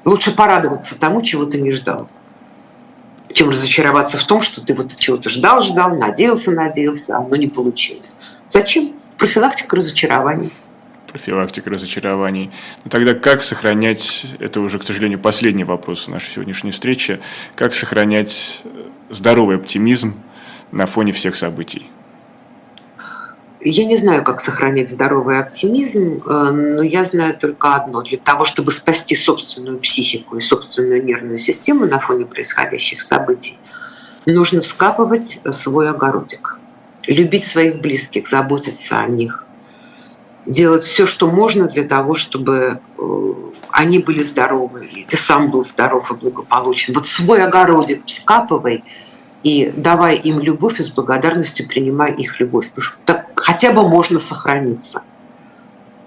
Лучше 0.06 0.34
порадоваться 0.34 0.98
тому, 0.98 1.20
чего 1.20 1.44
ты 1.44 1.60
не 1.60 1.72
ждал, 1.72 2.08
чем 3.30 3.50
разочароваться 3.50 4.16
в 4.16 4.24
том, 4.24 4.40
что 4.40 4.62
ты 4.62 4.74
вот 4.74 4.96
чего-то 4.96 5.28
ждал, 5.28 5.60
ждал, 5.60 5.94
надеялся, 5.94 6.52
надеялся, 6.52 7.18
а 7.18 7.20
оно 7.20 7.36
не 7.36 7.48
получилось. 7.48 8.16
Зачем? 8.48 8.94
Профилактика 9.18 9.76
разочарований. 9.76 10.50
Профилактика 11.10 11.70
разочарований. 11.70 12.50
Но 12.84 12.90
тогда 12.90 13.14
как 13.14 13.42
сохранять, 13.42 14.26
это 14.40 14.60
уже, 14.60 14.78
к 14.78 14.84
сожалению, 14.84 15.18
последний 15.18 15.64
вопрос 15.64 16.06
нашей 16.06 16.30
сегодняшней 16.30 16.70
встречи, 16.70 17.18
как 17.54 17.74
сохранять 17.74 18.62
здоровый 19.10 19.56
оптимизм 19.56 20.14
на 20.70 20.86
фоне 20.86 21.12
всех 21.12 21.36
событий? 21.36 21.90
Я 23.60 23.86
не 23.86 23.96
знаю, 23.96 24.22
как 24.22 24.40
сохранять 24.40 24.88
здоровый 24.88 25.40
оптимизм, 25.40 26.22
э, 26.24 26.50
но 26.52 26.82
я 26.82 27.04
знаю 27.04 27.36
только 27.36 27.74
одно. 27.74 28.02
Для 28.02 28.18
того, 28.18 28.44
чтобы 28.44 28.70
спасти 28.70 29.16
собственную 29.16 29.78
психику 29.78 30.36
и 30.36 30.40
собственную 30.40 31.04
нервную 31.04 31.38
систему 31.38 31.86
на 31.86 31.98
фоне 31.98 32.24
происходящих 32.24 33.00
событий, 33.00 33.58
нужно 34.26 34.60
вскапывать 34.60 35.40
свой 35.50 35.90
огородик, 35.90 36.58
любить 37.08 37.44
своих 37.44 37.80
близких, 37.80 38.28
заботиться 38.28 39.00
о 39.00 39.08
них, 39.08 39.44
делать 40.48 40.82
все, 40.82 41.06
что 41.06 41.30
можно 41.30 41.68
для 41.68 41.84
того, 41.84 42.14
чтобы 42.14 42.80
э, 42.98 43.32
они 43.70 44.00
были 44.00 44.22
здоровы, 44.22 44.86
и 44.86 45.04
ты 45.04 45.16
сам 45.16 45.50
был 45.50 45.64
здоров 45.64 46.10
и 46.10 46.14
благополучен. 46.14 46.94
Вот 46.94 47.06
свой 47.06 47.42
огородик 47.42 48.04
вскапывай– 48.06 48.84
и 49.42 49.72
давая 49.76 50.14
им 50.14 50.40
любовь 50.40 50.80
и 50.80 50.82
с 50.82 50.90
благодарностью 50.90 51.68
принимая 51.68 52.12
их 52.12 52.40
любовь. 52.40 52.68
Потому 52.68 52.84
что 52.84 52.96
так 53.04 53.26
хотя 53.36 53.72
бы 53.72 53.88
можно 53.88 54.18
сохраниться. 54.18 55.02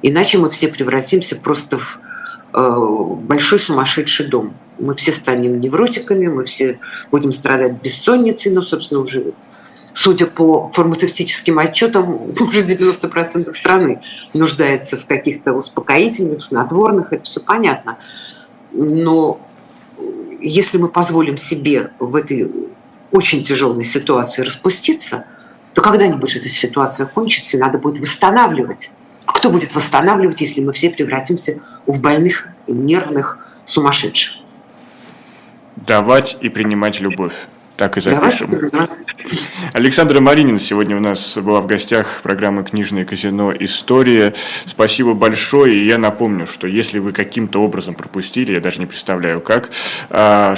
Иначе 0.01 0.37
мы 0.37 0.49
все 0.49 0.67
превратимся 0.67 1.35
просто 1.35 1.77
в 1.77 1.99
э, 2.53 3.15
большой 3.23 3.59
сумасшедший 3.59 4.27
дом. 4.27 4.53
Мы 4.79 4.95
все 4.95 5.13
станем 5.13 5.61
невротиками, 5.61 6.27
мы 6.27 6.45
все 6.45 6.79
будем 7.11 7.33
страдать 7.33 7.81
бессонницей, 7.81 8.51
но, 8.51 8.63
собственно, 8.63 9.01
уже 9.01 9.33
судя 9.93 10.25
по 10.25 10.69
фармацевтическим 10.73 11.59
отчетам, 11.59 12.31
уже 12.39 12.63
90% 12.63 13.51
страны 13.53 14.01
нуждается 14.33 14.97
в 14.97 15.05
каких-то 15.05 15.53
успокоительных, 15.53 16.41
снотворных, 16.41 17.13
это 17.13 17.23
все 17.23 17.39
понятно. 17.41 17.97
Но 18.71 19.39
если 20.39 20.77
мы 20.77 20.87
позволим 20.87 21.37
себе 21.37 21.91
в 21.99 22.15
этой 22.15 22.51
очень 23.11 23.43
тяжелой 23.43 23.83
ситуации 23.83 24.41
распуститься, 24.41 25.25
то 25.73 25.81
когда-нибудь 25.81 26.35
эта 26.35 26.49
ситуация 26.49 27.05
кончится, 27.05 27.57
и 27.57 27.59
надо 27.59 27.77
будет 27.77 27.99
восстанавливать. 27.99 28.91
А 29.25 29.33
кто 29.33 29.49
будет 29.49 29.75
восстанавливать, 29.75 30.41
если 30.41 30.61
мы 30.61 30.73
все 30.73 30.89
превратимся 30.89 31.59
в 31.85 31.99
больных, 31.99 32.49
нервных, 32.67 33.47
сумасшедших? 33.65 34.35
Давать 35.75 36.37
и 36.41 36.49
принимать 36.49 36.99
любовь. 36.99 37.33
Так 37.77 37.97
и 37.97 38.01
запишем. 38.01 38.69
Александра 39.73 40.19
Маринина 40.19 40.59
сегодня 40.59 40.97
у 40.97 40.99
нас 40.99 41.37
была 41.37 41.61
в 41.61 41.67
гостях 41.67 42.21
программы 42.23 42.63
«Книжное 42.63 43.05
казино. 43.05 43.53
История». 43.57 44.33
Спасибо 44.65 45.13
большое. 45.13 45.75
И 45.75 45.85
я 45.85 45.97
напомню, 45.97 46.47
что 46.47 46.67
если 46.67 46.99
вы 46.99 47.11
каким-то 47.11 47.61
образом 47.61 47.95
пропустили, 47.95 48.53
я 48.53 48.59
даже 48.59 48.79
не 48.79 48.85
представляю 48.85 49.41
как, 49.41 49.71
а, 50.09 50.55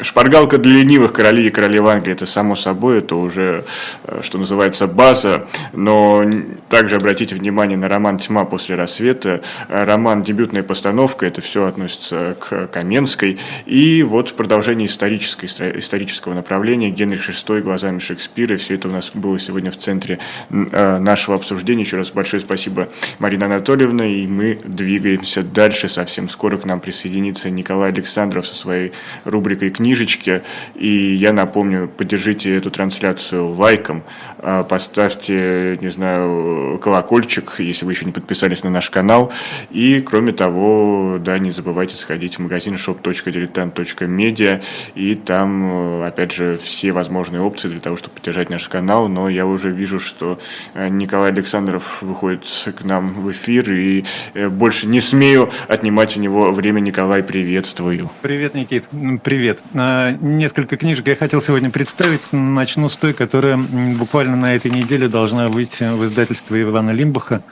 шпаргалка 0.00 0.58
для 0.58 0.78
ленивых 0.78 1.12
королей 1.12 1.48
и 1.48 1.50
королев 1.50 1.86
Англии, 1.86 2.12
это 2.12 2.26
само 2.26 2.56
собой, 2.56 2.98
это 2.98 3.16
уже, 3.16 3.64
э, 4.04 4.20
что 4.22 4.38
называется, 4.38 4.86
база. 4.86 5.46
Но 5.72 6.24
также 6.68 6.96
обратите 6.96 7.34
внимание 7.34 7.76
на 7.76 7.88
роман 7.88 8.18
«Тьма 8.18 8.44
после 8.44 8.76
рассвета». 8.76 9.42
Роман 9.68 10.22
«Дебютная 10.22 10.62
постановка», 10.62 11.26
это 11.26 11.40
все 11.40 11.64
относится 11.64 12.36
к 12.38 12.68
Каменской. 12.68 13.38
И 13.66 14.02
вот 14.02 14.34
продолжение 14.34 14.86
исторической, 14.86 15.46
исторического 15.46 16.34
направления 16.34 16.90
Генрих 16.90 17.28
VI 17.28 17.62
глазами 17.78 18.00
Шекспира. 18.00 18.56
Все 18.56 18.74
это 18.74 18.88
у 18.88 18.90
нас 18.90 19.12
было 19.14 19.38
сегодня 19.38 19.70
в 19.70 19.76
центре 19.76 20.18
э, 20.50 20.98
нашего 20.98 21.36
обсуждения. 21.36 21.82
Еще 21.82 21.96
раз 21.96 22.10
большое 22.10 22.42
спасибо, 22.42 22.88
Марина 23.20 23.46
Анатольевна. 23.46 24.04
И 24.04 24.26
мы 24.26 24.58
двигаемся 24.64 25.44
дальше. 25.44 25.88
Совсем 25.88 26.28
скоро 26.28 26.58
к 26.58 26.64
нам 26.64 26.80
присоединится 26.80 27.50
Николай 27.50 27.92
Александров 27.92 28.48
со 28.48 28.56
своей 28.56 28.90
рубрикой 29.24 29.70
«Книжечки». 29.70 30.42
И 30.74 30.88
я 30.88 31.32
напомню, 31.32 31.88
поддержите 31.88 32.56
эту 32.56 32.72
трансляцию 32.72 33.50
лайком, 33.50 34.02
э, 34.38 34.64
поставьте, 34.68 35.78
не 35.80 35.90
знаю, 35.90 36.80
колокольчик, 36.82 37.60
если 37.60 37.84
вы 37.84 37.92
еще 37.92 38.06
не 38.06 38.12
подписались 38.12 38.64
на 38.64 38.70
наш 38.70 38.90
канал. 38.90 39.32
И, 39.70 40.00
кроме 40.00 40.32
того, 40.32 41.18
да, 41.20 41.38
не 41.38 41.52
забывайте 41.52 41.94
сходить 41.94 42.38
в 42.38 42.40
магазин 42.40 42.74
shop.diletant.media 42.74 44.64
и 44.96 45.14
там, 45.14 46.02
э, 46.02 46.08
опять 46.08 46.32
же, 46.32 46.58
все 46.60 46.90
возможные 46.90 47.40
опции 47.40 47.67
для 47.68 47.80
того, 47.80 47.96
чтобы 47.96 48.14
поддержать 48.14 48.50
наш 48.50 48.68
канал, 48.68 49.08
но 49.08 49.28
я 49.28 49.46
уже 49.46 49.70
вижу, 49.70 50.00
что 50.00 50.38
э, 50.74 50.88
Николай 50.88 51.32
Александров 51.32 52.02
выходит 52.02 52.46
к 52.76 52.84
нам 52.84 53.12
в 53.12 53.30
эфир, 53.30 53.70
и 53.72 54.04
э, 54.34 54.48
больше 54.48 54.86
не 54.86 55.00
смею 55.00 55.50
отнимать 55.68 56.16
у 56.16 56.20
него 56.20 56.52
время. 56.52 56.80
Николай, 56.80 57.22
приветствую. 57.22 58.10
Привет, 58.22 58.54
Никит. 58.54 58.88
Привет. 59.22 59.62
А, 59.74 60.12
несколько 60.12 60.76
книжек 60.76 61.06
я 61.08 61.16
хотел 61.16 61.40
сегодня 61.40 61.70
представить. 61.70 62.32
Начну 62.32 62.88
с 62.88 62.96
той, 62.96 63.12
которая 63.12 63.56
буквально 63.56 64.36
на 64.36 64.54
этой 64.54 64.70
неделе 64.70 65.08
должна 65.08 65.48
выйти 65.48 65.84
в 65.84 66.06
издательство 66.06 66.60
Ивана 66.60 66.90
Лимбаха. 66.90 67.42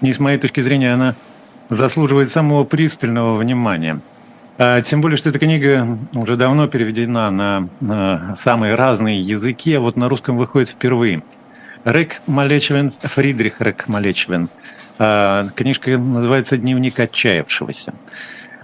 И 0.00 0.12
с 0.12 0.18
моей 0.18 0.38
точки 0.38 0.60
зрения 0.60 0.92
она 0.92 1.14
заслуживает 1.68 2.30
самого 2.30 2.64
пристального 2.64 3.36
внимания. 3.36 4.00
А, 4.58 4.80
тем 4.80 5.00
более, 5.00 5.16
что 5.16 5.28
эта 5.28 5.38
книга 5.38 5.98
уже 6.14 6.36
давно 6.36 6.66
переведена 6.66 7.30
на, 7.80 8.34
самые 8.36 8.74
разные 8.74 9.20
языки, 9.20 9.74
а 9.74 9.80
вот 9.80 9.96
на 9.96 10.08
русском 10.08 10.36
выходит 10.36 10.70
впервые. 10.70 11.22
Рек 11.84 12.20
Малечевен, 12.26 12.90
Фридрих 12.90 13.60
Рек 13.60 13.86
Малечевен. 13.86 14.48
А, 14.98 15.46
книжка 15.54 15.98
называется 15.98 16.56
«Дневник 16.56 16.98
отчаявшегося». 16.98 17.94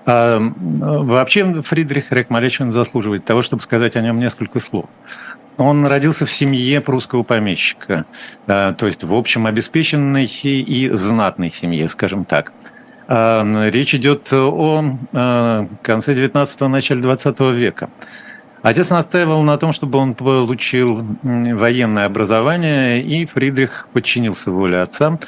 А, 0.07 0.39
вообще 0.41 1.61
Фридрих 1.61 2.11
Рек 2.11 2.31
Малечевен 2.31 2.73
заслуживает 2.73 3.25
того, 3.25 3.43
чтобы 3.43 3.63
сказать 3.63 3.95
о 3.95 4.01
нем 4.01 4.19
несколько 4.19 4.61
слов. 4.61 4.87
Он 5.59 5.87
родился 5.87 6.25
в 6.25 6.33
семье 6.33 6.81
прусского 6.81 7.25
помещика, 7.25 8.07
то 8.47 8.75
есть 8.81 9.05
в 9.05 9.13
общем 9.13 9.47
обеспеченной 9.47 10.25
и 10.25 10.89
знатной 10.89 11.51
семье, 11.51 11.89
скажем 11.89 12.25
так. 12.25 12.53
Речь 13.09 13.95
идет 13.95 14.33
о 14.33 14.85
конце 15.83 16.15
19-го, 16.15 16.69
начале 16.69 17.03
20 17.03 17.41
века. 17.41 17.91
Отец 18.63 18.91
настаивал 18.91 19.43
на 19.43 19.59
том, 19.59 19.73
чтобы 19.73 19.99
он 19.99 20.15
получил 20.15 21.05
военное 21.23 22.07
образование, 22.07 23.03
и 23.03 23.27
Фридрих 23.27 23.89
подчинился 23.93 24.53
воле 24.53 24.81
отца, 24.81 25.19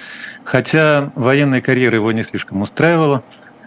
хотя 0.44 1.10
военная 1.16 1.60
карьера 1.60 1.96
его 1.96 2.12
не 2.12 2.22
слишком 2.22 2.62
устраивала. 2.62 3.24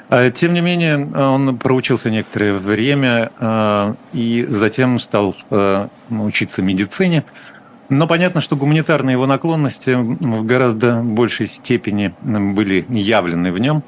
А, 0.09 0.31
тем 0.31 0.53
не 0.53 0.61
менее, 0.61 1.05
он 1.05 1.57
проучился 1.57 2.09
некоторое 2.09 2.53
время 2.53 3.29
а, 3.39 3.95
и 4.13 4.45
затем 4.47 4.99
стал 4.99 5.35
а, 5.49 5.89
учиться 6.09 6.61
медицине– 6.61 7.25
но 7.89 8.07
понятно, 8.07 8.41
что 8.41 8.55
гуманитарные 8.55 9.13
его 9.13 9.27
наклонности 9.27 9.91
в 9.91 10.45
гораздо 10.45 11.01
большей 11.01 11.47
степени 11.47 12.13
были 12.21 12.85
явлены 12.89 13.51
в 13.51 13.59
нем. 13.59 13.83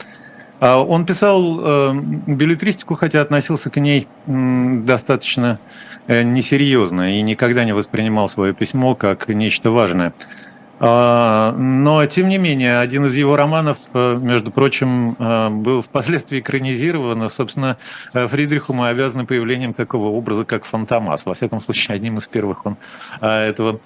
А 0.59 0.81
он 0.83 1.05
писал 1.05 1.59
э, 1.61 1.93
билетристику, 2.27 2.95
хотя 2.95 3.21
относился 3.21 3.69
к 3.69 3.79
ней 3.79 4.07
достаточно 4.27 5.57
э, 6.07 6.23
несерьезно 6.23 7.17
и 7.17 7.21
никогда 7.21 7.63
не 7.63 7.73
воспринимал 7.73 8.27
свое 8.27 8.53
письмо 8.53 8.93
как 8.95 9.29
нечто 9.29 9.71
важное. 9.71 10.13
А, 10.81 11.53
но, 11.57 12.05
тем 12.05 12.29
не 12.29 12.37
менее, 12.37 12.79
один 12.79 13.05
из 13.05 13.15
его 13.15 13.35
романов, 13.35 13.77
э, 13.93 14.15
между 14.21 14.49
прочим, 14.49 15.15
э, 15.19 15.49
был 15.49 15.81
впоследствии 15.81 16.39
экранизирован. 16.39 17.29
Собственно, 17.29 17.77
э, 18.13 18.27
Фридриху 18.27 18.71
мы 18.71 18.87
обязаны 18.87 19.25
появлением 19.25 19.73
такого 19.73 20.07
образа, 20.07 20.45
как 20.45 20.63
Фантомас. 20.63 21.25
Во 21.25 21.33
всяком 21.33 21.59
случае, 21.59 21.95
одним 21.95 22.17
из 22.17 22.27
первых 22.27 22.65
он 22.65 22.77
этого 23.19 23.79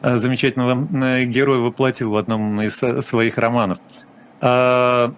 замечательного 0.00 1.24
героя 1.24 1.58
воплотил 1.58 2.12
в 2.12 2.16
одном 2.16 2.62
из 2.62 2.76
своих 3.04 3.36
романов. 3.36 3.78
А, 4.40 5.12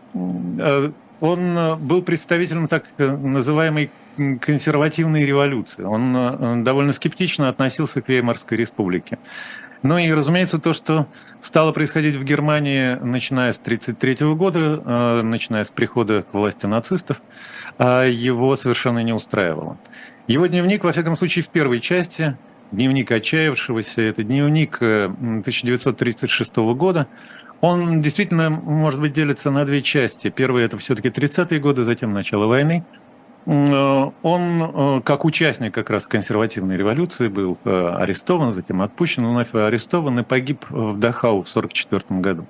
он 1.21 1.79
был 1.81 2.03
представителем 2.03 2.67
так 2.67 2.85
называемой 2.99 3.91
консервативной 4.41 5.25
революции. 5.27 5.83
Он 5.83 6.65
довольно 6.65 6.93
скептично 6.93 7.49
относился 7.49 8.01
к 8.01 8.09
Веймарской 8.09 8.57
республике. 8.57 9.19
Ну 9.83 9.97
и, 9.97 10.11
разумеется, 10.11 10.59
то, 10.59 10.75
что 10.75 11.07
стало 11.41 11.73
происходить 11.73 12.17
в 12.17 12.25
Германии, 12.25 12.97
начиная 13.03 13.53
с 13.53 13.59
1933 13.59 14.35
года, 14.35 14.83
э, 14.85 15.23
начиная 15.23 15.65
с 15.65 15.71
прихода 15.71 16.23
к 16.23 16.35
власти 16.35 16.67
нацистов, 16.67 17.23
э, 17.79 18.11
его 18.11 18.55
совершенно 18.57 18.99
не 18.99 19.15
устраивало. 19.15 19.79
Его 20.27 20.47
дневник, 20.47 20.85
во 20.85 20.93
всяком 20.93 21.17
случае, 21.17 21.45
в 21.45 21.49
первой 21.49 21.81
части, 21.81 22.37
дневник 22.73 23.11
отчаявшегося, 23.11 24.03
это 24.03 24.23
дневник 24.23 24.77
1936 24.83 26.59
э, 26.59 26.75
года, 26.75 27.07
он 27.63 28.01
действительно, 28.01 28.51
может 28.51 29.01
быть, 29.01 29.15
делится 29.15 29.51
на 29.51 29.65
две 29.65 29.83
части. 29.83 30.29
Первая– 30.29 30.65
это 30.67 30.77
все-таки 30.77 31.09
30-е 31.09 31.59
годы, 31.59 31.85
затем 31.85 32.13
начало 32.13 32.47
войны– 32.47 32.85
он, 33.47 34.21
э, 34.23 35.01
как 35.03 35.25
участник 35.25 35.75
как 35.75 35.91
раз 35.91 36.07
консервативной 36.07 36.77
революции, 36.77 37.29
был 37.29 37.59
э, 37.65 37.95
арестован, 37.99 38.53
затем 38.53 38.83
отпущен, 38.83 39.27
вновь 39.27 39.55
арестован 39.55 40.21
и 40.21 40.23
погиб 40.23 40.67
в 40.69 40.99
Дахау 40.99 41.43
в 41.43 41.49
1944 41.49 42.21
году. 42.21 42.47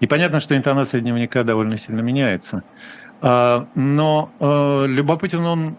И 0.00 0.06
понятно, 0.06 0.40
что 0.40 0.56
интонация 0.56 1.00
дневника 1.00 1.44
довольно 1.44 1.76
сильно 1.76 2.00
меняется. 2.00 2.62
А, 3.22 3.66
но 3.74 4.30
любопытен 4.40 5.44
он, 5.44 5.76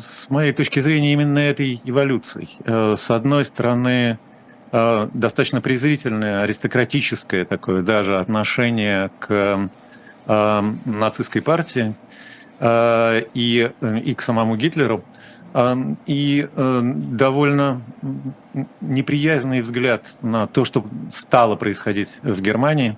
с 0.00 0.30
моей 0.30 0.54
точки 0.54 0.80
зрения, 0.80 1.12
именно 1.12 1.38
этой 1.38 1.82
эволюцией. 1.84 2.48
С 2.64 3.10
одной 3.10 3.44
стороны, 3.44 4.18
достаточно 4.72 5.60
презрительное, 5.60 6.44
аристократическое 6.44 7.44
такое 7.44 7.82
даже 7.82 8.18
отношение 8.18 9.10
к 9.18 9.68
нацистской 10.26 11.42
партии, 11.42 11.94
Э, 12.64 13.24
и, 13.34 13.72
э, 13.80 13.98
и 13.98 14.14
к 14.14 14.22
самому 14.22 14.54
Гитлеру, 14.54 15.02
э, 15.52 15.76
и 16.06 16.48
довольно 16.54 17.82
неприязненный 18.80 19.62
взгляд 19.62 20.06
на 20.22 20.46
то, 20.46 20.64
что 20.64 20.84
стало 21.10 21.56
происходить 21.56 22.10
в 22.22 22.40
Германии, 22.40 22.96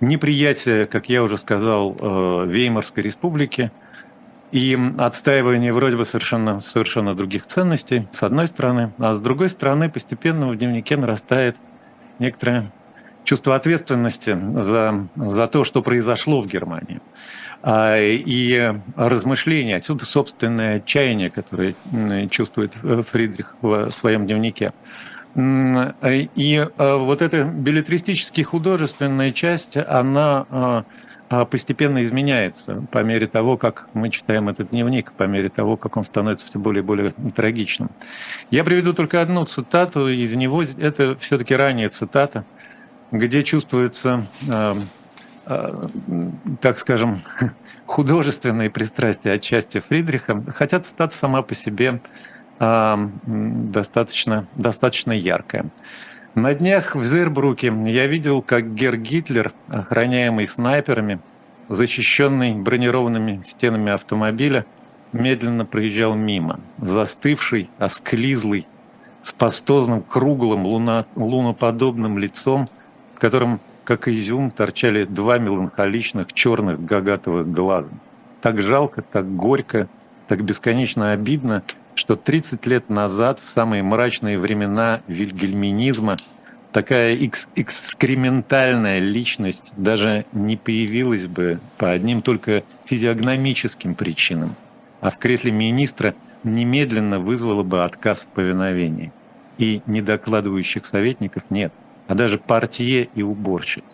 неприятие, 0.00 0.86
как 0.86 1.08
я 1.08 1.24
уже 1.24 1.36
сказал, 1.36 1.94
Веймарской 2.46 3.02
республики 3.02 3.72
и 4.52 4.78
отстаивание 4.98 5.72
вроде 5.72 5.96
бы 5.96 6.04
совершенно, 6.04 6.60
совершенно 6.60 7.16
других 7.16 7.46
ценностей, 7.46 8.06
с 8.12 8.22
одной 8.22 8.46
стороны, 8.46 8.92
а 8.98 9.14
с 9.14 9.20
другой 9.20 9.50
стороны 9.50 9.90
постепенно 9.90 10.48
в 10.48 10.56
дневнике 10.56 10.96
нарастает 10.96 11.56
некоторое 12.20 12.70
чувство 13.24 13.56
ответственности 13.56 14.38
за, 14.38 15.08
за 15.16 15.48
то, 15.48 15.64
что 15.64 15.82
произошло 15.82 16.40
в 16.40 16.46
Германии. 16.46 17.00
А, 17.64 17.96
и 17.96 18.74
размышления, 18.96 19.76
отсюда 19.76 20.04
собственное 20.04 20.78
отчаяние, 20.78 21.30
которое 21.30 21.74
чувствует 22.28 22.72
э, 22.82 23.02
Фридрих 23.08 23.54
в 23.62 23.88
своем 23.90 24.26
дневнике. 24.26 24.72
И 25.36 26.66
э, 26.76 26.96
вот 26.96 27.22
эта 27.22 27.44
билетристически 27.44 28.40
художественная 28.40 29.30
часть, 29.30 29.76
она 29.76 30.84
э, 31.30 31.44
постепенно 31.46 32.04
изменяется 32.04 32.84
по 32.90 32.98
мере 33.04 33.28
того, 33.28 33.56
как 33.56 33.88
мы 33.94 34.10
читаем 34.10 34.48
этот 34.48 34.70
дневник, 34.70 35.12
по 35.12 35.22
мере 35.22 35.48
того, 35.48 35.76
как 35.76 35.96
он 35.96 36.02
становится 36.02 36.48
все 36.48 36.58
более 36.58 36.82
и 36.82 36.84
более 36.84 37.12
трагичным. 37.34 37.90
Я 38.50 38.64
приведу 38.64 38.92
только 38.92 39.22
одну 39.22 39.44
цитату 39.44 40.08
из 40.08 40.34
него. 40.34 40.64
Это 40.78 41.16
все-таки 41.20 41.54
ранняя 41.54 41.90
цитата, 41.90 42.44
где 43.12 43.44
чувствуется 43.44 44.26
так 45.44 46.78
скажем, 46.78 47.20
художественные 47.86 48.70
пристрастия 48.70 49.32
отчасти 49.32 49.80
Фридриха, 49.80 50.42
хотя 50.56 50.80
цитата 50.80 51.14
сама 51.14 51.42
по 51.42 51.54
себе 51.54 52.00
э, 52.58 53.08
достаточно, 53.26 54.46
достаточно 54.56 55.12
яркая. 55.12 55.66
На 56.34 56.54
днях 56.54 56.96
в 56.96 57.04
Зербруке 57.04 57.72
я 57.86 58.06
видел, 58.06 58.40
как 58.40 58.74
Гер 58.74 58.96
Гитлер, 58.96 59.52
охраняемый 59.68 60.48
снайперами, 60.48 61.20
защищенный 61.68 62.54
бронированными 62.54 63.42
стенами 63.44 63.92
автомобиля, 63.92 64.64
медленно 65.12 65.66
проезжал 65.66 66.14
мимо, 66.14 66.60
застывший, 66.78 67.68
осклизлый, 67.78 68.66
с 69.20 69.32
пастозным, 69.32 70.02
круглым, 70.02 70.64
луна, 70.64 71.06
луноподобным 71.16 72.18
лицом, 72.18 72.68
в 73.14 73.18
котором 73.18 73.60
как 73.84 74.08
изюм, 74.08 74.50
торчали 74.50 75.04
два 75.04 75.38
меланхоличных 75.38 76.32
черных 76.32 76.84
гагатовых 76.84 77.50
глаза. 77.50 77.88
Так 78.40 78.62
жалко, 78.62 79.02
так 79.02 79.36
горько, 79.36 79.88
так 80.28 80.44
бесконечно 80.44 81.12
обидно, 81.12 81.62
что 81.94 82.16
30 82.16 82.66
лет 82.66 82.88
назад, 82.90 83.40
в 83.40 83.48
самые 83.48 83.82
мрачные 83.82 84.38
времена 84.38 85.02
вильгельминизма, 85.06 86.16
такая 86.72 87.14
экс 87.16 87.48
экскрементальная 87.54 88.98
личность 88.98 89.74
даже 89.76 90.24
не 90.32 90.56
появилась 90.56 91.26
бы 91.26 91.60
по 91.76 91.90
одним 91.90 92.22
только 92.22 92.64
физиогномическим 92.86 93.94
причинам, 93.94 94.56
а 95.00 95.10
в 95.10 95.18
кресле 95.18 95.52
министра 95.52 96.14
немедленно 96.44 97.18
вызвала 97.18 97.62
бы 97.62 97.84
отказ 97.84 98.22
в 98.22 98.26
повиновении. 98.28 99.12
И 99.58 99.82
недокладывающих 99.86 100.86
советников 100.86 101.44
нет 101.50 101.72
а 102.12 102.14
даже 102.14 102.36
портье 102.36 103.08
и 103.14 103.22
уборщиц. 103.22 103.84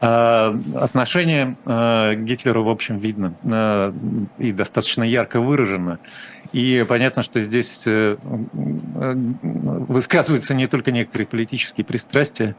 А, 0.00 0.56
отношение 0.76 1.56
а, 1.66 2.14
к 2.14 2.22
Гитлеру, 2.22 2.62
в 2.62 2.68
общем, 2.68 2.98
видно 2.98 3.34
а, 3.42 3.92
и 4.38 4.52
достаточно 4.52 5.02
ярко 5.02 5.40
выражено. 5.40 5.98
И 6.52 6.86
понятно, 6.88 7.22
что 7.22 7.42
здесь 7.42 7.82
э, 7.86 8.16
высказываются 8.22 10.54
не 10.54 10.68
только 10.68 10.92
некоторые 10.92 11.26
политические 11.26 11.84
пристрастия, 11.84 12.54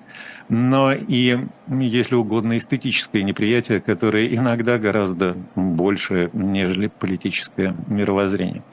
но 0.50 0.92
и, 0.92 1.38
если 1.70 2.16
угодно, 2.16 2.58
эстетическое 2.58 3.22
неприятие, 3.22 3.82
которое 3.82 4.36
иногда 4.36 4.80
гораздо 4.80 5.38
больше, 5.56 6.32
нежели 6.34 6.88
политическое 6.88 7.76
мировоззрение. 7.88 8.64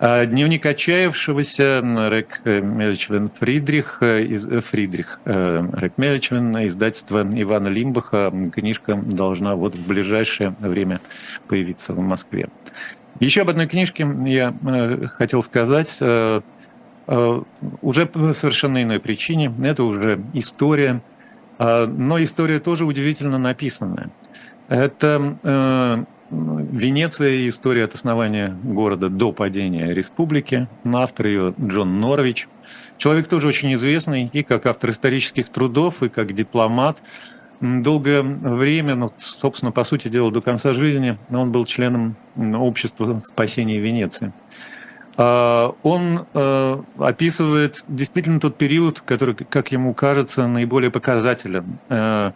А 0.00 0.26
дневник 0.26 0.64
отчаявшегося 0.64 1.80
Рек 2.08 2.42
Мельчвен 2.44 3.28
Фридрих, 3.28 4.00
из, 4.00 4.46
Фридрих 4.64 5.18
Рек 5.24 5.92
Мельчвен, 5.96 6.56
издательство 6.68 7.28
Ивана 7.28 7.66
Лимбаха. 7.66 8.32
Книжка 8.54 8.94
должна 8.94 9.56
вот 9.56 9.74
в 9.74 9.88
ближайшее 9.88 10.54
время 10.60 11.00
появиться 11.48 11.94
в 11.94 11.98
Москве. 11.98 12.48
Еще 13.18 13.42
об 13.42 13.50
одной 13.50 13.66
книжке 13.66 14.06
я 14.26 14.54
хотел 15.16 15.42
сказать 15.42 15.98
уже 15.98 18.06
по 18.06 18.32
совершенно 18.34 18.80
иной 18.80 19.00
причине. 19.00 19.52
Это 19.64 19.82
уже 19.82 20.22
история, 20.32 21.02
но 21.58 22.22
история 22.22 22.60
тоже 22.60 22.84
удивительно 22.84 23.38
написанная. 23.38 24.10
Это 24.68 26.06
Венеция. 26.30 27.48
История 27.48 27.84
от 27.84 27.94
основания 27.94 28.56
города 28.62 29.08
до 29.08 29.32
падения 29.32 29.94
республики. 29.94 30.68
Автор 30.84 31.26
ее 31.26 31.54
Джон 31.60 32.00
Норвич. 32.00 32.48
Человек 32.98 33.28
тоже 33.28 33.48
очень 33.48 33.72
известный 33.74 34.30
и 34.32 34.42
как 34.42 34.66
автор 34.66 34.90
исторических 34.90 35.48
трудов, 35.48 36.02
и 36.02 36.08
как 36.08 36.32
дипломат. 36.32 36.98
Долгое 37.60 38.22
время, 38.22 38.94
ну, 38.94 39.12
собственно, 39.18 39.72
по 39.72 39.82
сути 39.82 40.08
дела, 40.08 40.30
до 40.30 40.40
конца 40.40 40.74
жизни 40.74 41.18
он 41.30 41.50
был 41.50 41.64
членом 41.64 42.16
общества 42.36 43.18
спасения 43.18 43.80
Венеции. 43.80 44.32
А, 45.16 45.74
он 45.82 46.26
э, 46.32 46.82
описывает 46.98 47.82
действительно 47.88 48.38
тот 48.38 48.56
период, 48.56 49.00
который, 49.00 49.34
как 49.34 49.72
ему 49.72 49.92
кажется, 49.92 50.46
наиболее 50.46 50.92
показателен 50.92 51.80
э, 51.88 52.30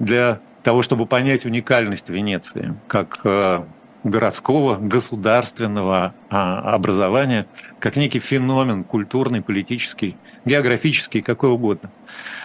для 0.00 0.40
того, 0.64 0.82
чтобы 0.82 1.06
понять 1.06 1.44
уникальность 1.44 2.08
Венеции 2.08 2.74
как 2.88 3.20
э, 3.24 3.62
городского, 4.04 4.76
государственного 4.76 6.14
а, 6.28 6.74
образования, 6.74 7.46
как 7.80 7.96
некий 7.96 8.18
феномен 8.18 8.84
культурный, 8.84 9.40
политический, 9.40 10.16
географический, 10.44 11.22
какой 11.22 11.50
угодно. 11.50 11.90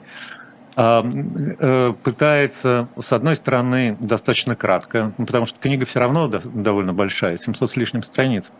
пытается, 0.76 2.88
с 3.00 3.12
одной 3.14 3.36
стороны, 3.36 3.96
достаточно 3.98 4.54
кратко, 4.54 5.14
ну, 5.16 5.24
потому 5.24 5.46
что 5.46 5.58
книга 5.58 5.86
все 5.86 6.00
равно 6.00 6.28
довольно 6.28 6.92
большая, 6.92 7.38
700 7.38 7.70
с 7.70 7.76
лишним 7.76 8.02
страниц. 8.02 8.52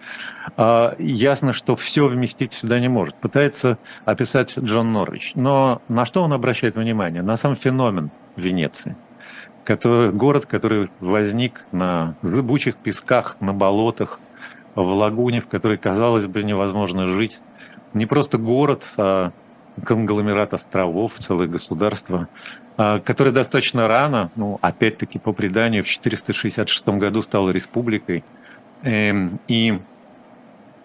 А, 0.57 0.95
ясно, 0.99 1.53
что 1.53 1.77
все 1.77 2.09
вместить 2.09 2.55
сюда 2.55 2.81
не 2.81 2.89
может. 2.89 3.17
Пытается 3.17 3.77
описать 4.07 4.59
Джон 4.59 4.95
Норвич. 4.95 5.33
Но 5.35 5.83
на 5.89 6.07
что 6.07 6.23
он 6.23 6.33
обращает 6.33 6.77
внимание? 6.77 7.21
На 7.21 7.37
сам 7.37 7.55
феномен 7.55 8.11
Венеции. 8.37 8.97
Который, 9.64 10.11
город, 10.11 10.47
который 10.47 10.89
возник 11.01 11.67
на 11.71 12.14
зыбучих 12.23 12.77
песках, 12.77 13.37
на 13.41 13.53
болотах, 13.53 14.21
в 14.75 14.81
лагуне, 14.81 15.41
в 15.41 15.49
которой, 15.49 15.77
казалось 15.77 16.27
бы, 16.27 16.43
невозможно 16.43 17.09
жить. 17.09 17.41
Не 17.93 18.07
просто 18.07 18.39
город, 18.39 18.87
а 18.97 19.33
конгломерат 19.85 20.55
островов, 20.55 21.12
целое 21.18 21.47
государство, 21.47 22.29
а, 22.77 23.01
которое 23.01 23.31
достаточно 23.31 23.89
рано, 23.89 24.31
ну, 24.37 24.59
опять-таки 24.62 25.18
по 25.18 25.33
преданию, 25.33 25.83
в 25.83 25.89
466 25.89 26.89
году 26.89 27.22
стало 27.22 27.51
республикой. 27.51 28.24
Эм, 28.83 29.41
и 29.49 29.79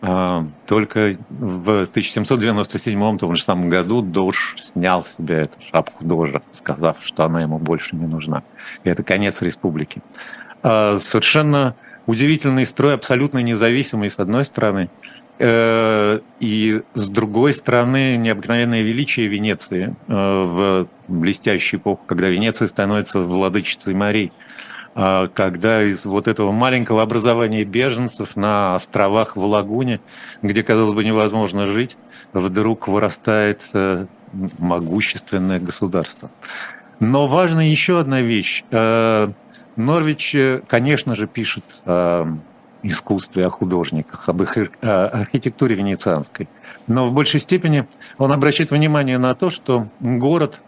а, 0.01 0.43
только 0.65 1.17
в 1.29 1.81
1797 1.83 3.17
том 3.17 3.35
же 3.35 3.43
самом 3.43 3.69
году 3.69 4.01
Дож 4.01 4.55
снял 4.59 5.03
с 5.03 5.17
себя 5.17 5.41
эту 5.41 5.61
шапку 5.61 6.03
Дожа, 6.03 6.41
сказав, 6.51 6.97
что 7.01 7.23
она 7.23 7.41
ему 7.41 7.59
больше 7.59 7.95
не 7.95 8.07
нужна. 8.07 8.43
И 8.83 8.89
это 8.89 9.03
конец 9.03 9.41
республики. 9.41 10.01
А, 10.63 10.97
совершенно 10.97 11.75
удивительный 12.07 12.65
строй, 12.65 12.95
абсолютно 12.95 13.39
независимый, 13.39 14.09
с 14.09 14.19
одной 14.19 14.45
стороны, 14.45 14.89
и 15.39 16.81
с 16.93 17.07
другой 17.07 17.53
стороны, 17.53 18.15
необыкновенное 18.17 18.81
величие 18.81 19.27
Венеции 19.27 19.95
э, 20.07 20.13
в 20.13 20.87
блестящую 21.07 21.79
эпоху, 21.79 22.03
когда 22.05 22.27
Венеция 22.27 22.67
становится 22.67 23.19
владычицей 23.19 23.95
морей, 23.95 24.31
а 24.93 25.29
когда 25.29 25.83
из 25.83 26.05
вот 26.05 26.27
этого 26.27 26.51
маленького 26.51 27.01
образования 27.01 27.63
беженцев 27.63 28.35
на 28.35 28.75
островах 28.75 29.35
в 29.35 29.43
Лагуне, 29.43 29.99
где, 30.41 30.61
казалось 30.63 30.93
бы, 30.93 31.03
невозможно 31.03 31.65
жить, 31.65 31.97
вдруг 32.33 32.87
вырастает 32.87 33.63
э, 33.73 34.05
могущественное 34.59 35.59
государство. 35.59 36.29
Но 36.99 37.27
важна 37.27 37.63
еще 37.63 37.99
одна 37.99 38.21
вещь. 38.21 38.63
Норвич, 39.75 40.35
конечно 40.67 41.15
же, 41.15 41.25
пишет 41.25 41.63
искусстве, 42.83 43.45
о 43.45 43.49
художниках, 43.49 44.27
об 44.29 44.41
их 44.41 44.57
архитектуре 44.81 45.75
венецианской. 45.75 46.47
Но 46.87 47.07
в 47.07 47.13
большей 47.13 47.39
степени 47.39 47.87
он 48.17 48.31
обращает 48.31 48.71
внимание 48.71 49.17
на 49.17 49.35
то, 49.35 49.49
что 49.49 49.87
город, 49.99 50.61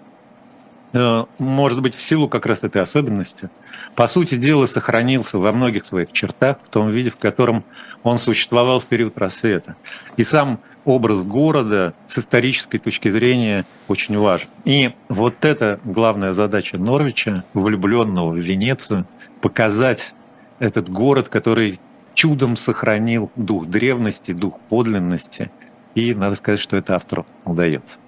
э, 0.94 1.26
может 1.40 1.82
быть, 1.82 1.96
в 1.96 2.02
силу 2.02 2.28
как 2.28 2.46
раз 2.46 2.64
этой 2.64 2.82
особенности, 2.82 3.50
по 3.96 4.08
сути 4.08 4.36
дела, 4.36 4.66
сохранился 4.66 5.38
во 5.38 5.52
многих 5.52 5.86
своих 5.86 6.12
чертах, 6.12 6.58
в 6.64 6.70
том 6.70 6.90
виде, 6.90 7.10
в 7.10 7.18
котором 7.18 7.64
он 8.04 8.18
существовал 8.18 8.80
в 8.80 8.86
период 8.86 9.18
рассвета. 9.18 9.76
И 10.18 10.24
сам 10.24 10.60
образ 10.86 11.24
города 11.24 11.94
с 12.08 12.20
исторической 12.20 12.78
точки 12.78 13.10
зрения 13.10 13.66
очень 13.88 14.18
важен. 14.18 14.50
И 14.66 14.94
вот 15.10 15.46
это 15.46 15.80
главная 15.84 16.34
задача 16.34 16.78
Норвича, 16.78 17.44
влюбленного 17.54 18.32
в 18.32 18.38
Венецию, 18.38 19.06
показать 19.42 20.14
этот 20.60 20.90
город, 20.90 21.30
который 21.30 21.80
чудом 22.14 22.56
сохранил 22.56 23.32
дух 23.36 23.68
древности, 23.68 24.32
дух 24.32 24.60
подлинности. 24.70 25.52
И 25.96 26.14
надо 26.14 26.36
сказать, 26.36 26.60
что 26.60 26.76
это 26.78 26.96
автору 26.96 27.26
удается. 27.46 28.00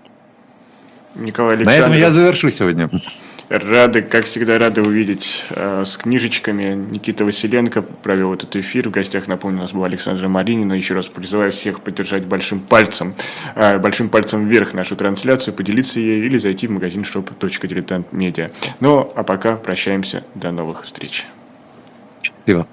Николай 1.15 1.55
Александрович. 1.55 1.79
На 1.79 1.85
этом 1.85 1.97
я 1.97 2.11
завершу 2.11 2.49
сегодня. 2.49 2.89
Рады, 3.47 4.01
как 4.01 4.25
всегда, 4.25 4.57
рады 4.57 4.81
увидеть 4.81 5.45
э, 5.51 5.83
с 5.85 5.97
книжечками. 5.97 6.73
Никита 6.73 7.25
Василенко 7.25 7.83
провел 7.83 8.33
этот 8.33 8.55
эфир. 8.55 8.89
В 8.89 8.91
гостях, 8.91 9.27
напомню, 9.27 9.59
у 9.59 9.61
нас 9.61 9.71
была 9.71 9.85
Александра 9.85 10.27
Маринина. 10.27 10.73
Еще 10.73 10.95
раз 10.95 11.05
призываю 11.05 11.51
всех 11.51 11.81
поддержать 11.81 12.25
большим 12.25 12.59
пальцем, 12.59 13.13
э, 13.53 13.77
большим 13.77 14.09
пальцем 14.09 14.47
вверх 14.47 14.73
нашу 14.73 14.95
трансляцию, 14.95 15.53
поделиться 15.53 15.99
ей 15.99 16.25
или 16.25 16.39
зайти 16.39 16.65
в 16.65 16.71
магазин 16.71 17.03
shop.diletantmedia. 17.03 18.51
Ну, 18.79 19.11
а 19.15 19.23
пока 19.23 19.57
прощаемся. 19.57 20.23
До 20.33 20.51
новых 20.51 20.85
встреч. 20.85 21.27
Счастливо. 22.23 22.67